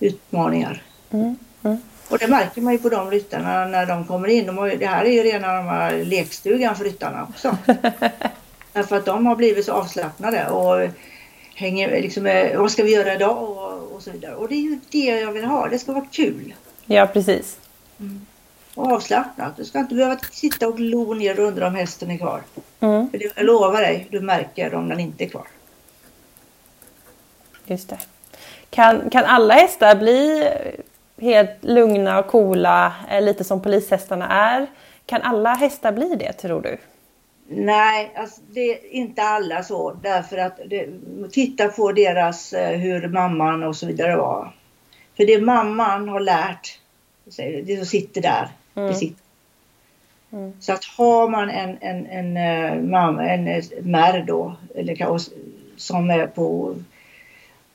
utmaningar. 0.00 0.82
Mm. 1.10 1.36
Mm. 1.62 1.78
Och 2.08 2.18
det 2.18 2.28
märker 2.28 2.60
man 2.60 2.72
ju 2.72 2.78
på 2.78 2.88
de 2.88 3.10
ryttarna 3.10 3.66
när 3.66 3.86
de 3.86 4.04
kommer 4.06 4.28
in. 4.28 4.46
De 4.46 4.58
har, 4.58 4.68
det 4.68 4.86
här 4.86 5.04
är 5.04 5.10
ju 5.10 5.22
rena 5.22 5.56
de 5.56 5.66
här 5.66 6.04
lekstugan 6.04 6.76
för 6.76 6.84
ryttarna 6.84 7.26
också. 7.30 7.56
Därför 8.72 8.96
att 8.96 9.04
de 9.04 9.26
har 9.26 9.36
blivit 9.36 9.64
så 9.64 9.72
avslappnade 9.72 10.48
och 10.48 10.90
hänger 11.54 12.02
liksom 12.02 12.22
med, 12.22 12.58
vad 12.58 12.70
ska 12.70 12.82
vi 12.82 12.94
göra 12.94 13.14
idag 13.14 13.42
och, 13.42 13.92
och 13.94 14.02
så 14.02 14.10
vidare. 14.10 14.34
Och 14.34 14.48
det 14.48 14.54
är 14.54 14.62
ju 14.62 14.80
det 14.90 15.20
jag 15.20 15.32
vill 15.32 15.44
ha, 15.44 15.68
det 15.68 15.78
ska 15.78 15.92
vara 15.92 16.06
kul. 16.10 16.54
Ja 16.86 17.06
precis. 17.06 17.58
Mm. 18.00 18.26
Och 18.74 18.92
avslappnat. 18.92 19.56
Du 19.56 19.64
ska 19.64 19.78
inte 19.78 19.94
behöva 19.94 20.18
sitta 20.30 20.68
och 20.68 20.76
glo 20.76 21.14
ner 21.14 21.40
och 21.40 21.46
undra 21.46 21.66
om 21.66 21.74
hästen 21.74 22.10
är 22.10 22.18
kvar. 22.18 22.42
Mm. 22.80 23.10
För 23.10 23.22
jag 23.36 23.46
lovar 23.46 23.80
dig, 23.80 24.08
du 24.10 24.20
märker 24.20 24.74
om 24.74 24.88
den 24.88 25.00
inte 25.00 25.24
är 25.24 25.28
kvar. 25.28 25.46
Just 27.64 27.88
det. 27.88 27.98
Kan, 28.70 29.10
kan 29.10 29.24
alla 29.24 29.54
hästar 29.54 29.96
bli 29.96 30.48
helt 31.20 31.64
lugna 31.64 32.18
och 32.18 32.26
coola, 32.26 32.94
eh, 33.10 33.22
lite 33.22 33.44
som 33.44 33.62
polishästarna 33.62 34.28
är? 34.28 34.66
Kan 35.06 35.22
alla 35.22 35.54
hästar 35.54 35.92
bli 35.92 36.16
det 36.16 36.32
tror 36.32 36.62
du? 36.62 36.78
Nej, 37.48 38.12
alltså 38.16 38.40
det 38.50 38.60
är 38.60 38.94
inte 38.94 39.22
alla 39.22 39.62
så 39.62 39.92
därför 40.02 40.36
att 40.36 40.60
det, 40.66 40.88
titta 41.32 41.68
på 41.68 41.92
deras, 41.92 42.52
eh, 42.52 42.78
hur 42.78 43.08
mamman 43.08 43.62
och 43.62 43.76
så 43.76 43.86
vidare 43.86 44.16
var. 44.16 44.54
För 45.16 45.26
det 45.26 45.40
mamman 45.40 46.08
har 46.08 46.20
lärt, 46.20 46.78
det 47.64 47.76
som 47.76 47.86
sitter 47.86 48.20
där, 48.20 48.48
mm. 48.74 48.88
det 48.88 48.94
sitter. 48.94 49.22
Mm. 50.32 50.52
Så 50.60 50.72
att 50.72 50.84
har 50.84 51.28
man 51.28 51.50
en, 51.50 51.78
en, 51.80 52.06
en, 52.06 52.36
en, 52.36 52.76
eh, 52.76 52.90
mamma, 52.90 53.28
en 53.28 53.62
märr 53.82 54.24
då, 54.26 54.56
eller, 54.74 55.18
som 55.76 56.10
är 56.10 56.26
på 56.26 56.76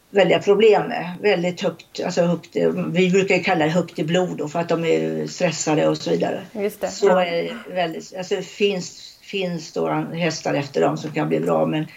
väldiga 0.10 0.40
problem 0.40 0.88
med. 0.88 1.14
Väldigt 1.22 1.62
högt, 1.62 2.00
alltså 2.06 2.22
högt, 2.22 2.56
vi 2.88 3.10
brukar 3.10 3.44
kalla 3.44 3.66
det 3.66 3.72
högt 3.72 4.00
i 4.00 4.04
blod 4.04 4.38
då 4.38 4.48
för 4.48 4.60
att 4.60 4.70
de 4.70 4.86
är 4.86 5.28
stressade 5.28 5.88
och 5.88 5.98
så 5.98 6.10
vidare. 6.10 6.42
Just 6.52 6.82
det. 6.82 6.88
Så 6.88 7.18
är 7.18 7.58
väldigt, 7.74 8.16
alltså 8.18 8.42
finns, 8.42 9.18
finns 9.22 9.72
då 9.72 9.90
hästar 10.14 10.54
efter 10.54 10.82
dem 10.82 10.98
som 10.98 11.12
kan 11.12 11.30
bli 11.30 11.40
bra 11.40 11.66
men 11.66 11.88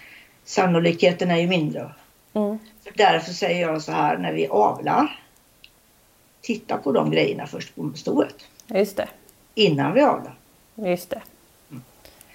sannolikheten 0.44 1.30
är 1.30 1.36
ju 1.36 1.46
mindre. 1.46 1.90
Mm. 2.34 2.58
Därför 2.94 3.32
säger 3.32 3.68
jag 3.68 3.82
så 3.82 3.92
här 3.92 4.18
när 4.18 4.32
vi 4.32 4.46
avlar. 4.46 5.20
Titta 6.42 6.76
på 6.76 6.92
de 6.92 7.10
grejerna 7.10 7.46
först 7.46 7.74
på 7.74 7.92
stoet. 7.94 8.34
Just 8.74 8.96
det. 8.96 9.08
Innan 9.54 9.94
vi 9.94 10.00
avlar. 10.00 10.34
Just 10.74 11.10
det. 11.10 11.22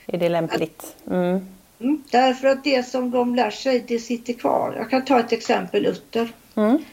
Är 0.06 0.18
det 0.18 0.30
lämpligt? 0.30 0.96
Mm. 1.08 1.48
Mm, 1.80 2.04
därför 2.12 2.48
att 2.48 2.64
det 2.64 2.84
som 2.84 3.12
de 3.12 3.36
lär 3.36 3.50
sig, 3.50 3.84
det 3.88 4.00
sitter 4.00 4.34
kvar. 4.34 4.74
Jag 4.78 4.90
kan 4.90 5.06
ta 5.06 5.20
ett 5.20 5.32
exempel, 5.32 5.86
Utter. 5.86 6.34
Mm. 6.56 6.84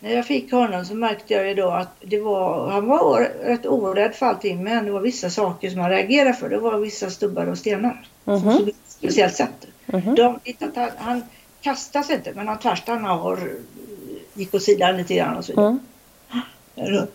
När 0.00 0.14
jag 0.14 0.26
fick 0.26 0.52
honom 0.52 0.84
så 0.84 0.94
märkte 0.94 1.34
jag 1.34 1.48
ju 1.48 1.54
då 1.54 1.70
att 1.70 1.96
det 2.00 2.20
var, 2.20 2.70
han 2.70 2.86
var 2.86 3.30
rätt 3.44 3.66
orädd 3.66 4.14
för 4.14 4.26
allting 4.26 4.64
men 4.64 4.84
det 4.84 4.90
var 4.90 5.00
vissa 5.00 5.30
saker 5.30 5.70
som 5.70 5.80
han 5.80 5.90
reagerade 5.90 6.34
för. 6.34 6.48
Det 6.48 6.58
var 6.58 6.78
vissa 6.78 7.10
stubbar 7.10 7.46
och 7.46 7.58
stenar. 7.58 8.06
Mm. 8.26 8.40
Som 8.40 8.52
såg 8.52 8.68
ett 8.68 8.76
speciellt 8.86 9.34
sätt. 9.34 9.66
Mm. 9.86 10.14
De, 10.14 10.38
han, 10.74 10.90
han 10.96 11.22
kastas 11.60 12.10
inte 12.10 12.32
men 12.34 12.48
han 12.48 12.58
tvärstannar 12.58 13.16
har 13.16 13.50
gick 14.34 14.54
åt 14.54 14.62
sidan 14.62 14.96
lite 14.96 15.14
grann 15.14 15.36
och 15.36 15.44
så 15.44 15.52
vidare. 15.52 15.66
Mm. 15.66 15.80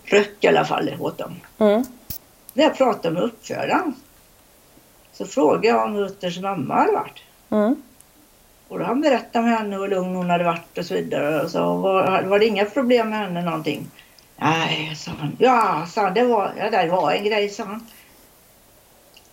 Röck 0.06 0.44
i 0.44 0.48
alla 0.48 0.66
fall 0.66 0.96
åt 1.00 1.18
dem. 1.18 1.36
Mm. 1.58 1.84
När 2.54 2.64
jag 2.64 2.78
pratade 2.78 3.14
med 3.14 3.24
uppfödaren 3.24 3.96
så 5.14 5.26
frågade 5.26 5.68
jag 5.68 5.84
om 5.84 5.96
Utters 5.96 6.40
mamma 6.40 6.76
hade 6.76 6.92
varit. 6.92 7.24
Mm. 7.50 7.76
Och 8.68 8.80
då 8.80 8.86
han 8.86 9.02
berättade 9.02 9.46
med 9.46 9.58
henne 9.58 9.76
hur 9.76 9.88
lugn 9.88 10.16
hon 10.16 10.30
hade 10.30 10.44
varit 10.44 10.78
och 10.78 10.86
så 10.86 10.94
vidare. 10.94 11.42
Och 11.42 11.52
så 11.52 11.78
var, 11.78 12.24
var 12.24 12.40
det 12.40 12.46
inga 12.46 12.66
problem 12.66 13.10
med 13.10 13.20
henne 13.20 13.42
någonting? 13.42 13.92
Nej, 14.38 14.96
sa 14.96 15.12
han. 15.20 15.36
Ja, 15.40 15.88
sa 15.92 16.02
han, 16.02 16.14
det 16.14 16.24
var, 16.24 16.54
ja, 16.58 16.70
det 16.70 16.90
var 16.90 17.12
en 17.12 17.24
grej, 17.24 17.50
sa 17.50 17.64
han. 17.64 17.88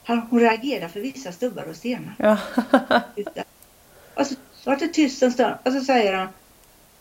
han 0.05 0.19
hon 0.31 0.41
reagerade 0.41 0.89
för 0.89 1.01
vissa 1.01 1.33
stubbar 1.33 1.65
och 1.71 1.77
stenar. 1.77 2.15
Ja. 2.19 2.39
och 4.15 4.27
så 4.27 4.35
var 4.65 4.77
det 4.77 4.89
tyst 4.89 5.23
en 5.23 5.33
stund 5.33 5.55
och 5.65 5.73
så 5.73 5.81
säger 5.81 6.13
han. 6.13 6.29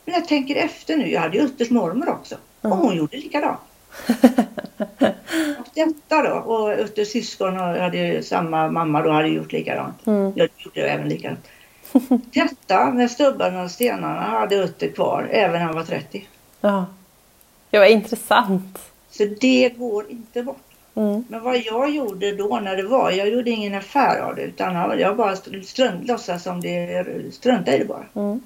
Men 0.05 0.15
jag 0.15 0.27
tänker 0.27 0.55
efter 0.55 0.97
nu, 0.97 1.11
jag 1.11 1.21
hade 1.21 1.37
ju 1.37 1.43
Utters 1.43 1.69
mormor 1.69 2.09
också. 2.09 2.35
Och 2.71 2.77
hon 2.77 2.95
gjorde 2.95 3.17
likadant. 3.17 3.59
och 5.59 5.67
detta 5.73 6.21
då, 6.23 6.35
och 6.35 6.79
Utters 6.79 7.07
syskon 7.07 7.55
hade 7.55 7.97
ju 7.97 8.23
samma 8.23 8.67
mamma 8.71 9.01
då 9.01 9.11
hade 9.11 9.27
gjort 9.27 9.51
likadant. 9.51 10.07
Mm. 10.07 10.33
Jag 10.35 10.49
gjorde 10.57 10.81
även 10.81 11.09
likadant. 11.09 11.47
Detta 12.33 12.91
med 12.91 13.11
stubbarna 13.11 13.63
och 13.63 13.71
stenarna 13.71 14.21
hade 14.21 14.55
Utter 14.55 14.87
kvar 14.87 15.27
även 15.31 15.59
när 15.59 15.65
han 15.65 15.75
var 15.75 15.83
30. 15.83 16.27
Ja. 16.61 16.85
Det 17.69 17.79
var 17.79 17.85
intressant. 17.85 18.79
Så 19.09 19.25
det 19.41 19.69
går 19.77 20.11
inte 20.11 20.43
bort. 20.43 20.57
Mm. 20.95 21.23
Men 21.29 21.43
vad 21.43 21.57
jag 21.57 21.89
gjorde 21.89 22.31
då 22.31 22.59
när 22.59 22.75
det 22.75 22.83
var, 22.83 23.11
jag 23.11 23.29
gjorde 23.29 23.49
ingen 23.49 23.75
affär 23.75 24.19
av 24.19 24.35
det 24.35 24.41
utan 24.41 24.99
jag 24.99 25.17
bara 25.17 25.35
strunt, 25.35 26.07
låtsas 26.07 26.43
som 26.43 26.61
det, 26.61 27.05
strunta 27.33 27.75
i 27.75 27.79
det 27.79 27.85
bara. 27.85 28.05
Mm. 28.15 28.41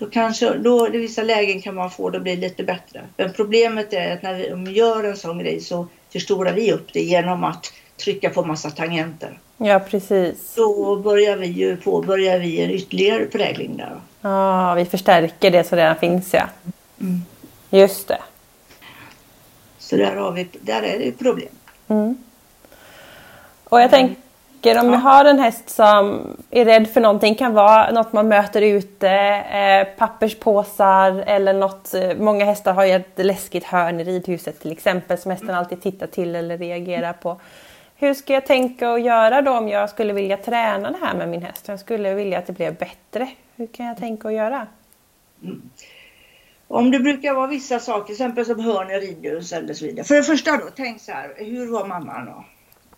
Då 0.00 0.06
kanske, 0.06 0.54
då 0.54 0.88
i 0.88 0.98
vissa 0.98 1.22
lägen 1.22 1.62
kan 1.62 1.74
man 1.74 1.90
få 1.90 2.10
det 2.10 2.16
att 2.16 2.22
bli 2.22 2.36
lite 2.36 2.64
bättre. 2.64 3.02
Men 3.16 3.32
problemet 3.32 3.92
är 3.92 4.12
att 4.12 4.22
när 4.22 4.56
vi 4.56 4.72
gör 4.72 5.04
en 5.04 5.16
sån 5.16 5.38
grej 5.38 5.60
så 5.60 5.86
förstorar 6.12 6.52
vi 6.52 6.72
upp 6.72 6.92
det 6.92 7.00
genom 7.00 7.44
att 7.44 7.72
trycka 7.96 8.30
på 8.30 8.44
massa 8.44 8.70
tangenter. 8.70 9.38
Ja, 9.56 9.80
precis. 9.80 10.54
Då 10.56 10.96
börjar 10.96 11.36
vi 11.36 11.46
ju 11.46 11.76
påbörjar 11.76 12.38
vi 12.38 12.60
en 12.60 12.70
ytterligare 12.70 13.26
prägling 13.26 13.76
där. 13.76 14.00
Ja, 14.20 14.74
vi 14.74 14.84
förstärker 14.84 15.50
det 15.50 15.64
som 15.64 15.78
redan 15.78 15.96
finns 15.96 16.34
ja. 16.34 16.48
Mm. 17.00 17.20
Just 17.70 18.08
det. 18.08 18.18
Så 19.78 19.96
där, 19.96 20.16
har 20.16 20.32
vi, 20.32 20.48
där 20.60 20.82
är 20.82 20.98
det 20.98 21.12
problem. 21.12 21.54
Mm. 21.88 22.16
Och 23.64 23.80
jag 23.80 23.90
tänker 23.90 24.16
tänker 24.62 24.80
om 24.80 24.92
ja. 24.92 24.98
har 24.98 25.24
en 25.24 25.38
häst 25.38 25.70
som 25.70 26.26
är 26.50 26.64
rädd 26.64 26.88
för 26.88 27.00
någonting, 27.00 27.34
kan 27.34 27.54
vara 27.54 27.90
något 27.90 28.12
man 28.12 28.28
möter 28.28 28.62
ute, 28.62 29.10
eh, 29.10 29.98
papperspåsar 29.98 31.24
eller 31.26 31.52
något. 31.52 31.94
Eh, 31.94 32.16
många 32.18 32.44
hästar 32.44 32.72
har 32.72 32.84
ju 32.84 32.92
ett 32.92 33.18
läskigt 33.18 33.64
hörn 33.64 34.00
i 34.00 34.04
ridhuset 34.04 34.60
till 34.60 34.72
exempel 34.72 35.18
som 35.18 35.30
hästen 35.30 35.50
alltid 35.50 35.82
tittar 35.82 36.06
till 36.06 36.34
eller 36.34 36.58
reagerar 36.58 37.12
på. 37.12 37.40
Hur 37.96 38.14
ska 38.14 38.32
jag 38.32 38.46
tänka 38.46 38.90
och 38.90 39.00
göra 39.00 39.42
då 39.42 39.52
om 39.52 39.68
jag 39.68 39.90
skulle 39.90 40.12
vilja 40.12 40.36
träna 40.36 40.90
det 40.90 40.98
här 41.06 41.14
med 41.14 41.28
min 41.28 41.42
häst? 41.42 41.68
Jag 41.68 41.80
skulle 41.80 42.14
vilja 42.14 42.38
att 42.38 42.46
det 42.46 42.52
blev 42.52 42.74
bättre. 42.74 43.28
Hur 43.56 43.66
kan 43.66 43.86
jag 43.86 43.96
tänka 43.96 44.28
och 44.28 44.34
göra? 44.34 44.66
Mm. 45.42 45.62
Om 46.68 46.90
det 46.90 46.98
brukar 46.98 47.34
vara 47.34 47.46
vissa 47.46 47.78
saker, 47.78 48.04
till 48.04 48.12
exempel 48.12 48.44
som 48.44 48.60
hörn 48.60 48.90
i 48.90 48.94
ridhus 48.94 49.52
eller 49.52 49.74
så 49.74 49.84
vidare. 49.84 50.04
För 50.04 50.14
det 50.14 50.22
första 50.22 50.56
då, 50.56 50.64
tänk 50.76 51.00
så 51.00 51.12
här, 51.12 51.34
hur 51.36 51.72
var 51.72 51.86
mamman 51.86 52.26
då? 52.26 52.44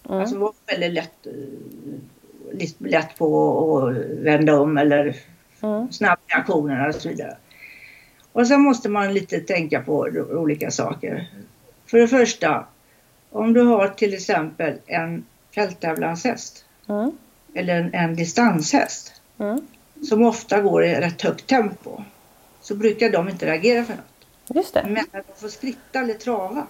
Mm. 0.09 0.21
Alltså 0.21 0.39
var 0.39 0.53
väldigt 0.67 0.93
lätt, 0.93 1.27
eh, 1.27 2.69
lätt 2.79 3.19
på 3.19 3.79
att 3.79 3.95
vända 4.25 4.61
om 4.61 4.79
eller 4.79 5.17
mm. 5.63 5.93
snabb 5.93 6.19
reaktioner 6.27 6.89
och 6.89 6.95
så 6.95 7.09
vidare. 7.09 7.37
Och 8.33 8.47
sen 8.47 8.61
måste 8.61 8.89
man 8.89 9.15
lite 9.15 9.41
tänka 9.41 9.83
på 9.83 9.99
olika 10.31 10.71
saker. 10.71 11.31
För 11.87 11.99
det 11.99 12.09
första, 12.09 12.67
om 13.31 13.53
du 13.53 13.63
har 13.63 13.89
till 13.89 14.15
exempel 14.15 14.79
en 14.87 15.25
fälttävlanshäst 15.55 16.65
mm. 16.89 17.11
eller 17.55 17.81
en, 17.81 17.95
en 17.95 18.17
distanshäst 18.17 19.21
mm. 19.39 19.67
som 20.09 20.25
ofta 20.25 20.61
går 20.61 20.85
i 20.85 20.95
rätt 20.95 21.23
högt 21.23 21.47
tempo 21.47 22.03
så 22.61 22.75
brukar 22.75 23.11
de 23.11 23.29
inte 23.29 23.47
reagera 23.47 23.85
för 23.85 23.95
något. 23.95 24.57
Just 24.57 24.75
det. 24.75 24.83
Men 24.85 25.05
när 25.13 25.23
de 25.27 25.41
får 25.41 25.49
skritta 25.49 26.01
eller 26.01 26.15
trava 26.15 26.67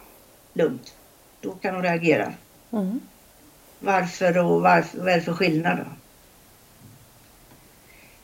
lugnt, 0.52 0.94
då 1.40 1.50
kan 1.50 1.74
de 1.74 1.82
reagera. 1.82 2.32
Mm. 2.70 3.00
Varför 3.84 4.38
och 4.38 4.62
varför, 4.62 4.98
vad 4.98 5.08
är 5.08 5.16
det 5.16 5.22
för 5.22 5.32
skillnad 5.32 5.78
då? 5.78 5.84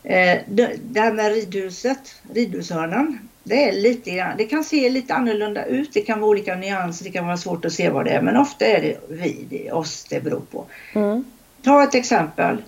Eh, 0.09 0.41
det, 0.49 1.01
här 1.01 1.13
med 1.13 1.33
ridhuset, 1.33 2.15
ridhushörnan, 2.35 3.29
det 3.43 3.69
är 3.69 3.73
lite 3.73 4.35
det 4.39 4.45
kan 4.45 4.65
se 4.65 4.89
lite 4.89 5.15
annorlunda 5.15 5.65
ut. 5.65 5.93
Det 5.93 6.01
kan 6.01 6.21
vara 6.21 6.31
olika 6.31 6.55
nyanser, 6.55 7.05
det 7.05 7.11
kan 7.11 7.27
vara 7.27 7.37
svårt 7.37 7.65
att 7.65 7.73
se 7.73 7.91
vad 7.91 8.05
det 8.05 8.11
är. 8.11 8.23
Men 8.23 8.37
ofta 8.37 8.67
är 8.67 8.83
det 8.83 9.01
vi, 9.09 9.47
det 9.51 9.69
är 9.69 9.75
oss 9.75 10.05
det 10.11 10.21
beror 10.21 10.43
på. 10.51 10.67
Mm. 10.95 11.25
Ta 11.63 11.83
ett 11.83 11.95
exempel. 11.95 12.63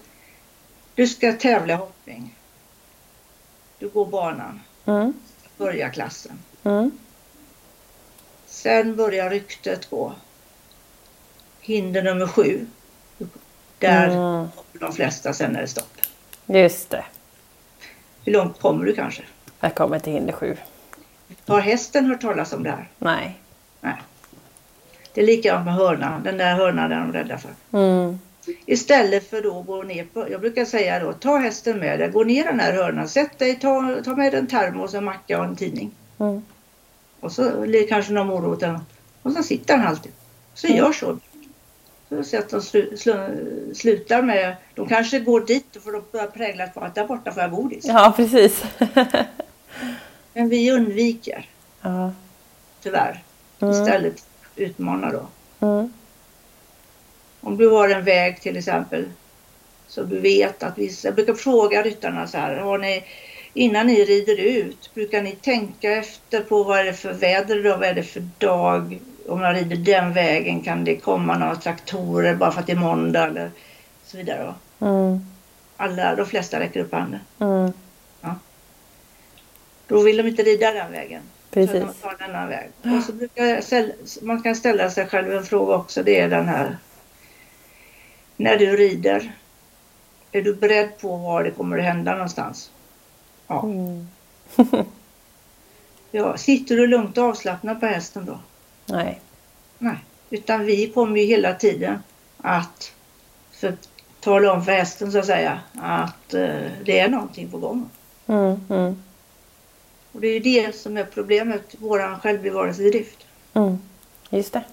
Du 0.95 1.07
ska 1.07 1.33
tävla 1.33 1.73
i 1.73 1.77
hoppning. 1.77 2.35
Du 3.79 3.89
går 3.89 4.07
banan. 4.07 4.61
Mm. 4.87 5.13
Börjar 5.57 5.89
klassen. 5.89 6.39
Mm. 6.65 6.91
Sen 8.47 8.97
börjar 8.97 9.31
ryktet 9.31 9.91
gå. 9.91 10.13
Hinder 11.61 12.03
nummer 12.03 12.27
sju. 12.27 12.67
Där 13.81 14.09
mm. 14.09 14.49
de 14.73 14.93
flesta 14.93 15.33
sen 15.33 15.57
är 15.57 15.61
det 15.61 15.67
stopp. 15.67 16.01
Just 16.47 16.91
det. 16.91 17.05
Hur 18.25 18.33
långt 18.33 18.61
kommer 18.61 18.85
du 18.85 18.95
kanske? 18.95 19.23
Jag 19.61 19.75
kommer 19.75 19.99
till 19.99 20.13
hinder 20.13 20.33
sju. 20.33 20.57
Har 21.47 21.61
hästen 21.61 22.07
hört 22.07 22.21
talas 22.21 22.53
om 22.53 22.63
det 22.63 22.71
här? 22.71 22.89
Nej. 22.99 23.39
Nej. 23.81 23.97
Det 25.15 25.21
är 25.21 25.27
likadant 25.27 25.65
med 25.65 25.75
hörnan. 25.75 26.23
Den 26.23 26.39
där 26.39 26.55
hörnan 26.55 26.93
är 26.93 27.01
de 27.01 27.13
rädda 27.13 27.39
för. 27.39 27.79
Mm. 27.79 28.19
Istället 28.67 29.31
för 29.31 29.43
då 29.43 29.61
att 29.61 29.67
gå 29.67 29.83
ner 29.83 30.05
på, 30.05 30.31
jag 30.31 30.41
brukar 30.41 30.65
säga 30.65 31.01
då, 31.01 31.13
ta 31.13 31.37
hästen 31.37 31.79
med 31.79 31.99
dig, 31.99 32.11
gå 32.11 32.25
ner 32.25 32.45
den 32.45 32.61
här 32.61 32.73
hörnan, 32.73 33.09
sätt 33.09 33.39
dig, 33.39 33.55
ta, 33.55 33.97
ta 34.05 34.17
med 34.17 34.35
en 34.35 34.47
termos, 34.47 34.95
en 34.95 35.05
macka 35.05 35.39
och 35.39 35.45
en 35.45 35.57
tidning. 35.57 35.91
Mm. 36.19 36.43
Och 37.21 37.33
så 37.33 37.67
kanske 37.89 38.13
någon 38.13 38.27
morot 38.27 38.63
och 39.23 39.33
så 39.33 39.43
sitter 39.43 39.77
han 39.77 39.87
alltid. 39.87 40.13
Så 40.55 40.67
mm. 40.67 40.79
gör 40.79 40.93
så. 40.93 41.19
Så 42.25 42.39
att 42.39 42.49
de 42.49 42.63
slu, 42.63 42.97
slu, 42.97 43.15
slutar 43.75 44.23
med, 44.23 44.57
de 44.75 44.89
kanske 44.89 45.21
går 45.21 45.41
dit 45.41 45.77
för 45.85 45.93
de 45.93 46.03
börjar 46.13 46.27
präglas 46.27 46.75
på 46.75 46.81
att 46.81 46.95
där 46.95 47.07
borta 47.07 47.33
får 47.33 47.43
jag 47.43 47.51
godis. 47.51 47.85
Ja, 47.85 48.13
precis. 48.17 48.65
Men 50.35 50.49
vi 50.49 50.71
undviker. 50.71 51.49
Ja. 51.81 52.13
Tyvärr. 52.83 53.23
Mm. 53.61 53.75
Istället 53.75 54.25
utmana 54.57 55.13
då. 55.13 55.27
Mm. 55.67 55.93
Om 57.41 57.57
du 57.57 57.69
har 57.69 57.89
en 57.89 58.05
väg 58.05 58.41
till 58.41 58.57
exempel. 58.57 59.05
Så 59.87 60.03
du 60.03 60.21
vet 60.21 60.63
att 60.63 60.79
vissa, 60.79 61.09
jag 61.09 61.15
brukar 61.15 61.35
fråga 61.35 61.83
ryttarna 61.83 62.27
så 62.27 62.39
här, 62.39 62.57
har 62.57 62.79
ni, 62.79 63.05
innan 63.55 63.87
ni 63.87 64.05
rider 64.05 64.41
ut, 64.41 64.91
brukar 64.95 65.23
ni 65.23 65.33
tänka 65.33 65.93
efter 65.93 66.43
på 66.43 66.63
vad 66.63 66.79
är 66.79 66.85
det 66.85 66.93
för 66.93 67.13
väder 67.13 67.59
idag, 67.59 67.79
vad 67.79 67.89
är 67.89 67.95
det 67.95 68.03
för 68.03 68.29
dag? 68.39 69.01
Om 69.31 69.41
jag 69.41 69.57
rider 69.57 69.77
den 69.77 70.13
vägen 70.13 70.61
kan 70.61 70.85
det 70.85 70.97
komma 70.97 71.39
några 71.39 71.57
traktorer 71.57 72.35
bara 72.35 72.53
för 72.53 72.61
att 72.61 72.67
det 72.67 72.73
är 72.73 72.77
måndag 72.77 73.27
eller 73.27 73.51
så 74.05 74.17
vidare. 74.17 74.55
Mm. 74.81 75.21
Alla, 75.77 76.15
de 76.15 76.27
flesta 76.27 76.61
räcker 76.61 76.81
upp 76.81 76.93
handen. 76.93 77.21
Mm. 77.39 77.73
Ja. 78.21 78.35
Då 79.87 80.03
vill 80.03 80.17
de 80.17 80.29
inte 80.29 80.43
rida 80.43 80.73
den 80.73 80.93
vägen. 80.93 81.23
Precis. 81.51 81.83
Så 82.01 82.11
de 82.19 82.33
tar 82.33 82.47
väg. 82.47 82.71
Och 82.97 83.03
så 83.03 83.13
brukar 83.13 83.61
ställa, 83.61 83.93
man 84.23 84.43
kan 84.43 84.57
ställa 84.57 84.91
sig 84.91 85.07
själv 85.07 85.33
en 85.33 85.45
fråga 85.45 85.75
också. 85.75 86.03
Det 86.03 86.21
är 86.21 86.29
den 86.29 86.49
här. 86.49 86.77
När 88.37 88.57
du 88.57 88.77
rider. 88.77 89.33
Är 90.33 90.43
du 90.43 90.55
beredd 90.55 90.99
på 91.01 91.17
var 91.17 91.45
det 91.45 91.51
kommer 91.51 91.79
att 91.79 91.85
hända 91.85 92.13
någonstans? 92.13 92.71
Ja. 93.47 93.63
Mm. 93.63 94.09
ja. 96.11 96.37
Sitter 96.37 96.77
du 96.77 96.87
lugnt 96.87 97.19
och 97.19 97.25
avslappnad 97.25 97.81
på 97.81 97.87
hästen 97.87 98.25
då? 98.25 98.39
Nej. 98.91 99.21
Nej. 99.79 99.97
Utan 100.31 100.65
vi 100.65 100.91
kommer 100.91 101.21
ju 101.21 101.27
hela 101.27 101.55
tiden 101.55 101.99
att 102.39 102.93
för, 103.51 103.75
tala 104.21 104.53
om 104.53 104.65
för 104.65 104.73
hästen 104.73 105.13
så 105.13 105.19
att 105.19 105.27
säga 105.27 105.61
att 105.75 106.35
uh, 106.35 106.71
det 106.85 106.99
är 106.99 107.09
någonting 107.09 107.51
på 107.51 107.59
gång. 107.59 107.91
Mm, 108.27 108.61
mm. 108.71 109.03
Och 110.13 110.21
det 110.21 110.29
är 110.29 110.35
ju 110.35 110.41
det 110.41 110.77
som 110.77 110.97
är 110.97 111.05
problemet, 111.05 111.75
våran 111.79 112.21
självbevarelsedrift. 112.21 113.27
Mm, 113.55 113.79
just 114.31 114.53
det. 114.53 114.65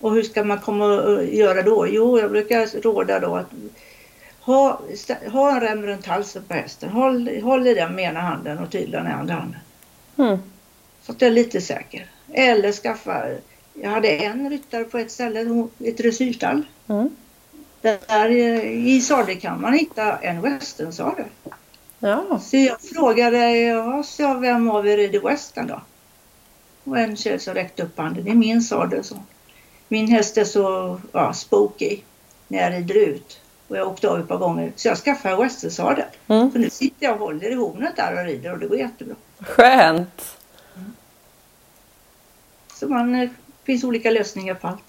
Och 0.00 0.14
hur 0.14 0.22
ska 0.22 0.44
man 0.44 0.58
komma 0.58 0.84
och 0.84 1.24
göra 1.24 1.62
då? 1.62 1.86
Jo, 1.88 2.18
jag 2.18 2.30
brukar 2.30 2.82
råda 2.82 3.20
då 3.20 3.36
att 3.36 3.46
ha, 4.40 4.80
ha 5.26 5.50
en 5.50 5.60
rem 5.60 5.86
runt 5.86 6.06
halsen 6.06 6.42
på 6.48 6.54
hästen. 6.54 6.90
Håll, 6.90 7.40
håll 7.42 7.66
i 7.66 7.74
den 7.74 7.94
med 7.94 8.04
ena 8.04 8.20
handen 8.20 8.58
och 8.58 8.70
tyglarna 8.70 9.10
i 9.10 9.12
andra 9.12 9.34
handen. 9.34 9.60
Mm. 10.16 10.38
Så 11.08 11.12
att 11.12 11.20
jag 11.20 11.28
är 11.28 11.34
lite 11.34 11.60
säker. 11.60 12.06
Eller 12.32 12.72
skaffa, 12.72 13.24
jag 13.74 13.90
hade 13.90 14.08
en 14.08 14.50
ryttare 14.50 14.84
på 14.84 14.98
ett 14.98 15.10
ställe, 15.10 15.68
ett 15.84 15.98
dressyrstall. 15.98 16.62
Mm. 16.88 17.08
Där 17.80 18.30
i 18.64 19.00
sadelkammaren 19.00 19.74
hittade 19.74 20.12
en 20.22 20.40
westernsadel. 20.40 21.24
Ja. 21.98 22.40
Så 22.42 22.56
jag 22.56 22.80
frågade, 22.80 23.56
ja, 23.56 24.02
så 24.02 24.34
vem 24.34 24.70
av 24.70 24.88
er 24.88 24.98
är 24.98 25.08
det 25.08 25.18
Western 25.18 25.66
då? 25.66 25.80
Och 26.84 26.98
en 26.98 27.16
tjej 27.16 27.38
som 27.38 27.54
räckte 27.54 27.82
upp 27.82 27.98
handen, 27.98 28.24
det 28.24 28.30
är 28.30 28.34
min 28.34 28.62
sadel 28.62 29.04
så. 29.04 29.22
Min 29.88 30.08
häst 30.08 30.38
är 30.38 30.44
så 30.44 31.00
ja, 31.12 31.32
spooky 31.32 32.00
när 32.48 32.58
jag 32.58 32.72
rider 32.72 32.94
ut. 32.94 33.40
Och 33.68 33.76
jag 33.76 33.88
åkte 33.88 34.08
av 34.08 34.20
ett 34.20 34.28
par 34.28 34.38
gånger. 34.38 34.72
Så 34.76 34.88
jag 34.88 34.98
skaffade 34.98 35.42
westernsadel. 35.42 36.04
Mm. 36.28 36.52
Så 36.52 36.58
nu 36.58 36.70
sitter 36.70 37.06
jag 37.06 37.14
och 37.14 37.20
håller 37.20 37.50
i 37.50 37.54
hornet 37.54 37.96
där 37.96 38.18
och 38.18 38.24
rider 38.24 38.52
och 38.52 38.58
det 38.58 38.66
går 38.66 38.78
jättebra. 38.78 39.14
Skönt! 39.40 40.37
Så 42.78 42.88
man, 42.88 43.12
det 43.12 43.22
eh, 43.22 43.30
finns 43.64 43.84
olika 43.84 44.10
lösningar 44.10 44.54
på 44.54 44.68
allt. 44.68 44.82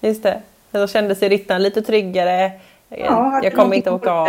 Just 0.00 0.22
det. 0.22 0.42
Då 0.70 0.86
kände 0.86 1.14
sig 1.14 1.28
ryttaren 1.28 1.62
lite 1.62 1.82
tryggare. 1.82 2.52
Ja, 2.88 3.40
jag 3.42 3.54
kommer 3.54 3.76
inte 3.76 3.90
åka 3.90 4.12
av. 4.12 4.28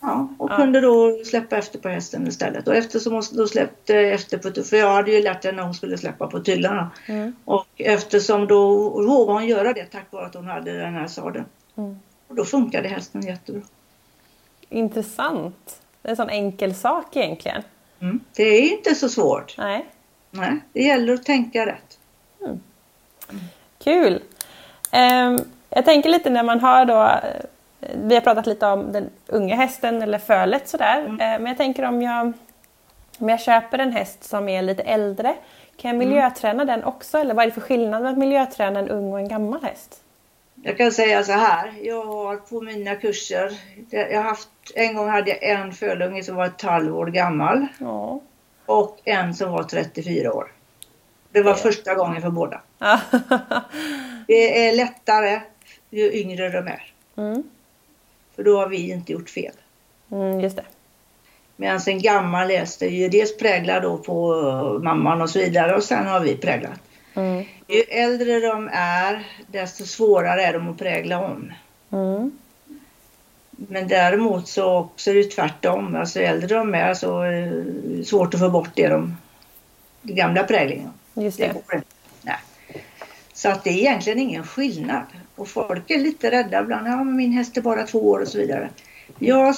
Ja, 0.00 0.28
och 0.38 0.50
ja. 0.50 0.56
kunde 0.56 0.80
då 0.80 1.24
släppa 1.24 1.56
efter 1.56 1.78
på 1.78 1.88
hästen 1.88 2.26
istället. 2.26 2.68
Och 2.68 2.74
eftersom 2.74 3.12
hon 3.12 3.22
då 3.32 3.46
släppte 3.46 3.96
efter 3.96 4.38
på 4.38 4.62
för 4.62 4.76
jag 4.76 4.94
hade 4.94 5.10
ju 5.10 5.22
lärt 5.22 5.44
henne 5.44 5.56
när 5.56 5.62
hon 5.62 5.74
skulle 5.74 5.98
släppa 5.98 6.26
på 6.26 6.40
tyglarna. 6.40 6.90
Mm. 7.06 7.32
Och 7.44 7.66
eftersom 7.76 8.46
då 8.46 8.88
vågade 9.06 9.32
hon 9.32 9.46
göra 9.46 9.72
det 9.72 9.84
tack 9.84 10.06
vare 10.10 10.26
att 10.26 10.34
hon 10.34 10.46
hade 10.46 10.72
den 10.72 10.94
här 10.94 11.06
sadeln. 11.06 11.44
Mm. 11.76 11.98
Och 12.28 12.34
då 12.34 12.44
funkade 12.44 12.88
hästen 12.88 13.22
jättebra. 13.22 13.62
Intressant. 14.68 15.80
Det 16.02 16.08
är 16.08 16.10
en 16.10 16.16
sån 16.16 16.30
enkel 16.30 16.74
sak 16.74 17.16
egentligen. 17.16 17.62
Mm. 18.00 18.20
Det 18.36 18.42
är 18.42 18.72
inte 18.72 18.94
så 18.94 19.08
svårt. 19.08 19.54
Nej. 19.58 19.86
Nej, 20.30 20.60
det 20.72 20.82
gäller 20.82 21.14
att 21.14 21.24
tänka 21.24 21.66
rätt. 21.66 21.89
Mm. 23.86 24.02
Kul! 24.02 24.22
Um, 24.92 25.52
jag 25.70 25.84
tänker 25.84 26.08
lite 26.08 26.30
när 26.30 26.42
man 26.42 26.60
har 26.60 26.84
då 26.84 27.20
vi 27.80 28.14
har 28.14 28.20
pratat 28.20 28.46
lite 28.46 28.66
om 28.66 28.92
den 28.92 29.10
unga 29.26 29.56
hästen 29.56 30.02
eller 30.02 30.18
fölet 30.18 30.68
sådär. 30.68 31.00
Mm. 31.00 31.12
Eh, 31.12 31.38
men 31.40 31.46
jag 31.46 31.56
tänker 31.56 31.82
om 31.82 32.02
jag, 32.02 32.32
om 33.18 33.28
jag 33.28 33.40
köper 33.40 33.78
en 33.78 33.92
häst 33.92 34.24
som 34.24 34.48
är 34.48 34.62
lite 34.62 34.82
äldre, 34.82 35.34
kan 35.76 35.88
jag 35.88 35.94
mm. 35.94 36.08
miljöträna 36.08 36.62
mm. 36.62 36.66
den 36.66 36.84
också? 36.84 37.18
Eller 37.18 37.34
vad 37.34 37.42
är 37.42 37.46
det 37.46 37.54
för 37.54 37.60
skillnad 37.60 38.02
med 38.02 38.12
att 38.12 38.18
miljöträna 38.18 38.78
en 38.78 38.88
ung 38.88 39.12
och 39.12 39.18
en 39.18 39.28
gammal 39.28 39.62
häst? 39.62 40.02
Jag 40.62 40.76
kan 40.76 40.92
säga 40.92 41.24
så 41.24 41.32
här, 41.32 41.72
jag 41.82 42.04
har 42.04 42.36
på 42.36 42.60
mina 42.60 42.94
kurser, 42.94 43.52
jag 43.90 44.22
haft, 44.22 44.48
en 44.74 44.96
gång 44.96 45.08
hade 45.08 45.30
jag 45.30 45.42
en 45.42 45.72
fölunge 45.72 46.22
som 46.22 46.36
var 46.36 46.46
ett 46.46 46.62
halvår 46.62 47.06
gammal. 47.06 47.66
Ja. 47.78 48.20
Och 48.66 48.98
en 49.04 49.34
som 49.34 49.52
var 49.52 49.62
34 49.62 50.32
år. 50.32 50.52
Det 51.32 51.42
var 51.42 51.54
första 51.54 51.94
gången 51.94 52.22
för 52.22 52.30
båda. 52.30 52.60
det 54.26 54.68
är 54.68 54.76
lättare 54.76 55.40
ju 55.90 56.12
yngre 56.12 56.48
de 56.48 56.66
är. 56.66 56.92
Mm. 57.16 57.42
För 58.36 58.44
då 58.44 58.58
har 58.58 58.68
vi 58.68 58.90
inte 58.90 59.12
gjort 59.12 59.30
fel. 59.30 59.54
Mm, 60.10 60.40
just 60.40 60.56
det. 60.56 60.64
Medan 61.56 61.80
en 61.86 62.02
gammal 62.02 62.50
häst 62.50 62.82
är 62.82 62.88
ju 62.88 63.08
dels 63.08 63.36
präglad 63.36 63.82
då 63.82 63.98
på 63.98 64.34
mamman 64.82 65.22
och 65.22 65.30
så 65.30 65.38
vidare 65.38 65.76
och 65.76 65.82
sen 65.82 66.06
har 66.06 66.20
vi 66.20 66.36
präglat. 66.36 66.80
Mm. 67.14 67.44
Ju 67.68 67.80
äldre 67.80 68.40
de 68.40 68.70
är 68.72 69.26
desto 69.46 69.84
svårare 69.84 70.42
är 70.42 70.52
de 70.52 70.68
att 70.68 70.78
prägla 70.78 71.24
om. 71.24 71.52
Mm. 71.90 72.38
Men 73.50 73.88
däremot 73.88 74.48
så 74.48 74.76
också 74.76 75.10
är 75.10 75.14
det 75.14 75.24
tvärtom. 75.24 75.96
Alltså 75.96 76.20
äldre 76.20 76.56
de 76.56 76.74
är 76.74 76.94
så 76.94 77.20
är 77.20 77.32
det 77.32 78.04
svårt 78.04 78.34
att 78.34 78.40
få 78.40 78.50
bort 78.50 78.70
det 78.74 78.88
de, 78.88 79.16
den 80.02 80.16
gamla 80.16 80.42
präglingen. 80.42 80.90
Just 81.14 81.38
det. 81.38 81.54
det. 81.70 81.82
Så 83.40 83.48
att 83.48 83.64
det 83.64 83.70
är 83.70 83.74
egentligen 83.74 84.18
ingen 84.18 84.44
skillnad. 84.44 85.02
Och 85.36 85.48
folk 85.48 85.90
är 85.90 85.98
lite 85.98 86.30
rädda 86.30 86.60
ibland. 86.60 86.86
Ja, 86.86 86.96
men 86.96 87.16
min 87.16 87.32
häst 87.32 87.56
är 87.56 87.60
bara 87.60 87.86
två 87.86 87.98
år 87.98 88.20
och 88.20 88.28
så 88.28 88.38
vidare. 88.38 88.68
Ja, 89.18 89.54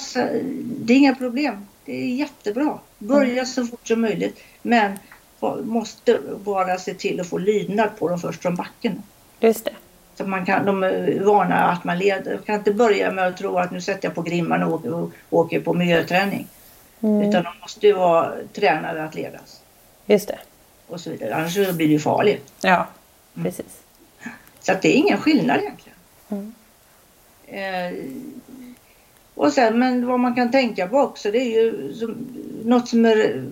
det 0.59 0.93
är 0.93 0.97
inga 0.97 1.15
problem. 1.15 1.67
Det 1.85 1.91
är 1.91 2.15
jättebra. 2.15 2.79
Börja 2.97 3.31
mm. 3.31 3.45
så 3.45 3.65
fort 3.65 3.87
som 3.87 4.01
möjligt. 4.01 4.39
Men 4.61 4.99
måste 5.63 6.19
bara 6.43 6.77
se 6.77 6.93
till 6.93 7.19
att 7.19 7.27
få 7.27 7.37
lydnad 7.37 7.89
på 7.99 8.09
dem 8.09 8.19
först 8.19 8.41
från 8.41 8.55
backen. 8.55 9.03
Just 9.39 9.65
det. 9.65 9.73
Så 10.15 10.25
man 10.25 10.45
kan, 10.45 10.65
de 10.65 10.83
är 10.83 11.19
vana 11.19 11.55
att 11.55 11.83
man 11.83 11.97
leder. 11.97 12.37
Kan 12.37 12.55
inte 12.55 12.73
börja 12.73 13.11
med 13.11 13.27
att 13.27 13.37
tro 13.37 13.57
att 13.57 13.71
nu 13.71 13.81
sätter 13.81 14.07
jag 14.07 14.15
på 14.15 14.21
grimman 14.21 14.63
och 14.63 14.73
åker, 14.73 14.93
och 14.93 15.11
åker 15.29 15.59
på 15.59 15.73
miljöträning. 15.73 16.47
Mm. 17.01 17.29
Utan 17.29 17.43
de 17.43 17.53
måste 17.61 17.87
ju 17.87 17.93
vara 17.93 18.31
tränade 18.53 19.03
att 19.03 19.15
ledas. 19.15 19.61
Just 20.05 20.27
det. 20.27 20.39
Och 20.87 20.99
så 20.99 21.09
vidare. 21.09 21.35
Annars 21.35 21.53
blir 21.53 21.87
det 21.87 21.93
ju 21.93 21.99
farligt. 21.99 22.53
Ja. 22.61 22.87
Precis. 23.33 23.83
Så 24.59 24.71
att 24.71 24.81
det 24.81 24.87
är 24.87 24.95
ingen 24.95 25.17
skillnad 25.17 25.59
egentligen. 25.59 25.97
Mm. 26.29 26.53
Eh, 27.45 27.99
och 29.35 29.53
sen, 29.53 29.79
men 29.79 30.07
vad 30.07 30.19
man 30.19 30.35
kan 30.35 30.51
tänka 30.51 30.87
på 30.87 30.97
också 30.97 31.31
det 31.31 31.37
är 31.37 31.63
ju 31.63 31.93
som, 31.93 32.27
något 32.63 32.87
som 32.87 33.05
är 33.05 33.45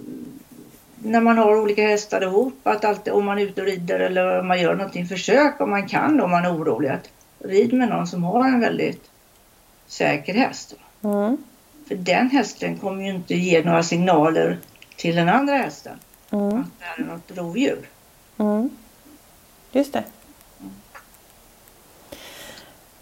när 1.03 1.21
man 1.21 1.37
har 1.37 1.55
olika 1.55 1.81
hästar 1.87 2.23
ihop, 2.23 2.67
att 2.67 2.85
alltid, 2.85 3.13
om 3.13 3.25
man 3.25 3.39
är 3.39 3.43
ute 3.43 3.61
och 3.61 3.67
rider 3.67 3.99
eller 3.99 4.39
om 4.39 4.47
man 4.47 4.61
gör 4.61 4.75
någonting, 4.75 5.07
försök 5.07 5.61
om 5.61 5.69
man 5.69 5.87
kan 5.87 6.21
om 6.21 6.31
man 6.31 6.45
är 6.45 6.55
orolig 6.55 6.89
att 6.89 7.09
rid 7.39 7.73
med 7.73 7.89
någon 7.89 8.07
som 8.07 8.23
har 8.23 8.47
en 8.47 8.59
väldigt 8.59 9.09
säker 9.87 10.33
häst. 10.33 10.75
Mm. 11.03 11.37
För 11.87 11.95
den 11.95 12.29
hästen 12.29 12.77
kommer 12.77 13.03
ju 13.03 13.09
inte 13.09 13.35
ge 13.35 13.63
några 13.63 13.83
signaler 13.83 14.57
till 14.95 15.15
den 15.15 15.29
andra 15.29 15.55
hästen 15.55 15.99
mm. 16.29 16.59
att 16.59 16.65
det 16.79 17.01
är 17.01 17.05
något 17.05 17.37
rovdjur. 17.37 17.89
Mm. 18.37 18.69
Just 19.71 19.93
det. 19.93 20.03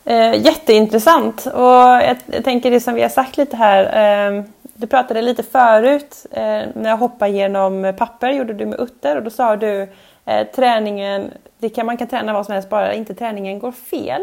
Eh, 0.05 0.45
jätteintressant 0.45 1.45
och 1.45 1.61
jag, 1.61 2.17
jag, 2.25 2.43
tänker 2.43 2.71
det 2.71 2.79
som 2.79 2.93
vi 2.93 3.01
har 3.01 3.09
sagt 3.09 3.37
lite 3.37 3.57
här. 3.57 3.83
Eh, 4.29 4.43
du 4.73 4.87
pratade 4.87 5.21
lite 5.21 5.43
förut 5.43 6.25
eh, 6.31 6.41
när 6.73 6.89
jag 6.89 6.97
hoppade 6.97 7.31
genom 7.31 7.93
papper 7.97 8.29
gjorde 8.29 8.53
du 8.53 8.65
med 8.65 8.79
utter 8.79 9.17
och 9.17 9.23
då 9.23 9.29
sa 9.29 9.55
du 9.55 9.87
eh, 10.25 10.47
träningen, 10.47 11.31
det 11.57 11.69
kan, 11.69 11.85
man 11.85 11.97
kan 11.97 12.07
träna 12.07 12.33
vad 12.33 12.45
som 12.45 12.53
helst 12.53 12.69
bara 12.69 12.93
inte 12.93 13.13
träningen 13.13 13.59
går 13.59 13.71
fel. 13.71 14.21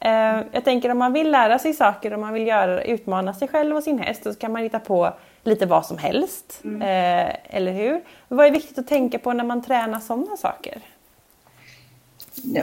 Eh, 0.00 0.40
jag 0.52 0.64
tänker 0.64 0.90
om 0.90 0.98
man 0.98 1.12
vill 1.12 1.30
lära 1.30 1.58
sig 1.58 1.72
saker 1.72 2.12
och 2.12 2.20
man 2.20 2.32
vill 2.32 2.46
göra, 2.46 2.82
utmana 2.82 3.34
sig 3.34 3.48
själv 3.48 3.76
och 3.76 3.82
sin 3.82 3.98
häst 3.98 4.22
så 4.22 4.34
kan 4.34 4.52
man 4.52 4.62
hitta 4.62 4.78
på 4.78 5.12
lite 5.42 5.66
vad 5.66 5.86
som 5.86 5.98
helst. 5.98 6.60
Mm. 6.64 6.82
Eh, 6.82 7.36
eller 7.44 7.72
hur? 7.72 8.00
Vad 8.28 8.46
är 8.46 8.50
viktigt 8.50 8.78
att 8.78 8.88
tänka 8.88 9.18
på 9.18 9.32
när 9.32 9.44
man 9.44 9.62
tränar 9.62 10.00
sådana 10.00 10.36
saker? 10.36 10.80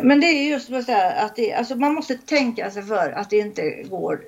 Men 0.01 0.19
det 0.19 0.25
är 0.25 0.49
just 0.49 0.67
så 0.67 0.75
att 1.17 1.35
det, 1.35 1.53
alltså 1.53 1.75
man 1.75 1.93
måste 1.93 2.17
tänka 2.17 2.71
sig 2.71 2.83
för 2.83 3.11
att 3.11 3.29
det 3.29 3.37
inte 3.37 3.83
går 3.83 4.19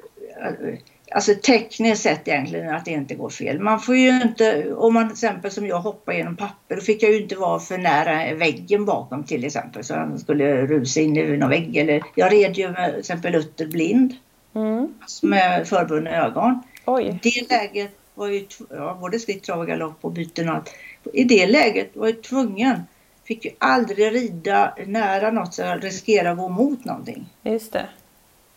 Alltså 1.12 1.36
tekniskt 1.36 2.04
sett 2.04 2.28
egentligen 2.28 2.76
att 2.76 2.86
det 2.86 2.92
inte 2.92 3.16
går 3.16 3.30
fel. 3.30 3.60
Man 3.60 3.80
får 3.80 3.96
ju 3.96 4.22
inte, 4.22 4.74
om 4.74 4.94
man 4.94 5.08
till 5.08 5.14
exempel 5.14 5.52
som 5.52 5.68
jag 5.68 5.80
hoppar 5.80 6.14
genom 6.14 6.36
papper, 6.36 6.76
då 6.76 6.82
fick 6.82 7.04
jag 7.04 7.12
ju 7.12 7.22
inte 7.22 7.36
vara 7.36 7.60
för 7.60 7.78
nära 7.78 8.36
väggen 8.36 8.86
bakom 8.86 9.24
till 9.24 9.46
exempel 9.46 9.84
så 9.84 9.94
han 9.94 10.20
skulle 10.20 10.66
rusa 10.66 11.02
in 11.02 11.18
i 11.18 11.38
någon 11.38 11.50
vägg. 11.50 11.78
Eller, 11.78 12.04
jag 12.16 12.34
red 12.34 12.58
ju 12.58 12.72
med 12.72 12.92
till 12.92 13.00
exempel 13.00 13.32
Luther 13.32 13.66
blind 13.66 14.14
mm. 14.56 14.94
med 15.22 15.68
förbundna 15.68 16.26
ögon. 16.26 16.62
Oj. 16.86 17.20
Det 17.24 17.50
läget 17.50 17.92
var 18.14 18.28
ju 18.28 18.46
ja, 18.70 18.98
både 19.02 19.20
skritt, 19.20 19.44
trav 19.44 19.60
och 19.60 19.68
galopp 19.68 19.98
och 20.02 20.12
byten 20.12 20.50
och 20.50 20.56
allt. 20.56 20.74
I 21.14 21.24
det 21.24 21.48
läget 21.48 21.96
var 21.96 22.08
jag 22.08 22.24
tvungen, 22.24 22.82
fick 23.26 23.46
ju 23.46 23.52
aldrig 23.60 24.16
rida 24.16 24.74
nära 24.86 25.32
något 25.32 25.54
så 25.54 25.62
jag 25.62 25.84
riskerade 25.84 26.32
att 26.32 26.38
gå 26.38 26.50
mot 26.50 26.86
någonting. 26.86 27.30
Just 27.44 27.74
det. 27.74 27.86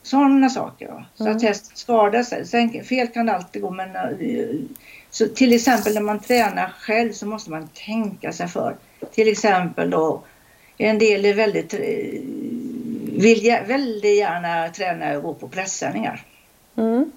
Sådana 0.02 0.50
saker. 0.50 0.86
Ja. 0.86 1.04
Så 1.14 1.24
mm. 1.24 1.36
att 1.36 1.42
hästen 1.42 1.76
skadar 1.76 2.22
sig. 2.22 2.46
Sen, 2.46 2.84
fel 2.84 3.08
kan 3.08 3.26
det 3.26 3.32
alltid 3.34 3.62
gå 3.62 3.70
men 3.70 3.88
så 5.10 5.28
till 5.28 5.52
exempel 5.52 5.94
när 5.94 6.00
man 6.00 6.20
tränar 6.20 6.72
själv 6.78 7.12
så 7.12 7.26
måste 7.26 7.50
man 7.50 7.68
tänka 7.68 8.32
sig 8.32 8.48
för. 8.48 8.76
Till 9.12 9.28
exempel 9.28 9.90
då 9.90 10.22
en 10.78 10.98
del 10.98 11.24
är 11.24 11.34
väldigt 11.34 11.74
vill 13.18 13.58
väldigt 13.66 14.16
gärna 14.16 14.68
träna 14.68 15.16
och 15.16 15.22
gå 15.22 15.34
på 15.34 15.48
pressändningar. 15.48 16.24
Mm. 16.76 17.12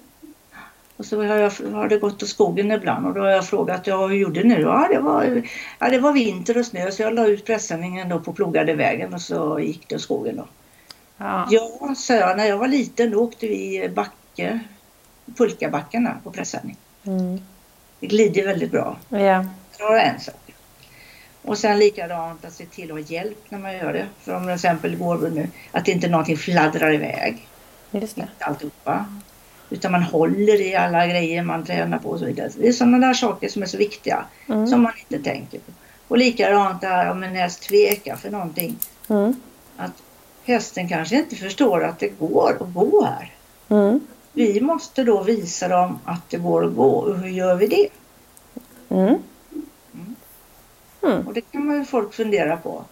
Och 1.02 1.06
så 1.06 1.24
har, 1.24 1.36
jag, 1.36 1.50
har 1.50 1.88
det 1.88 1.98
gått 1.98 2.22
åt 2.22 2.28
skogen 2.28 2.72
ibland 2.72 3.06
och 3.06 3.14
då 3.14 3.20
har 3.20 3.28
jag 3.28 3.46
frågat, 3.46 3.86
ja 3.86 4.06
hur 4.06 4.16
gjorde 4.16 4.42
ni? 4.42 4.60
Ja 4.60 4.88
det, 4.90 4.98
var, 4.98 5.42
ja, 5.78 5.88
det 5.88 5.98
var 5.98 6.12
vinter 6.12 6.58
och 6.58 6.66
snö 6.66 6.90
så 6.90 7.02
jag 7.02 7.14
la 7.14 7.26
ut 7.26 7.46
pressändningen 7.46 8.08
då 8.08 8.20
på 8.20 8.32
plogade 8.32 8.74
vägen 8.74 9.14
och 9.14 9.20
så 9.20 9.60
gick 9.60 9.88
det 9.88 9.94
åt 9.94 10.00
skogen 10.00 10.36
då. 10.36 10.46
Ja, 11.16 11.48
ja 11.50 11.94
sa 11.96 12.14
jag, 12.14 12.36
när 12.36 12.46
jag 12.46 12.58
var 12.58 12.68
liten 12.68 13.10
då 13.10 13.18
åkte 13.18 13.46
vi 13.46 13.90
backe, 13.94 14.60
pulkabackarna 15.36 16.16
på 16.24 16.30
pressändning. 16.30 16.76
Mm. 17.06 17.40
Det 18.00 18.06
glider 18.06 18.46
väldigt 18.46 18.70
bra. 18.70 18.96
Ja. 19.08 19.46
Det 19.78 19.84
var 19.84 19.98
en 19.98 20.20
sak. 20.20 20.54
Och 21.42 21.58
sen 21.58 21.78
likadant 21.78 22.44
att 22.44 22.52
se 22.52 22.66
till 22.66 22.84
att 22.84 22.98
ha 22.98 22.98
hjälp 22.98 23.38
när 23.48 23.58
man 23.58 23.72
gör 23.72 23.92
det. 23.92 24.06
För 24.20 24.36
om 24.36 24.42
till 24.42 24.50
exempel 24.50 24.96
går 24.96 25.30
nu, 25.30 25.48
att 25.72 25.88
inte 25.88 26.08
någonting 26.08 26.36
fladdrar 26.36 26.94
iväg. 26.94 27.48
Just 27.90 28.16
det. 28.16 28.22
Inte 28.22 28.44
alltihopa. 28.44 29.06
Utan 29.72 29.92
man 29.92 30.02
håller 30.02 30.60
i 30.60 30.74
alla 30.74 31.06
grejer 31.06 31.42
man 31.42 31.64
tränar 31.64 31.98
på 31.98 32.08
och 32.08 32.18
så 32.18 32.24
vidare. 32.24 32.50
Det 32.56 32.68
är 32.68 32.72
sådana 32.72 33.06
där 33.06 33.14
saker 33.14 33.48
som 33.48 33.62
är 33.62 33.66
så 33.66 33.76
viktiga. 33.76 34.24
Mm. 34.48 34.66
Som 34.66 34.82
man 34.82 34.92
inte 35.08 35.30
tänker 35.30 35.58
på. 35.58 35.72
Och 36.08 36.18
likadant 36.18 36.80
det 36.80 36.86
här 36.86 37.10
om 37.10 37.22
en 37.22 37.36
häst 37.36 37.62
tvekar 37.62 38.16
för 38.16 38.30
någonting. 38.30 38.76
Mm. 39.08 39.40
Att 39.76 40.02
hästen 40.44 40.88
kanske 40.88 41.16
inte 41.16 41.36
förstår 41.36 41.84
att 41.84 41.98
det 41.98 42.08
går 42.08 42.56
att 42.60 42.74
gå 42.74 43.04
här. 43.04 43.32
Mm. 43.68 44.00
Vi 44.32 44.60
måste 44.60 45.04
då 45.04 45.22
visa 45.22 45.68
dem 45.68 45.98
att 46.04 46.30
det 46.30 46.36
går 46.36 46.66
att 46.66 46.74
gå. 46.74 46.90
Och 46.90 47.18
hur 47.18 47.28
gör 47.28 47.54
vi 47.54 47.66
det? 47.66 47.88
Mm. 48.88 49.18
Mm. 51.02 51.26
Och 51.26 51.34
det 51.34 51.40
kan 51.40 51.66
man 51.66 51.76
ju 51.76 51.84
folk 51.84 52.14
fundera 52.14 52.56
på. 52.56 52.84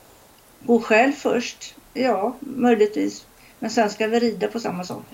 Gå 0.61 0.81
själv 0.81 1.13
först, 1.13 1.75
ja 1.95 2.37
möjligtvis. 2.41 3.27
Men 3.59 3.71
sen 3.71 3.91
ska 3.91 4.07
vi 4.07 4.21
rida 4.21 4.49
på 4.49 4.61
samma 4.61 4.85
sak. 4.85 5.05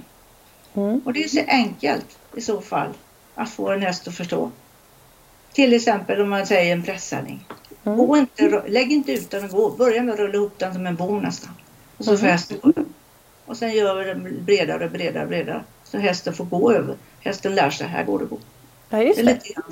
Mm. 0.76 1.00
Och 1.04 1.12
det 1.12 1.24
är 1.24 1.28
så 1.28 1.44
enkelt 1.46 2.18
i 2.34 2.40
så 2.40 2.60
fall 2.60 2.92
att 3.34 3.50
få 3.50 3.70
en 3.70 3.82
häst 3.82 4.08
att 4.08 4.14
förstå. 4.14 4.50
Till 5.52 5.74
exempel 5.74 6.20
om 6.20 6.30
man 6.30 6.46
säger 6.46 6.72
en 6.72 6.82
pressändning. 6.82 7.46
Mm. 7.84 7.98
Gå 7.98 8.16
inte, 8.16 8.62
lägg 8.68 8.92
inte 8.92 9.12
ut 9.12 9.30
den 9.30 9.44
och 9.44 9.50
gå. 9.50 9.70
Börja 9.70 10.02
med 10.02 10.14
att 10.14 10.20
rulla 10.20 10.34
ihop 10.34 10.58
den 10.58 10.74
som 10.74 10.86
en 10.86 10.96
bom 10.96 11.22
nästan. 11.22 11.50
Och 11.96 12.04
så 12.04 12.10
får 12.10 12.18
mm. 12.18 12.32
hästen 12.32 12.58
gå 12.62 12.72
Och 13.46 13.56
sen 13.56 13.72
gör 13.72 13.94
vi 13.94 14.04
den 14.04 14.44
bredare, 14.44 14.88
bredare, 14.88 15.26
bredare. 15.26 15.64
Så 15.84 15.98
hästen 15.98 16.34
får 16.34 16.44
gå 16.44 16.72
över. 16.72 16.96
Hästen 17.20 17.54
lär 17.54 17.70
sig, 17.70 17.86
här 17.86 18.04
går 18.04 18.18
det 18.18 18.24
att 18.24 18.30
gå. 18.30 18.38
Ja, 18.88 19.02
just 19.02 19.16
det. 19.16 19.22
det 19.24 19.62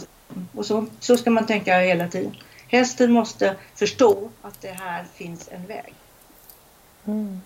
och 0.55 0.67
så, 0.67 0.87
så 1.01 1.17
ska 1.17 1.31
man 1.31 1.47
tänka 1.47 1.79
hela 1.79 2.09
tiden. 2.09 2.37
Hästen 2.69 3.13
måste 3.13 3.57
förstå 3.75 4.31
att 4.43 4.61
det 4.61 4.69
här 4.69 5.05
finns 5.15 5.49
en 5.53 5.67
väg. 5.67 5.95
Mm. 7.05 7.41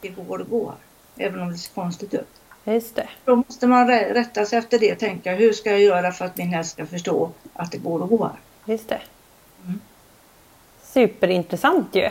Det 0.00 0.08
går 0.08 0.42
att 0.42 0.48
gå 0.48 0.68
här, 0.68 1.26
även 1.26 1.40
om 1.40 1.50
det 1.50 1.58
ser 1.58 1.74
konstigt 1.74 2.14
ut. 2.14 2.28
Just 2.64 2.96
det. 2.96 3.08
Då 3.24 3.36
måste 3.36 3.66
man 3.66 3.88
rätta 3.88 4.44
sig 4.44 4.58
efter 4.58 4.78
det 4.78 4.92
och 4.92 4.98
tänka 4.98 5.34
hur 5.34 5.52
ska 5.52 5.70
jag 5.70 5.80
göra 5.80 6.12
för 6.12 6.24
att 6.24 6.36
min 6.36 6.48
häst 6.48 6.72
ska 6.72 6.86
förstå 6.86 7.30
att 7.54 7.72
det 7.72 7.78
går 7.78 8.04
att 8.04 8.10
gå 8.10 8.24
här. 8.24 8.72
Just 8.72 8.88
det. 8.88 9.00
Mm. 9.64 9.80
Superintressant 10.82 11.94
ju. 11.94 12.08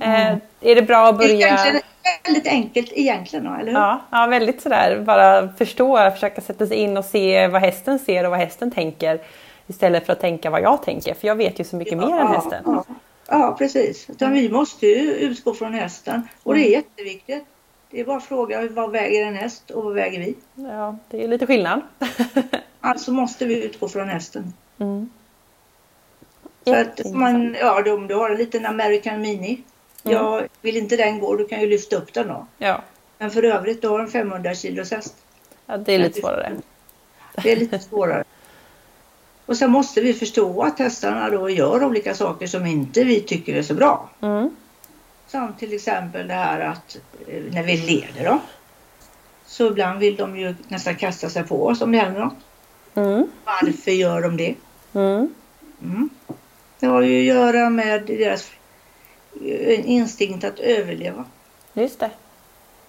Mm. 0.00 0.32
Eh, 0.32 0.70
är 0.70 0.74
det 0.74 0.82
bra 0.82 1.08
att 1.08 1.18
börja... 1.18 1.46
Egentligen 1.46 1.80
väldigt 2.24 2.46
enkelt 2.46 2.92
egentligen, 2.92 3.46
eller 3.46 3.72
hur? 3.72 3.72
Ja, 3.72 4.00
ja, 4.10 4.26
väldigt 4.26 4.62
sådär 4.62 5.02
bara 5.06 5.52
förstå, 5.52 6.10
försöka 6.10 6.40
sätta 6.40 6.66
sig 6.66 6.76
in 6.76 6.96
och 6.96 7.04
se 7.04 7.48
vad 7.48 7.60
hästen 7.60 7.98
ser 7.98 8.24
och 8.24 8.30
vad 8.30 8.40
hästen 8.40 8.70
tänker. 8.70 9.20
Istället 9.66 10.06
för 10.06 10.12
att 10.12 10.20
tänka 10.20 10.50
vad 10.50 10.62
jag 10.62 10.82
tänker, 10.82 11.14
för 11.14 11.28
jag 11.28 11.36
vet 11.36 11.60
ju 11.60 11.64
så 11.64 11.76
mycket 11.76 11.92
ja, 11.92 12.06
mer 12.06 12.20
än 12.20 12.26
hästen. 12.26 12.62
Ja, 12.66 12.84
ja 13.28 13.54
precis. 13.58 14.10
Utan 14.10 14.32
vi 14.32 14.48
måste 14.48 14.86
ju 14.86 15.14
utgå 15.14 15.54
från 15.54 15.74
hästen 15.74 16.28
och 16.42 16.54
det 16.54 16.60
är 16.60 16.66
mm. 16.66 16.72
jätteviktigt. 16.72 17.44
Det 17.92 18.00
är 18.00 18.04
bara 18.04 18.16
att 18.16 18.24
fråga 18.24 18.68
vad 18.70 18.90
väger 18.90 19.26
en 19.26 19.34
häst 19.34 19.70
och 19.70 19.84
vad 19.84 19.94
väger 19.94 20.20
vi? 20.20 20.34
Ja, 20.54 20.96
det 21.10 21.24
är 21.24 21.28
lite 21.28 21.46
skillnad. 21.46 21.80
alltså 22.80 23.12
måste 23.12 23.46
vi 23.46 23.64
utgå 23.64 23.88
från 23.88 24.08
hästen. 24.08 24.52
Mm. 24.78 25.10
Så 26.64 26.74
att 26.74 27.12
man, 27.12 27.56
ja, 27.60 27.92
om 27.94 28.06
du 28.06 28.14
har 28.14 28.30
en 28.30 28.36
liten 28.36 28.66
American 28.66 29.20
Mini. 29.20 29.62
Mm. 30.04 30.16
Ja, 30.16 30.42
vill 30.60 30.76
inte 30.76 30.96
den 30.96 31.20
gå, 31.20 31.36
du 31.36 31.46
kan 31.46 31.60
ju 31.60 31.66
lyfta 31.66 31.96
upp 31.96 32.12
den 32.12 32.28
då. 32.28 32.46
Ja. 32.58 32.82
Men 33.18 33.30
för 33.30 33.42
övrigt, 33.42 33.82
du 33.82 33.88
har 33.88 34.00
en 34.00 34.08
500 34.08 34.54
kilos 34.54 34.90
häst. 34.90 35.16
Ja, 35.66 35.76
det 35.76 35.92
är 35.92 35.98
lite 35.98 36.20
svårare. 36.20 36.52
Det 37.42 37.52
är 37.52 37.56
lite 37.56 37.78
svårare. 37.78 38.24
Och 39.46 39.56
sen 39.56 39.70
måste 39.70 40.00
vi 40.00 40.14
förstå 40.14 40.62
att 40.62 40.78
hästarna 40.78 41.30
då 41.30 41.50
gör 41.50 41.84
olika 41.84 42.14
saker 42.14 42.46
som 42.46 42.66
inte 42.66 43.04
vi 43.04 43.20
tycker 43.20 43.54
är 43.54 43.62
så 43.62 43.74
bra. 43.74 44.10
Mm. 44.20 44.56
Som 45.32 45.54
till 45.58 45.74
exempel 45.74 46.28
det 46.28 46.34
här 46.34 46.60
att 46.60 46.96
eh, 47.28 47.42
när 47.52 47.62
vi 47.62 47.76
leder 47.76 48.24
då. 48.24 48.40
Så 49.46 49.66
ibland 49.66 49.98
vill 49.98 50.16
de 50.16 50.36
ju 50.38 50.54
nästan 50.68 50.96
kasta 50.96 51.28
sig 51.28 51.44
på 51.44 51.66
oss 51.66 51.80
om 51.80 51.92
det 51.92 51.98
händer 51.98 52.20
något. 52.20 52.36
Mm. 52.94 53.26
Varför 53.44 53.90
gör 53.90 54.22
de 54.22 54.36
det? 54.36 54.54
Mm. 54.92 55.34
Mm. 55.82 56.10
Det 56.80 56.86
har 56.86 57.02
ju 57.02 57.18
att 57.18 57.36
göra 57.36 57.70
med 57.70 58.06
deras 58.06 58.50
eh, 59.44 59.90
instinkt 59.90 60.44
att 60.44 60.58
överleva. 60.58 61.24
Just 61.72 62.00
det. 62.00 62.10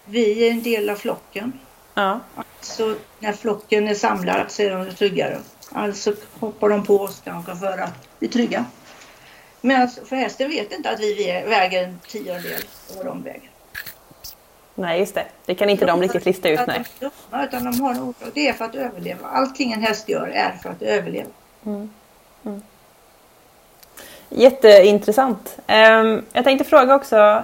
Vi 0.05 0.47
är 0.47 0.51
en 0.51 0.63
del 0.63 0.89
av 0.89 0.95
flocken. 0.95 1.53
Ja. 1.93 2.19
Alltså 2.35 2.95
när 3.19 3.33
flocken 3.33 3.87
är 3.87 3.95
samlad 3.95 4.51
så 4.51 4.61
är 4.61 4.75
de 4.75 4.95
tryggare. 4.95 5.39
Alltså 5.71 6.13
hoppar 6.39 6.69
de 6.69 6.85
på 6.85 6.99
oss 6.99 7.21
kanske 7.23 7.55
för 7.55 7.77
att 7.77 8.19
bli 8.19 8.27
trygga. 8.27 8.65
Men 9.65 9.81
alltså, 9.81 10.05
för 10.05 10.15
hästen 10.15 10.49
vet 10.49 10.71
inte 10.71 10.89
att 10.89 10.99
vi 10.99 11.43
väger 11.47 11.83
en 11.83 11.99
tiondel 12.07 12.63
av 12.89 12.97
vad 12.97 13.05
de 13.05 13.23
väger. 13.23 13.49
Nej, 14.75 14.99
just 14.99 15.15
det. 15.15 15.25
Det 15.45 15.55
kan 15.55 15.69
inte 15.69 15.85
de, 15.85 15.99
de 15.99 16.03
riktigt 16.03 16.25
lista 16.25 16.49
ut. 16.49 16.59
Nej. 16.67 16.83
De, 16.99 17.09
utan 17.43 17.63
de 17.63 17.81
har 17.81 17.91
en 17.91 18.13
Det 18.33 18.47
är 18.47 18.53
för 18.53 18.65
att 18.65 18.75
överleva. 18.75 19.27
Allting 19.27 19.71
en 19.71 19.81
häst 19.81 20.09
gör 20.09 20.27
är 20.27 20.51
för 20.63 20.69
att 20.69 20.81
överleva. 20.81 21.29
Mm. 21.65 21.89
Mm. 22.45 22.61
Jätteintressant. 24.29 25.57
Um, 25.67 26.25
jag 26.33 26.43
tänkte 26.43 26.65
fråga 26.65 26.95
också. 26.95 27.43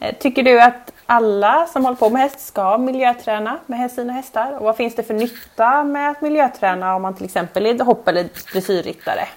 Eh, 0.00 0.14
tycker 0.18 0.42
du 0.42 0.60
att 0.60 0.92
alla 1.06 1.66
som 1.66 1.84
håller 1.84 1.96
på 1.96 2.10
med 2.10 2.22
häst 2.22 2.40
ska 2.46 2.78
miljöträna 2.78 3.58
med 3.66 3.90
sina 3.90 4.12
hästar? 4.12 4.52
Och 4.52 4.64
vad 4.64 4.76
finns 4.76 4.94
det 4.94 5.02
för 5.02 5.14
nytta 5.14 5.84
med 5.84 6.10
att 6.10 6.20
miljöträna 6.20 6.94
om 6.96 7.02
man 7.02 7.16
till 7.16 7.24
exempel 7.24 7.66
är 7.66 7.84
hopp 7.84 8.08
eller 8.08 8.28
dressyrryttare? 8.52 9.28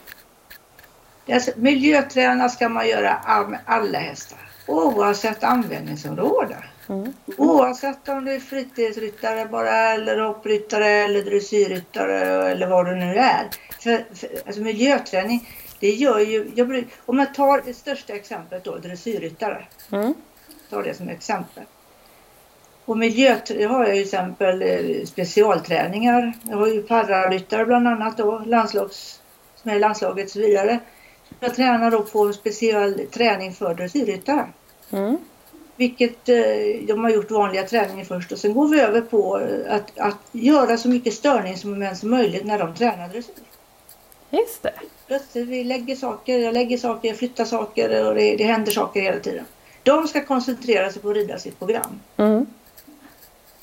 Alltså, 1.29 1.51
miljöträna 1.55 2.49
ska 2.49 2.69
man 2.69 2.87
göra 2.87 3.45
med 3.47 3.59
alla 3.65 3.99
hästar 3.99 4.39
oavsett 4.65 5.43
användningsområde. 5.43 6.57
Mm. 6.89 7.13
Oavsett 7.37 8.09
om 8.09 8.25
du 8.25 8.33
är 8.33 8.39
fritidsryttare 8.39 9.45
bara 9.45 9.93
eller 9.93 10.19
hoppryttare 10.19 10.87
eller 10.87 11.21
dressyrryttare 11.21 12.51
eller 12.51 12.67
vad 12.67 12.85
du 12.85 12.95
nu 12.95 13.15
är. 13.15 13.49
För, 13.79 14.15
för, 14.15 14.29
alltså 14.45 14.61
miljöträning, 14.61 15.49
det 15.79 15.89
gör 15.89 16.19
ju... 16.19 16.51
Jag, 16.55 16.85
om 17.05 17.19
jag 17.19 17.33
tar 17.33 17.61
det 17.65 17.73
största 17.73 18.13
exemplet 18.13 18.63
då, 18.63 18.77
dressyrryttare. 18.77 19.65
Mm 19.91 20.13
tar 20.69 20.83
det 20.83 20.93
som 20.93 21.09
exempel. 21.09 21.63
Och 22.85 22.97
miljö 22.97 23.37
har 23.69 23.85
jag 23.85 23.95
ju 23.95 24.01
exempel 24.01 24.61
eh, 24.61 25.05
specialträningar. 25.05 26.33
Jag 26.43 26.57
har 26.57 26.67
ju 26.67 26.83
pararyttare 26.83 27.65
bland 27.65 27.87
annat 27.87 28.17
då, 28.17 28.39
landslags, 28.39 29.21
som 29.55 29.71
är 29.71 29.75
i 29.75 29.79
landslaget 29.79 30.25
och 30.25 30.31
så 30.31 30.39
vidare. 30.39 30.79
Jag 31.39 31.55
tränar 31.55 31.91
då 31.91 32.03
på 32.03 32.33
speciell 32.33 33.07
träning 33.11 33.53
för 33.53 33.73
dressyrryttare. 33.73 34.47
Mm. 34.91 35.17
Vilket 35.75 36.29
eh, 36.29 36.37
de 36.87 37.03
har 37.03 37.09
gjort 37.09 37.31
vanliga 37.31 37.63
träningar 37.63 38.05
först 38.05 38.31
och 38.31 38.37
sen 38.37 38.53
går 38.53 38.67
vi 38.67 38.79
över 38.79 39.01
på 39.01 39.39
eh, 39.39 39.75
att, 39.75 39.99
att 39.99 40.17
göra 40.31 40.77
så 40.77 40.89
mycket 40.89 41.13
störningsmoment 41.13 41.97
som 41.97 42.09
möjligt 42.09 42.45
när 42.45 42.59
de 42.59 42.75
tränar 42.75 43.09
dressyr. 43.09 43.35
Just 44.29 44.63
det. 44.63 44.73
Plötsligt 45.07 45.47
vi 45.47 45.63
lägger 45.63 45.95
saker, 45.95 46.39
jag 46.39 46.53
lägger 46.53 46.77
saker, 46.77 47.07
jag 47.09 47.17
flyttar 47.17 47.45
saker 47.45 48.07
och 48.07 48.15
det, 48.15 48.35
det 48.35 48.43
händer 48.43 48.71
saker 48.71 49.01
hela 49.01 49.19
tiden. 49.19 49.45
De 49.83 50.07
ska 50.07 50.25
koncentrera 50.25 50.91
sig 50.91 51.01
på 51.01 51.09
att 51.09 51.15
rida 51.15 51.39
sitt 51.39 51.59
program. 51.59 51.99
Mm. 52.17 52.45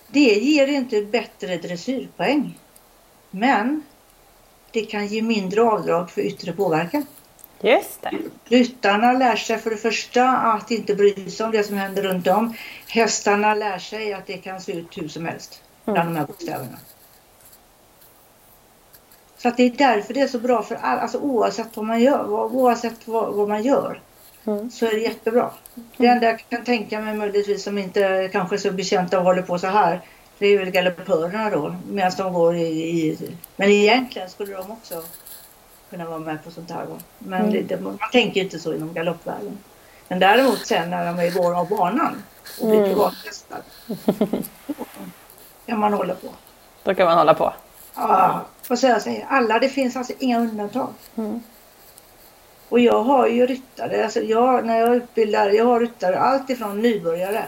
Det 0.09 0.35
ger 0.35 0.67
inte 0.67 1.03
bättre 1.03 1.57
dressyrpoäng. 1.57 2.59
Men 3.31 3.83
det 4.71 4.83
kan 4.83 5.07
ge 5.07 5.23
mindre 5.23 5.63
avdrag 5.63 6.11
för 6.11 6.21
yttre 6.21 6.53
påverkan. 6.53 7.07
Just 7.61 8.03
det. 8.03 8.11
Ryttarna 8.45 9.13
lär 9.13 9.37
sig 9.37 9.59
för 9.59 9.71
det 9.71 9.77
första 9.77 10.29
att 10.29 10.71
inte 10.71 10.95
bry 10.95 11.31
sig 11.31 11.47
om 11.47 11.53
det 11.53 11.65
som 11.65 11.77
händer 11.77 12.03
runt 12.03 12.27
om. 12.27 12.55
Hästarna 12.89 13.55
lär 13.55 13.79
sig 13.79 14.13
att 14.13 14.27
det 14.27 14.39
kan 14.39 14.61
se 14.61 14.73
ut 14.73 14.99
hur 14.99 15.09
som 15.09 15.27
helst 15.27 15.63
bland 15.85 15.99
mm. 15.99 16.15
de 16.15 16.19
här 16.19 16.27
bokstäverna. 16.27 16.79
Så 19.39 19.49
att 19.49 19.57
det 19.57 19.63
är 19.63 19.71
därför 19.71 20.15
det 20.15 20.21
är 20.21 20.29
så 20.29 20.39
bra 20.39 20.63
för 20.63 20.75
alla, 20.75 21.01
alltså 21.01 21.19
oavsett 21.19 21.77
vad 21.77 21.87
man 21.87 22.01
gör, 22.01 22.31
oavsett 22.31 23.09
vad, 23.09 23.35
vad 23.35 23.49
man 23.49 23.63
gör. 23.63 24.01
Mm. 24.47 24.71
Så 24.71 24.87
är 24.87 24.91
det 24.91 25.01
jättebra. 25.01 25.51
Det 25.97 26.07
enda 26.07 26.27
jag 26.27 26.45
kan 26.49 26.65
tänka 26.65 27.01
mig 27.01 27.15
möjligtvis 27.15 27.63
som 27.63 27.79
inte 27.79 28.29
kanske 28.33 28.57
är 28.57 28.59
så 28.59 28.71
betjänta 28.71 29.19
och 29.19 29.25
håller 29.25 29.43
på 29.43 29.59
så 29.59 29.67
här. 29.67 30.01
Det 30.39 30.47
är 30.47 30.59
väl 30.59 30.71
galoppörerna 30.71 31.51
då 31.51 31.77
medan 31.91 32.13
de 32.17 32.33
går 32.33 32.57
i, 32.57 32.67
i, 32.67 33.19
Men 33.57 33.71
egentligen 33.71 34.31
skulle 34.31 34.53
de 34.53 34.71
också 34.71 35.03
kunna 35.95 36.11
vara 36.11 36.19
med 36.19 36.45
på 36.45 36.51
sånt 36.51 36.71
här. 36.71 36.87
Men 37.19 37.41
mm. 37.41 37.53
det, 37.53 37.63
det, 37.63 37.81
man 37.81 37.99
tänker 38.13 38.41
inte 38.41 38.59
så 38.59 38.75
inom 38.75 38.93
galoppvärlden. 38.93 39.59
Men 40.09 40.19
däremot 40.19 40.67
sen 40.67 40.91
när 40.91 41.07
de 41.07 41.19
är 41.19 41.31
går 41.31 41.55
av 41.59 41.69
banan 41.69 42.23
och 42.61 42.67
blir 42.67 42.79
mm. 42.79 42.89
privathästar. 42.89 43.63
Kan 45.67 45.79
man 45.79 45.93
hålla 45.93 46.15
på. 46.15 46.29
Då 46.83 46.95
kan 46.95 47.07
man 47.07 47.19
hålla 47.19 47.35
på. 47.35 47.53
Ja, 47.95 48.41
och 48.71 48.79
så 48.79 48.87
jag 48.87 49.03
säger 49.03 49.27
alla, 49.29 49.59
det 49.59 49.69
finns 49.69 49.97
alltså 49.97 50.13
inga 50.19 50.39
undantag. 50.41 50.89
Mm. 51.17 51.43
Och 52.69 52.81
jag 52.81 53.03
har 53.03 53.29
ju 53.29 53.47
ryttare, 53.47 54.05
alltså 54.05 54.21
jag, 54.21 54.65
när 54.65 54.79
jag 54.79 54.97
utbildar, 54.97 55.51
jag 55.51 55.65
har 55.65 55.81
ryttare 55.81 56.19
allt 56.19 56.51
ifrån 56.51 56.83
nybörjare 56.83 57.45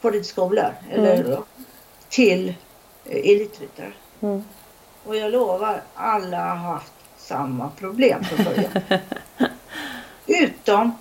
på 0.00 0.10
ridskolor 0.10 0.74
mm. 0.92 1.36
till 2.08 2.54
elitryttare. 3.04 3.92
Mm. 4.20 4.44
Och 5.04 5.16
jag 5.16 5.32
lovar, 5.32 5.82
alla 5.94 6.54
har 6.54 6.72
haft 6.72 6.95
samma 7.26 7.70
problem 7.70 8.24
från 8.24 8.44
början. 8.44 9.00
Utom 10.26 10.98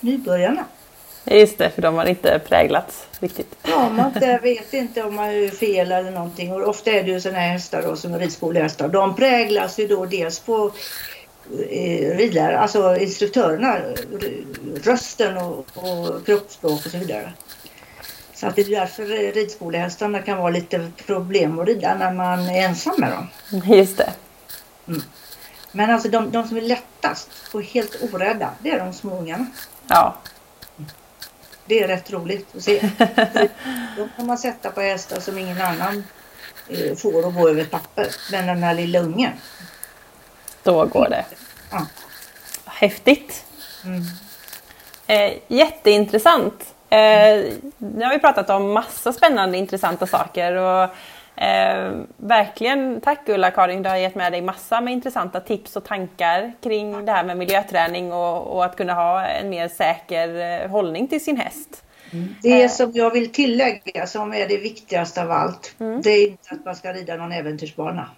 nybörjarna. 0.00 0.64
Just 1.24 1.58
det, 1.58 1.70
för 1.70 1.82
de 1.82 1.94
har 1.94 2.06
inte 2.06 2.40
präglats 2.48 3.06
riktigt. 3.20 3.54
Ja, 3.62 3.88
man 3.88 4.12
vet 4.42 4.74
inte 4.74 5.02
om 5.02 5.14
man 5.14 5.34
gör 5.34 5.48
fel 5.48 5.92
eller 5.92 6.10
någonting. 6.10 6.52
Och 6.52 6.68
ofta 6.68 6.90
är 6.90 7.02
det 7.02 7.10
ju 7.10 7.20
sådana 7.20 7.38
här 7.38 7.52
hästar 7.52 7.82
då, 7.82 7.96
som 7.96 8.18
ridskolehästar. 8.18 8.88
De 8.88 9.16
präglas 9.16 9.78
ju 9.78 9.86
då 9.86 10.06
dels 10.06 10.40
på 10.40 10.72
eh, 11.70 12.16
ridlärare, 12.16 12.58
alltså 12.58 12.96
instruktörerna, 12.96 13.78
rösten 14.82 15.36
och, 15.36 15.66
och 15.74 16.26
kroppsspråk 16.26 16.86
och 16.86 16.92
så 16.92 16.98
vidare. 16.98 17.32
Så 18.34 18.46
att 18.46 18.56
det 18.56 18.62
är 18.62 18.70
därför 18.70 19.32
ridskolehästarna 19.32 20.22
kan 20.22 20.38
vara 20.38 20.50
lite 20.50 20.90
problem 21.06 21.58
att 21.58 21.66
rida 21.66 21.94
när 21.94 22.12
man 22.12 22.48
är 22.48 22.68
ensam 22.68 22.94
med 22.98 23.12
dem. 23.12 23.28
Just 23.76 23.98
det. 23.98 24.12
Mm. 24.88 25.02
Men 25.72 25.90
alltså 25.90 26.08
de, 26.08 26.30
de 26.30 26.48
som 26.48 26.56
är 26.56 26.60
lättast 26.60 27.30
och 27.52 27.62
helt 27.62 28.02
orädda, 28.02 28.50
det 28.58 28.70
är 28.70 28.78
de 28.78 28.92
små 28.92 29.18
ungarna. 29.18 29.46
Ja. 29.88 30.16
Det 31.66 31.82
är 31.82 31.88
rätt 31.88 32.10
roligt 32.10 32.56
att 32.56 32.62
se. 32.62 32.80
de 33.96 34.08
kan 34.16 34.26
man 34.26 34.38
sätta 34.38 34.70
på 34.70 34.80
hästar 34.80 35.20
som 35.20 35.38
ingen 35.38 35.60
annan 35.60 36.04
eh, 36.68 36.96
får 36.96 37.28
att 37.28 37.34
gå 37.34 37.48
över 37.48 37.64
papper. 37.64 38.06
Men 38.32 38.46
den 38.46 38.62
här 38.62 38.74
lilla 38.74 38.98
ungen. 38.98 39.32
Då 40.62 40.86
går 40.86 41.08
det. 41.08 41.24
Ja. 41.70 41.86
Häftigt. 42.64 43.44
Mm. 43.84 44.02
Eh, 45.06 45.38
jätteintressant. 45.48 46.74
Eh, 46.90 47.52
nu 47.78 48.04
har 48.04 48.10
vi 48.10 48.18
pratat 48.18 48.50
om 48.50 48.72
massa 48.72 49.12
spännande 49.12 49.58
intressanta 49.58 50.06
saker 50.06 50.52
och 50.52 50.90
Eh, 51.40 51.92
verkligen 52.16 53.00
tack 53.00 53.28
Ulla-Karin, 53.28 53.82
du 53.82 53.88
har 53.88 53.96
gett 53.96 54.14
med 54.14 54.32
dig 54.32 54.42
massa 54.42 54.80
med 54.80 54.92
intressanta 54.92 55.40
tips 55.40 55.76
och 55.76 55.84
tankar 55.84 56.52
kring 56.62 57.04
det 57.04 57.12
här 57.12 57.24
med 57.24 57.36
miljöträning 57.36 58.12
och, 58.12 58.56
och 58.56 58.64
att 58.64 58.76
kunna 58.76 58.94
ha 58.94 59.26
en 59.26 59.48
mer 59.48 59.68
säker 59.68 60.62
eh, 60.62 60.70
hållning 60.70 61.08
till 61.08 61.24
sin 61.24 61.36
häst. 61.36 61.84
Mm. 62.10 62.34
Det 62.42 62.62
eh. 62.62 62.70
som 62.70 62.92
jag 62.94 63.10
vill 63.10 63.32
tillägga 63.32 64.06
som 64.06 64.34
är 64.34 64.48
det 64.48 64.56
viktigaste 64.56 65.22
av 65.22 65.30
allt, 65.30 65.74
mm. 65.80 66.02
det 66.02 66.10
är 66.10 66.26
inte 66.26 66.54
att 66.54 66.64
man 66.64 66.76
ska 66.76 66.92
rida 66.92 67.16
någon 67.16 67.32
äventyrsbana. 67.32 68.10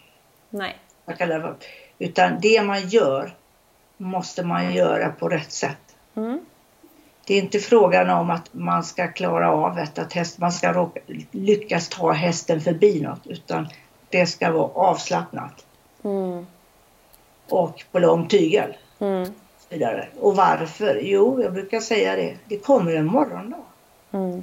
Nej. 0.51 0.77
Utan 1.99 2.41
det 2.41 2.63
man 2.63 2.89
gör 2.89 3.35
måste 3.97 4.43
man 4.43 4.75
göra 4.75 5.09
på 5.09 5.29
rätt 5.29 5.53
sätt. 5.53 5.97
Mm. 6.17 6.41
Det 7.31 7.35
är 7.35 7.43
inte 7.43 7.59
frågan 7.59 8.11
om 8.11 8.31
att 8.31 8.55
man 8.55 8.85
ska 8.85 9.09
klara 9.09 9.53
av 9.53 9.79
ett, 9.79 9.99
att 9.99 10.13
häst, 10.13 10.39
man 10.39 10.53
ska 10.53 10.73
råka, 10.73 11.01
lyckas 11.31 11.89
ta 11.89 12.13
hästen 12.13 12.61
förbi 12.61 13.01
något 13.01 13.27
utan 13.27 13.69
det 14.09 14.27
ska 14.27 14.53
vara 14.53 14.71
avslappnat. 14.75 15.67
Mm. 16.05 16.47
Och 17.49 17.85
på 17.93 17.99
lång 17.99 18.29
tygel. 18.29 18.77
Mm. 18.99 19.33
Och 20.21 20.37
varför? 20.37 21.01
Jo, 21.03 21.43
jag 21.43 21.53
brukar 21.53 21.81
säga 21.81 22.17
det. 22.17 22.37
Det 22.49 22.59
kommer 22.59 22.95
en 22.95 23.07
morgondag. 23.07 23.65
Mm. 24.13 24.43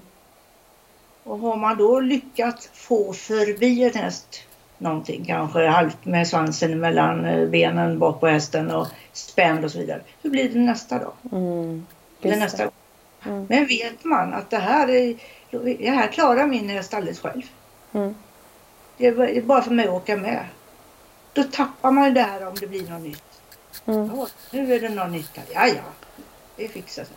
Och 1.24 1.40
har 1.40 1.56
man 1.56 1.78
då 1.78 2.00
lyckats 2.00 2.70
få 2.74 3.14
förbi 3.14 3.84
en 3.84 4.02
häst 4.04 4.44
någonting, 4.78 5.26
kanske 5.26 5.68
halvt 5.68 6.06
med 6.06 6.28
svansen 6.28 6.80
mellan 6.80 7.26
eh, 7.26 7.50
benen 7.50 8.00
bak 8.00 8.20
på 8.20 8.28
hästen 8.28 8.72
och 8.72 8.88
spänd 9.14 9.66
och 9.66 9.72
så 9.72 9.80
vidare. 9.80 10.02
Hur 10.22 10.30
blir 10.30 10.50
det 10.50 10.60
nästa 10.60 11.00
dag? 11.00 11.14
Mm. 11.32 11.86
Eller 12.22 12.38
nästa 12.38 12.64
gång. 12.64 12.74
Mm. 13.26 13.46
Men 13.50 13.66
vet 13.66 14.04
man 14.04 14.34
att 14.34 14.50
det 14.50 14.58
här, 14.58 14.90
är, 14.90 15.16
det 15.78 15.90
här 15.90 16.08
klarar 16.08 16.48
min 16.48 16.70
häst 16.70 16.94
alldeles 16.94 17.20
själv. 17.20 17.42
Mm. 17.94 18.16
Det 18.98 19.08
är 19.08 19.42
bara 19.42 19.62
för 19.62 19.72
mig 19.72 19.88
att 19.88 19.94
åka 19.94 20.18
med. 20.18 20.46
Då 21.34 21.44
tappar 21.44 21.92
man 21.92 22.14
det 22.14 22.22
här 22.22 22.48
om 22.48 22.56
det 22.56 22.68
blir 22.68 22.90
något 22.90 23.02
nytt. 23.02 23.24
Mm. 23.86 24.12
Nu 24.52 24.74
är 24.76 24.80
det 24.80 24.90
något 24.90 25.12
nytt 25.12 25.38
här. 25.38 25.46
Ja, 25.54 25.68
ja, 25.68 25.84
det 26.56 26.68
fixar 26.68 27.04
sig. 27.04 27.16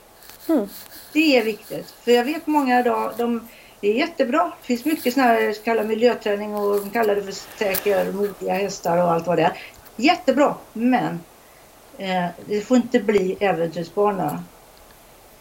Mm. 0.48 0.68
Det 1.12 1.38
är 1.38 1.44
viktigt. 1.44 1.90
För 1.90 2.12
jag 2.12 2.24
vet 2.24 2.46
många 2.46 2.80
idag, 2.80 3.12
de, 3.16 3.48
det 3.80 3.88
är 3.88 3.94
jättebra. 3.94 4.52
Det 4.60 4.66
finns 4.66 4.84
mycket 4.84 5.14
sådana 5.14 5.32
här 5.32 5.52
så 5.52 5.62
kallad 5.62 5.86
miljöträning 5.86 6.54
och 6.54 6.80
de 6.80 6.90
kallar 6.90 7.14
det 7.14 7.22
för 7.22 7.32
säker, 7.58 8.12
modiga 8.12 8.54
hästar 8.54 8.96
och 8.96 9.12
allt 9.12 9.26
vad 9.26 9.38
det 9.38 9.42
är. 9.42 9.62
Jättebra, 9.96 10.54
men 10.72 11.20
eh, 11.98 12.26
det 12.46 12.60
får 12.60 12.76
inte 12.76 13.00
bli 13.00 13.36
äventyrsbana 13.40 14.44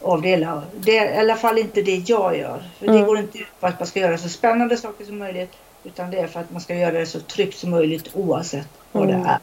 av 0.01 0.21
det 0.21 0.29
hela. 0.29 0.63
Det 0.79 0.97
är 0.97 1.15
i 1.15 1.17
alla 1.17 1.35
fall 1.35 1.57
inte 1.57 1.81
det 1.81 1.95
jag 1.95 2.37
gör. 2.37 2.63
För 2.79 2.85
mm. 2.85 2.99
Det 2.99 3.05
går 3.05 3.19
inte 3.19 3.37
ut 3.37 3.59
på 3.59 3.67
att 3.67 3.79
man 3.79 3.87
ska 3.87 3.99
göra 3.99 4.17
så 4.17 4.29
spännande 4.29 4.77
saker 4.77 5.05
som 5.05 5.17
möjligt. 5.17 5.51
Utan 5.83 6.11
det 6.11 6.17
är 6.17 6.27
för 6.27 6.39
att 6.39 6.51
man 6.51 6.61
ska 6.61 6.75
göra 6.75 6.91
det 6.99 7.05
så 7.05 7.19
tryggt 7.19 7.57
som 7.57 7.69
möjligt 7.69 8.09
oavsett 8.13 8.67
vad 8.91 9.09
mm. 9.09 9.21
det 9.21 9.29
är. 9.29 9.39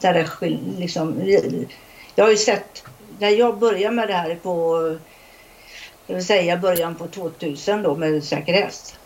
Där 0.00 0.14
är 0.14 0.58
liksom, 0.78 1.22
jag 2.14 2.24
har 2.24 2.30
ju 2.30 2.36
sett, 2.36 2.84
när 3.18 3.28
jag 3.28 3.58
började 3.58 3.94
med 3.94 4.08
det 4.08 4.14
här 4.14 4.38
på, 4.42 4.78
jag 6.06 6.14
vill 6.14 6.26
säga 6.26 6.56
början 6.56 6.94
på 6.94 7.06
2000 7.06 7.82
då 7.82 7.96
med 7.96 8.24
säkerhet. 8.24 8.98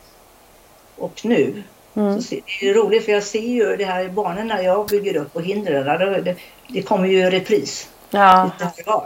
Och 0.97 1.25
nu. 1.25 1.63
Mm. 1.95 2.23
Så 2.23 2.35
det 2.61 2.69
är 2.69 2.75
roligt 2.75 3.05
för 3.05 3.13
jag 3.13 3.23
ser 3.23 3.41
ju 3.41 3.77
det 3.77 3.85
här 3.85 4.05
i 4.05 4.09
banorna 4.09 4.63
jag 4.63 4.89
bygger 4.89 5.17
upp 5.17 5.37
och 5.37 5.43
hindren. 5.43 6.25
Det, 6.25 6.37
det 6.69 6.83
kommer 6.83 7.09
ju 7.09 7.19
i 7.19 7.31
repris. 7.31 7.89
Ja. 8.11 8.51
Och 8.87 9.05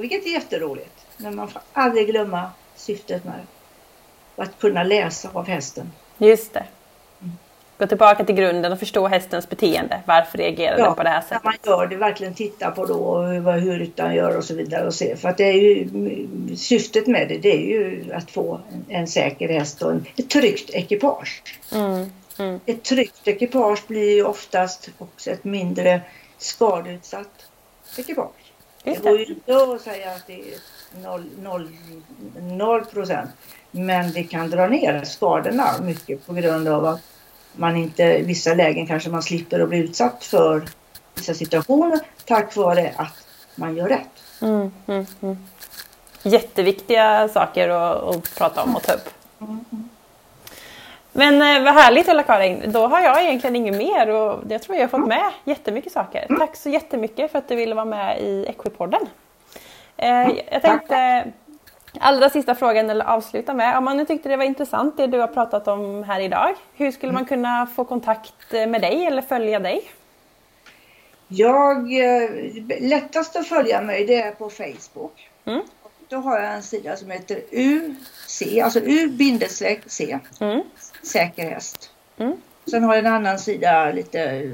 vilket 0.00 0.26
är 0.26 0.30
jätteroligt. 0.30 1.06
Men 1.16 1.36
man 1.36 1.48
får 1.48 1.62
aldrig 1.72 2.06
glömma 2.06 2.50
syftet 2.76 3.24
med 3.24 3.34
det. 3.34 4.42
Att 4.42 4.58
kunna 4.58 4.82
läsa 4.82 5.28
av 5.32 5.46
hästen. 5.46 5.92
Just 6.18 6.52
det. 6.52 6.64
Mm. 7.22 7.36
Gå 7.78 7.86
tillbaka 7.86 8.24
till 8.24 8.34
grunden 8.34 8.72
och 8.72 8.78
förstå 8.78 9.06
hästens 9.06 9.48
beteende. 9.48 10.00
Varför 10.06 10.38
reagerar 10.38 10.78
ja, 10.78 10.84
den 10.84 10.94
på 10.94 11.02
det 11.02 11.08
här 11.08 11.20
sättet? 11.20 11.40
Ja, 11.44 11.50
man 11.50 11.78
gör 11.78 11.86
det. 11.86 11.96
Verkligen 11.96 12.34
titta 12.34 12.70
på 12.70 12.86
då 12.86 13.22
hur 13.22 13.78
ryttaren 13.78 14.14
gör 14.14 14.36
och 14.36 14.44
så 14.44 14.54
vidare. 14.54 14.86
Och 14.86 14.94
se. 14.94 15.16
För 15.16 15.28
att 15.28 15.36
det 15.36 15.44
är 15.44 15.52
ju, 15.52 15.88
syftet 16.56 17.06
med 17.06 17.28
det, 17.28 17.38
det 17.38 17.52
är 17.52 17.66
ju 17.66 18.12
att 18.12 18.30
få 18.30 18.60
en, 18.72 18.84
en 18.88 19.06
säker 19.06 19.48
häst 19.48 19.82
och 19.82 19.90
en, 19.90 20.06
ett 20.16 20.30
tryggt 20.30 20.70
ekipage. 20.70 21.42
Mm, 21.72 22.10
mm. 22.38 22.60
Ett 22.66 22.82
tryggt 22.82 23.28
ekipage 23.28 23.86
blir 23.86 24.14
ju 24.14 24.24
oftast 24.24 24.90
också 24.98 25.30
ett 25.30 25.44
mindre 25.44 26.00
skadeutsatt 26.38 27.46
ekipage. 27.98 28.45
Det 28.86 29.02
går 29.02 29.18
ju 29.18 29.24
inte 29.24 29.56
att 29.56 29.80
säga 29.80 30.10
att 30.10 30.26
det 30.26 30.40
är 30.40 30.58
0 32.40 32.84
procent. 32.84 33.30
Men 33.70 34.12
det 34.12 34.22
kan 34.22 34.50
dra 34.50 34.68
ner 34.68 35.04
skadorna 35.04 35.74
mycket 35.82 36.26
på 36.26 36.32
grund 36.32 36.68
av 36.68 36.84
att 36.84 37.00
man 37.52 37.76
inte 37.76 38.02
i 38.02 38.22
vissa 38.22 38.54
lägen 38.54 38.86
kanske 38.86 39.10
man 39.10 39.22
slipper 39.22 39.60
att 39.60 39.68
bli 39.68 39.78
utsatt 39.78 40.24
för 40.24 40.68
vissa 41.14 41.34
situationer 41.34 42.00
tack 42.24 42.56
vare 42.56 42.92
att 42.96 43.26
man 43.54 43.76
gör 43.76 43.88
rätt. 43.88 44.42
Mm, 44.42 44.72
mm, 44.86 45.06
mm. 45.22 45.36
Jätteviktiga 46.22 47.28
saker 47.28 47.68
att, 47.68 48.16
att, 48.16 48.34
prata 48.34 48.62
om 48.62 48.76
och 48.76 48.82
ta 48.82 48.92
upp. 48.92 49.08
Mm, 51.16 51.28
mm. 51.28 51.38
Men 51.38 51.56
eh, 51.56 51.64
vad 51.64 51.74
härligt 51.74 52.08
Ulla-Karin, 52.08 52.72
då 52.72 52.86
har 52.86 53.00
jag 53.00 53.24
egentligen 53.24 53.56
inget 53.56 53.76
mer 53.76 54.08
och 54.08 54.42
jag 54.48 54.62
tror 54.62 54.76
jag 54.76 54.82
har 54.82 54.88
fått 54.88 55.08
med 55.08 55.30
jättemycket 55.44 55.92
saker. 55.92 56.26
Tack 56.38 56.56
så 56.56 56.68
jättemycket 56.68 57.32
för 57.32 57.38
att 57.38 57.48
du 57.48 57.56
ville 57.56 57.74
vara 57.74 57.84
med 57.84 58.20
i 58.20 58.46
Equipodden. 58.48 59.00
Eh, 59.96 60.28
jag 60.50 60.62
tänkte 60.62 61.24
allra 62.00 62.30
sista 62.30 62.54
frågan 62.54 62.90
eller 62.90 63.04
avsluta 63.04 63.54
med, 63.54 63.78
om 63.78 63.84
man 63.84 63.96
nu 63.96 64.04
tyckte 64.04 64.28
det 64.28 64.36
var 64.36 64.44
intressant 64.44 64.96
det 64.96 65.06
du 65.06 65.18
har 65.18 65.26
pratat 65.26 65.68
om 65.68 66.04
här 66.04 66.20
idag, 66.20 66.54
hur 66.74 66.90
skulle 66.90 67.12
man 67.12 67.24
kunna 67.24 67.66
få 67.66 67.84
kontakt 67.84 68.52
med 68.52 68.80
dig 68.80 69.06
eller 69.06 69.22
följa 69.22 69.58
dig? 69.58 69.90
Jag, 71.28 71.76
eh, 71.76 72.30
lättast 72.80 73.36
att 73.36 73.46
följa 73.46 73.80
mig 73.80 74.06
det 74.06 74.22
är 74.22 74.32
på 74.32 74.50
Facebook. 74.50 75.30
Mm. 75.44 75.62
Då 76.08 76.16
har 76.16 76.38
jag 76.38 76.54
en 76.54 76.62
sida 76.62 76.96
som 76.96 77.10
heter 77.10 77.40
UC, 77.50 78.62
alltså 78.62 78.80
U-C, 78.80 80.18
mm 80.40 80.62
säker 81.06 81.50
häst. 81.50 81.90
Mm. 82.18 82.36
Sen 82.70 82.84
har 82.84 82.94
jag 82.94 83.06
en 83.06 83.12
annan 83.12 83.38
sida 83.38 83.92
lite 83.92 84.50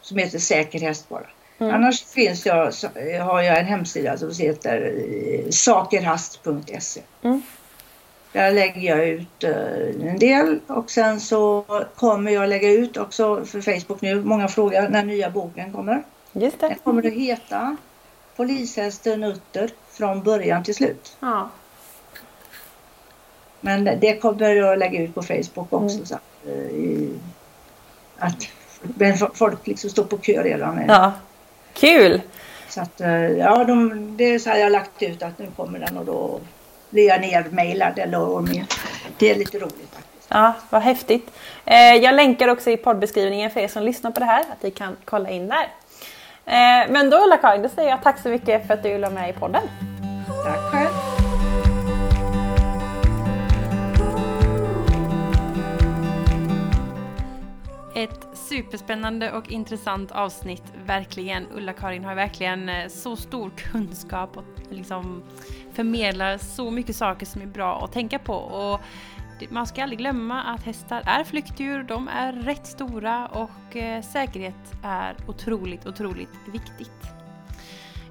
som 0.00 0.18
heter 0.18 0.38
Säker 0.38 0.80
häst 0.80 1.08
bara. 1.08 1.26
Mm. 1.58 1.74
Annars 1.74 2.04
finns 2.04 2.46
jag, 2.46 2.72
har 3.20 3.42
jag 3.42 3.58
en 3.58 3.66
hemsida 3.66 4.18
som 4.18 4.32
heter 4.38 4.94
eh, 4.96 5.50
sakerhast.se. 5.50 7.00
Mm. 7.22 7.42
Där 8.32 8.52
lägger 8.52 8.80
jag 8.80 9.08
ut 9.08 9.44
uh, 9.44 10.08
en 10.10 10.18
del 10.18 10.60
och 10.66 10.90
sen 10.90 11.20
så 11.20 11.64
kommer 11.96 12.30
jag 12.30 12.48
lägga 12.48 12.70
ut 12.70 12.96
också 12.96 13.44
för 13.44 13.60
Facebook 13.60 14.00
nu, 14.00 14.24
många 14.24 14.48
frågar 14.48 14.88
när 14.88 15.04
nya 15.04 15.30
boken 15.30 15.72
kommer. 15.72 16.02
Just 16.32 16.60
det. 16.60 16.68
Den 16.68 16.78
kommer 16.78 17.06
att 17.06 17.12
heta 17.12 17.76
Polishästen 18.36 19.24
Utter 19.24 19.70
från 19.90 20.22
början 20.22 20.64
till 20.64 20.74
slut. 20.74 21.16
Ja. 21.20 21.50
Men 23.60 23.84
det 23.84 24.16
kommer 24.16 24.50
jag 24.50 24.72
att 24.72 24.78
lägga 24.78 25.02
ut 25.02 25.14
på 25.14 25.22
Facebook 25.22 25.72
också. 25.72 25.96
Mm. 25.96 26.06
Så 26.06 26.14
att, 26.14 26.22
uh, 26.46 27.10
att 28.18 29.36
folk 29.38 29.66
liksom 29.66 29.90
står 29.90 30.04
på 30.04 30.18
kö 30.18 30.42
redan. 30.42 30.84
Ja. 30.88 31.12
Kul! 31.72 32.20
Så 32.68 32.80
att, 32.80 33.00
uh, 33.00 33.38
ja, 33.38 33.64
de, 33.64 34.16
det 34.16 34.24
är 34.24 34.38
så 34.38 34.50
här 34.50 34.56
jag 34.56 34.64
har 34.64 34.70
lagt 34.70 35.02
ut 35.02 35.22
att 35.22 35.38
nu 35.38 35.46
kommer 35.56 35.78
den 35.78 35.96
och 35.96 36.04
då 36.04 36.40
blir 36.90 37.08
jag 37.08 37.20
nermailad 37.20 37.98
eller. 37.98 38.42
Det 39.18 39.30
är 39.30 39.34
lite 39.34 39.58
roligt 39.58 39.88
faktiskt. 39.92 40.28
Ja, 40.28 40.52
vad 40.70 40.82
häftigt. 40.82 41.30
Eh, 41.64 41.94
jag 41.94 42.14
länkar 42.14 42.48
också 42.48 42.70
i 42.70 42.76
poddbeskrivningen 42.76 43.50
för 43.50 43.60
er 43.60 43.68
som 43.68 43.82
lyssnar 43.82 44.10
på 44.10 44.20
det 44.20 44.26
här 44.26 44.40
att 44.40 44.62
ni 44.62 44.70
kan 44.70 44.96
kolla 45.04 45.30
in 45.30 45.48
där. 45.48 45.68
Eh, 46.46 46.90
men 46.90 47.10
då 47.10 47.16
Ulla-Karin, 47.16 47.62
då 47.62 47.68
säger 47.68 47.90
jag 47.90 48.02
tack 48.02 48.18
så 48.22 48.28
mycket 48.28 48.66
för 48.66 48.74
att 48.74 48.82
du 48.82 48.98
var 48.98 49.10
med 49.10 49.30
i 49.30 49.32
podden. 49.32 49.62
Tack 50.44 50.72
Ett 57.98 58.28
superspännande 58.32 59.32
och 59.32 59.50
intressant 59.50 60.12
avsnitt, 60.12 60.62
verkligen. 60.86 61.46
Ulla-Karin 61.52 62.04
har 62.04 62.14
verkligen 62.14 62.68
eh, 62.68 62.88
så 62.88 63.16
stor 63.16 63.50
kunskap 63.50 64.36
och 64.36 64.44
liksom 64.70 65.22
förmedlar 65.72 66.38
så 66.38 66.70
mycket 66.70 66.96
saker 66.96 67.26
som 67.26 67.42
är 67.42 67.46
bra 67.46 67.84
att 67.84 67.92
tänka 67.92 68.18
på. 68.18 68.34
Och 68.34 68.80
man 69.50 69.66
ska 69.66 69.82
aldrig 69.82 69.98
glömma 69.98 70.42
att 70.42 70.62
hästar 70.62 71.02
är 71.06 71.24
flyktdjur, 71.24 71.82
de 71.82 72.08
är 72.08 72.32
rätt 72.32 72.66
stora 72.66 73.26
och 73.26 73.76
eh, 73.76 74.02
säkerhet 74.02 74.74
är 74.84 75.16
otroligt, 75.26 75.86
otroligt 75.86 76.34
viktigt. 76.52 77.02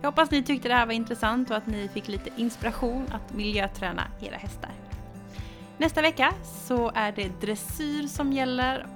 Jag 0.02 0.08
hoppas 0.08 0.32
ni 0.32 0.44
tyckte 0.44 0.68
det 0.68 0.76
här 0.76 0.86
var 0.86 0.94
intressant 0.94 1.50
och 1.50 1.58
att 1.58 1.68
ni 1.68 1.88
fick 1.88 2.08
lite 2.08 2.30
inspiration 2.36 3.08
att 3.12 3.34
miljöträna 3.34 4.04
era 4.22 4.36
hästar. 4.36 4.72
Nästa 5.78 6.02
vecka 6.02 6.34
så 6.68 6.92
är 6.96 7.12
det 7.12 7.42
dressyr 7.42 8.08
som 8.08 8.34
gäller 8.34 8.88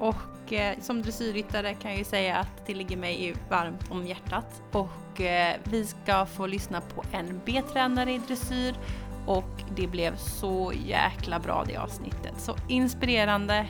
och 0.52 0.58
eh, 0.58 0.80
som 0.80 1.02
dressyrryttare 1.02 1.74
kan 1.74 1.91
jag 1.91 1.97
ju 1.97 2.04
säga 2.04 2.38
att 2.38 2.66
det 2.66 2.74
ligger 2.74 2.97
mig 2.97 3.36
varmt 3.49 3.91
om 3.91 4.08
hjärtat. 4.08 4.62
Och 4.72 5.22
eh, 5.22 5.56
vi 5.64 5.86
ska 5.86 6.26
få 6.26 6.47
lyssna 6.47 6.82
på 6.82 7.04
en 7.12 7.41
B-tränare 7.45 8.12
i 8.12 8.18
dressyr 8.18 8.76
och 9.26 9.64
det 9.76 9.88
blev 9.88 10.16
så 10.16 10.74
jäkla 10.86 11.39
bra 11.39 11.64
det 11.68 11.78
avsnittet. 11.78 12.34
Så 12.38 12.56
inspirerande, 12.68 13.68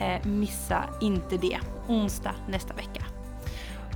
eh, 0.00 0.26
missa 0.26 0.84
inte 1.00 1.36
det. 1.36 1.58
Onsdag 1.88 2.34
nästa 2.48 2.74
vecka. 2.74 3.04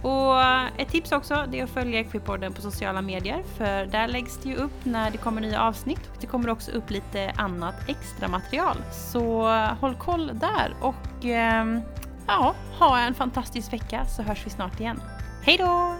Och 0.02 0.42
eh, 0.42 0.66
ett 0.76 0.88
tips 0.88 1.12
också 1.12 1.46
det 1.48 1.60
är 1.60 1.64
att 1.64 1.70
följa 1.70 2.00
Equipodden 2.00 2.52
på 2.52 2.62
sociala 2.62 3.02
medier 3.02 3.42
för 3.56 3.86
där 3.86 4.08
läggs 4.08 4.38
det 4.42 4.48
ju 4.48 4.56
upp 4.56 4.84
när 4.84 5.10
det 5.10 5.18
kommer 5.18 5.40
nya 5.40 5.62
avsnitt 5.62 6.10
och 6.14 6.16
det 6.20 6.26
kommer 6.26 6.48
också 6.48 6.70
upp 6.70 6.90
lite 6.90 7.32
annat 7.36 7.74
extra 7.88 8.28
material. 8.28 8.76
Så 8.92 9.54
eh, 9.54 9.74
håll 9.80 9.94
koll 9.94 10.30
där 10.34 10.74
och 10.80 11.24
eh, 11.24 11.80
ja, 12.26 12.54
ha 12.78 12.98
en 12.98 13.14
fantastisk 13.14 13.72
vecka 13.72 14.06
så 14.06 14.22
hörs 14.22 14.46
vi 14.46 14.50
snart 14.50 14.80
igen. 14.80 15.00
Hej 15.42 15.56
då! 15.56 15.96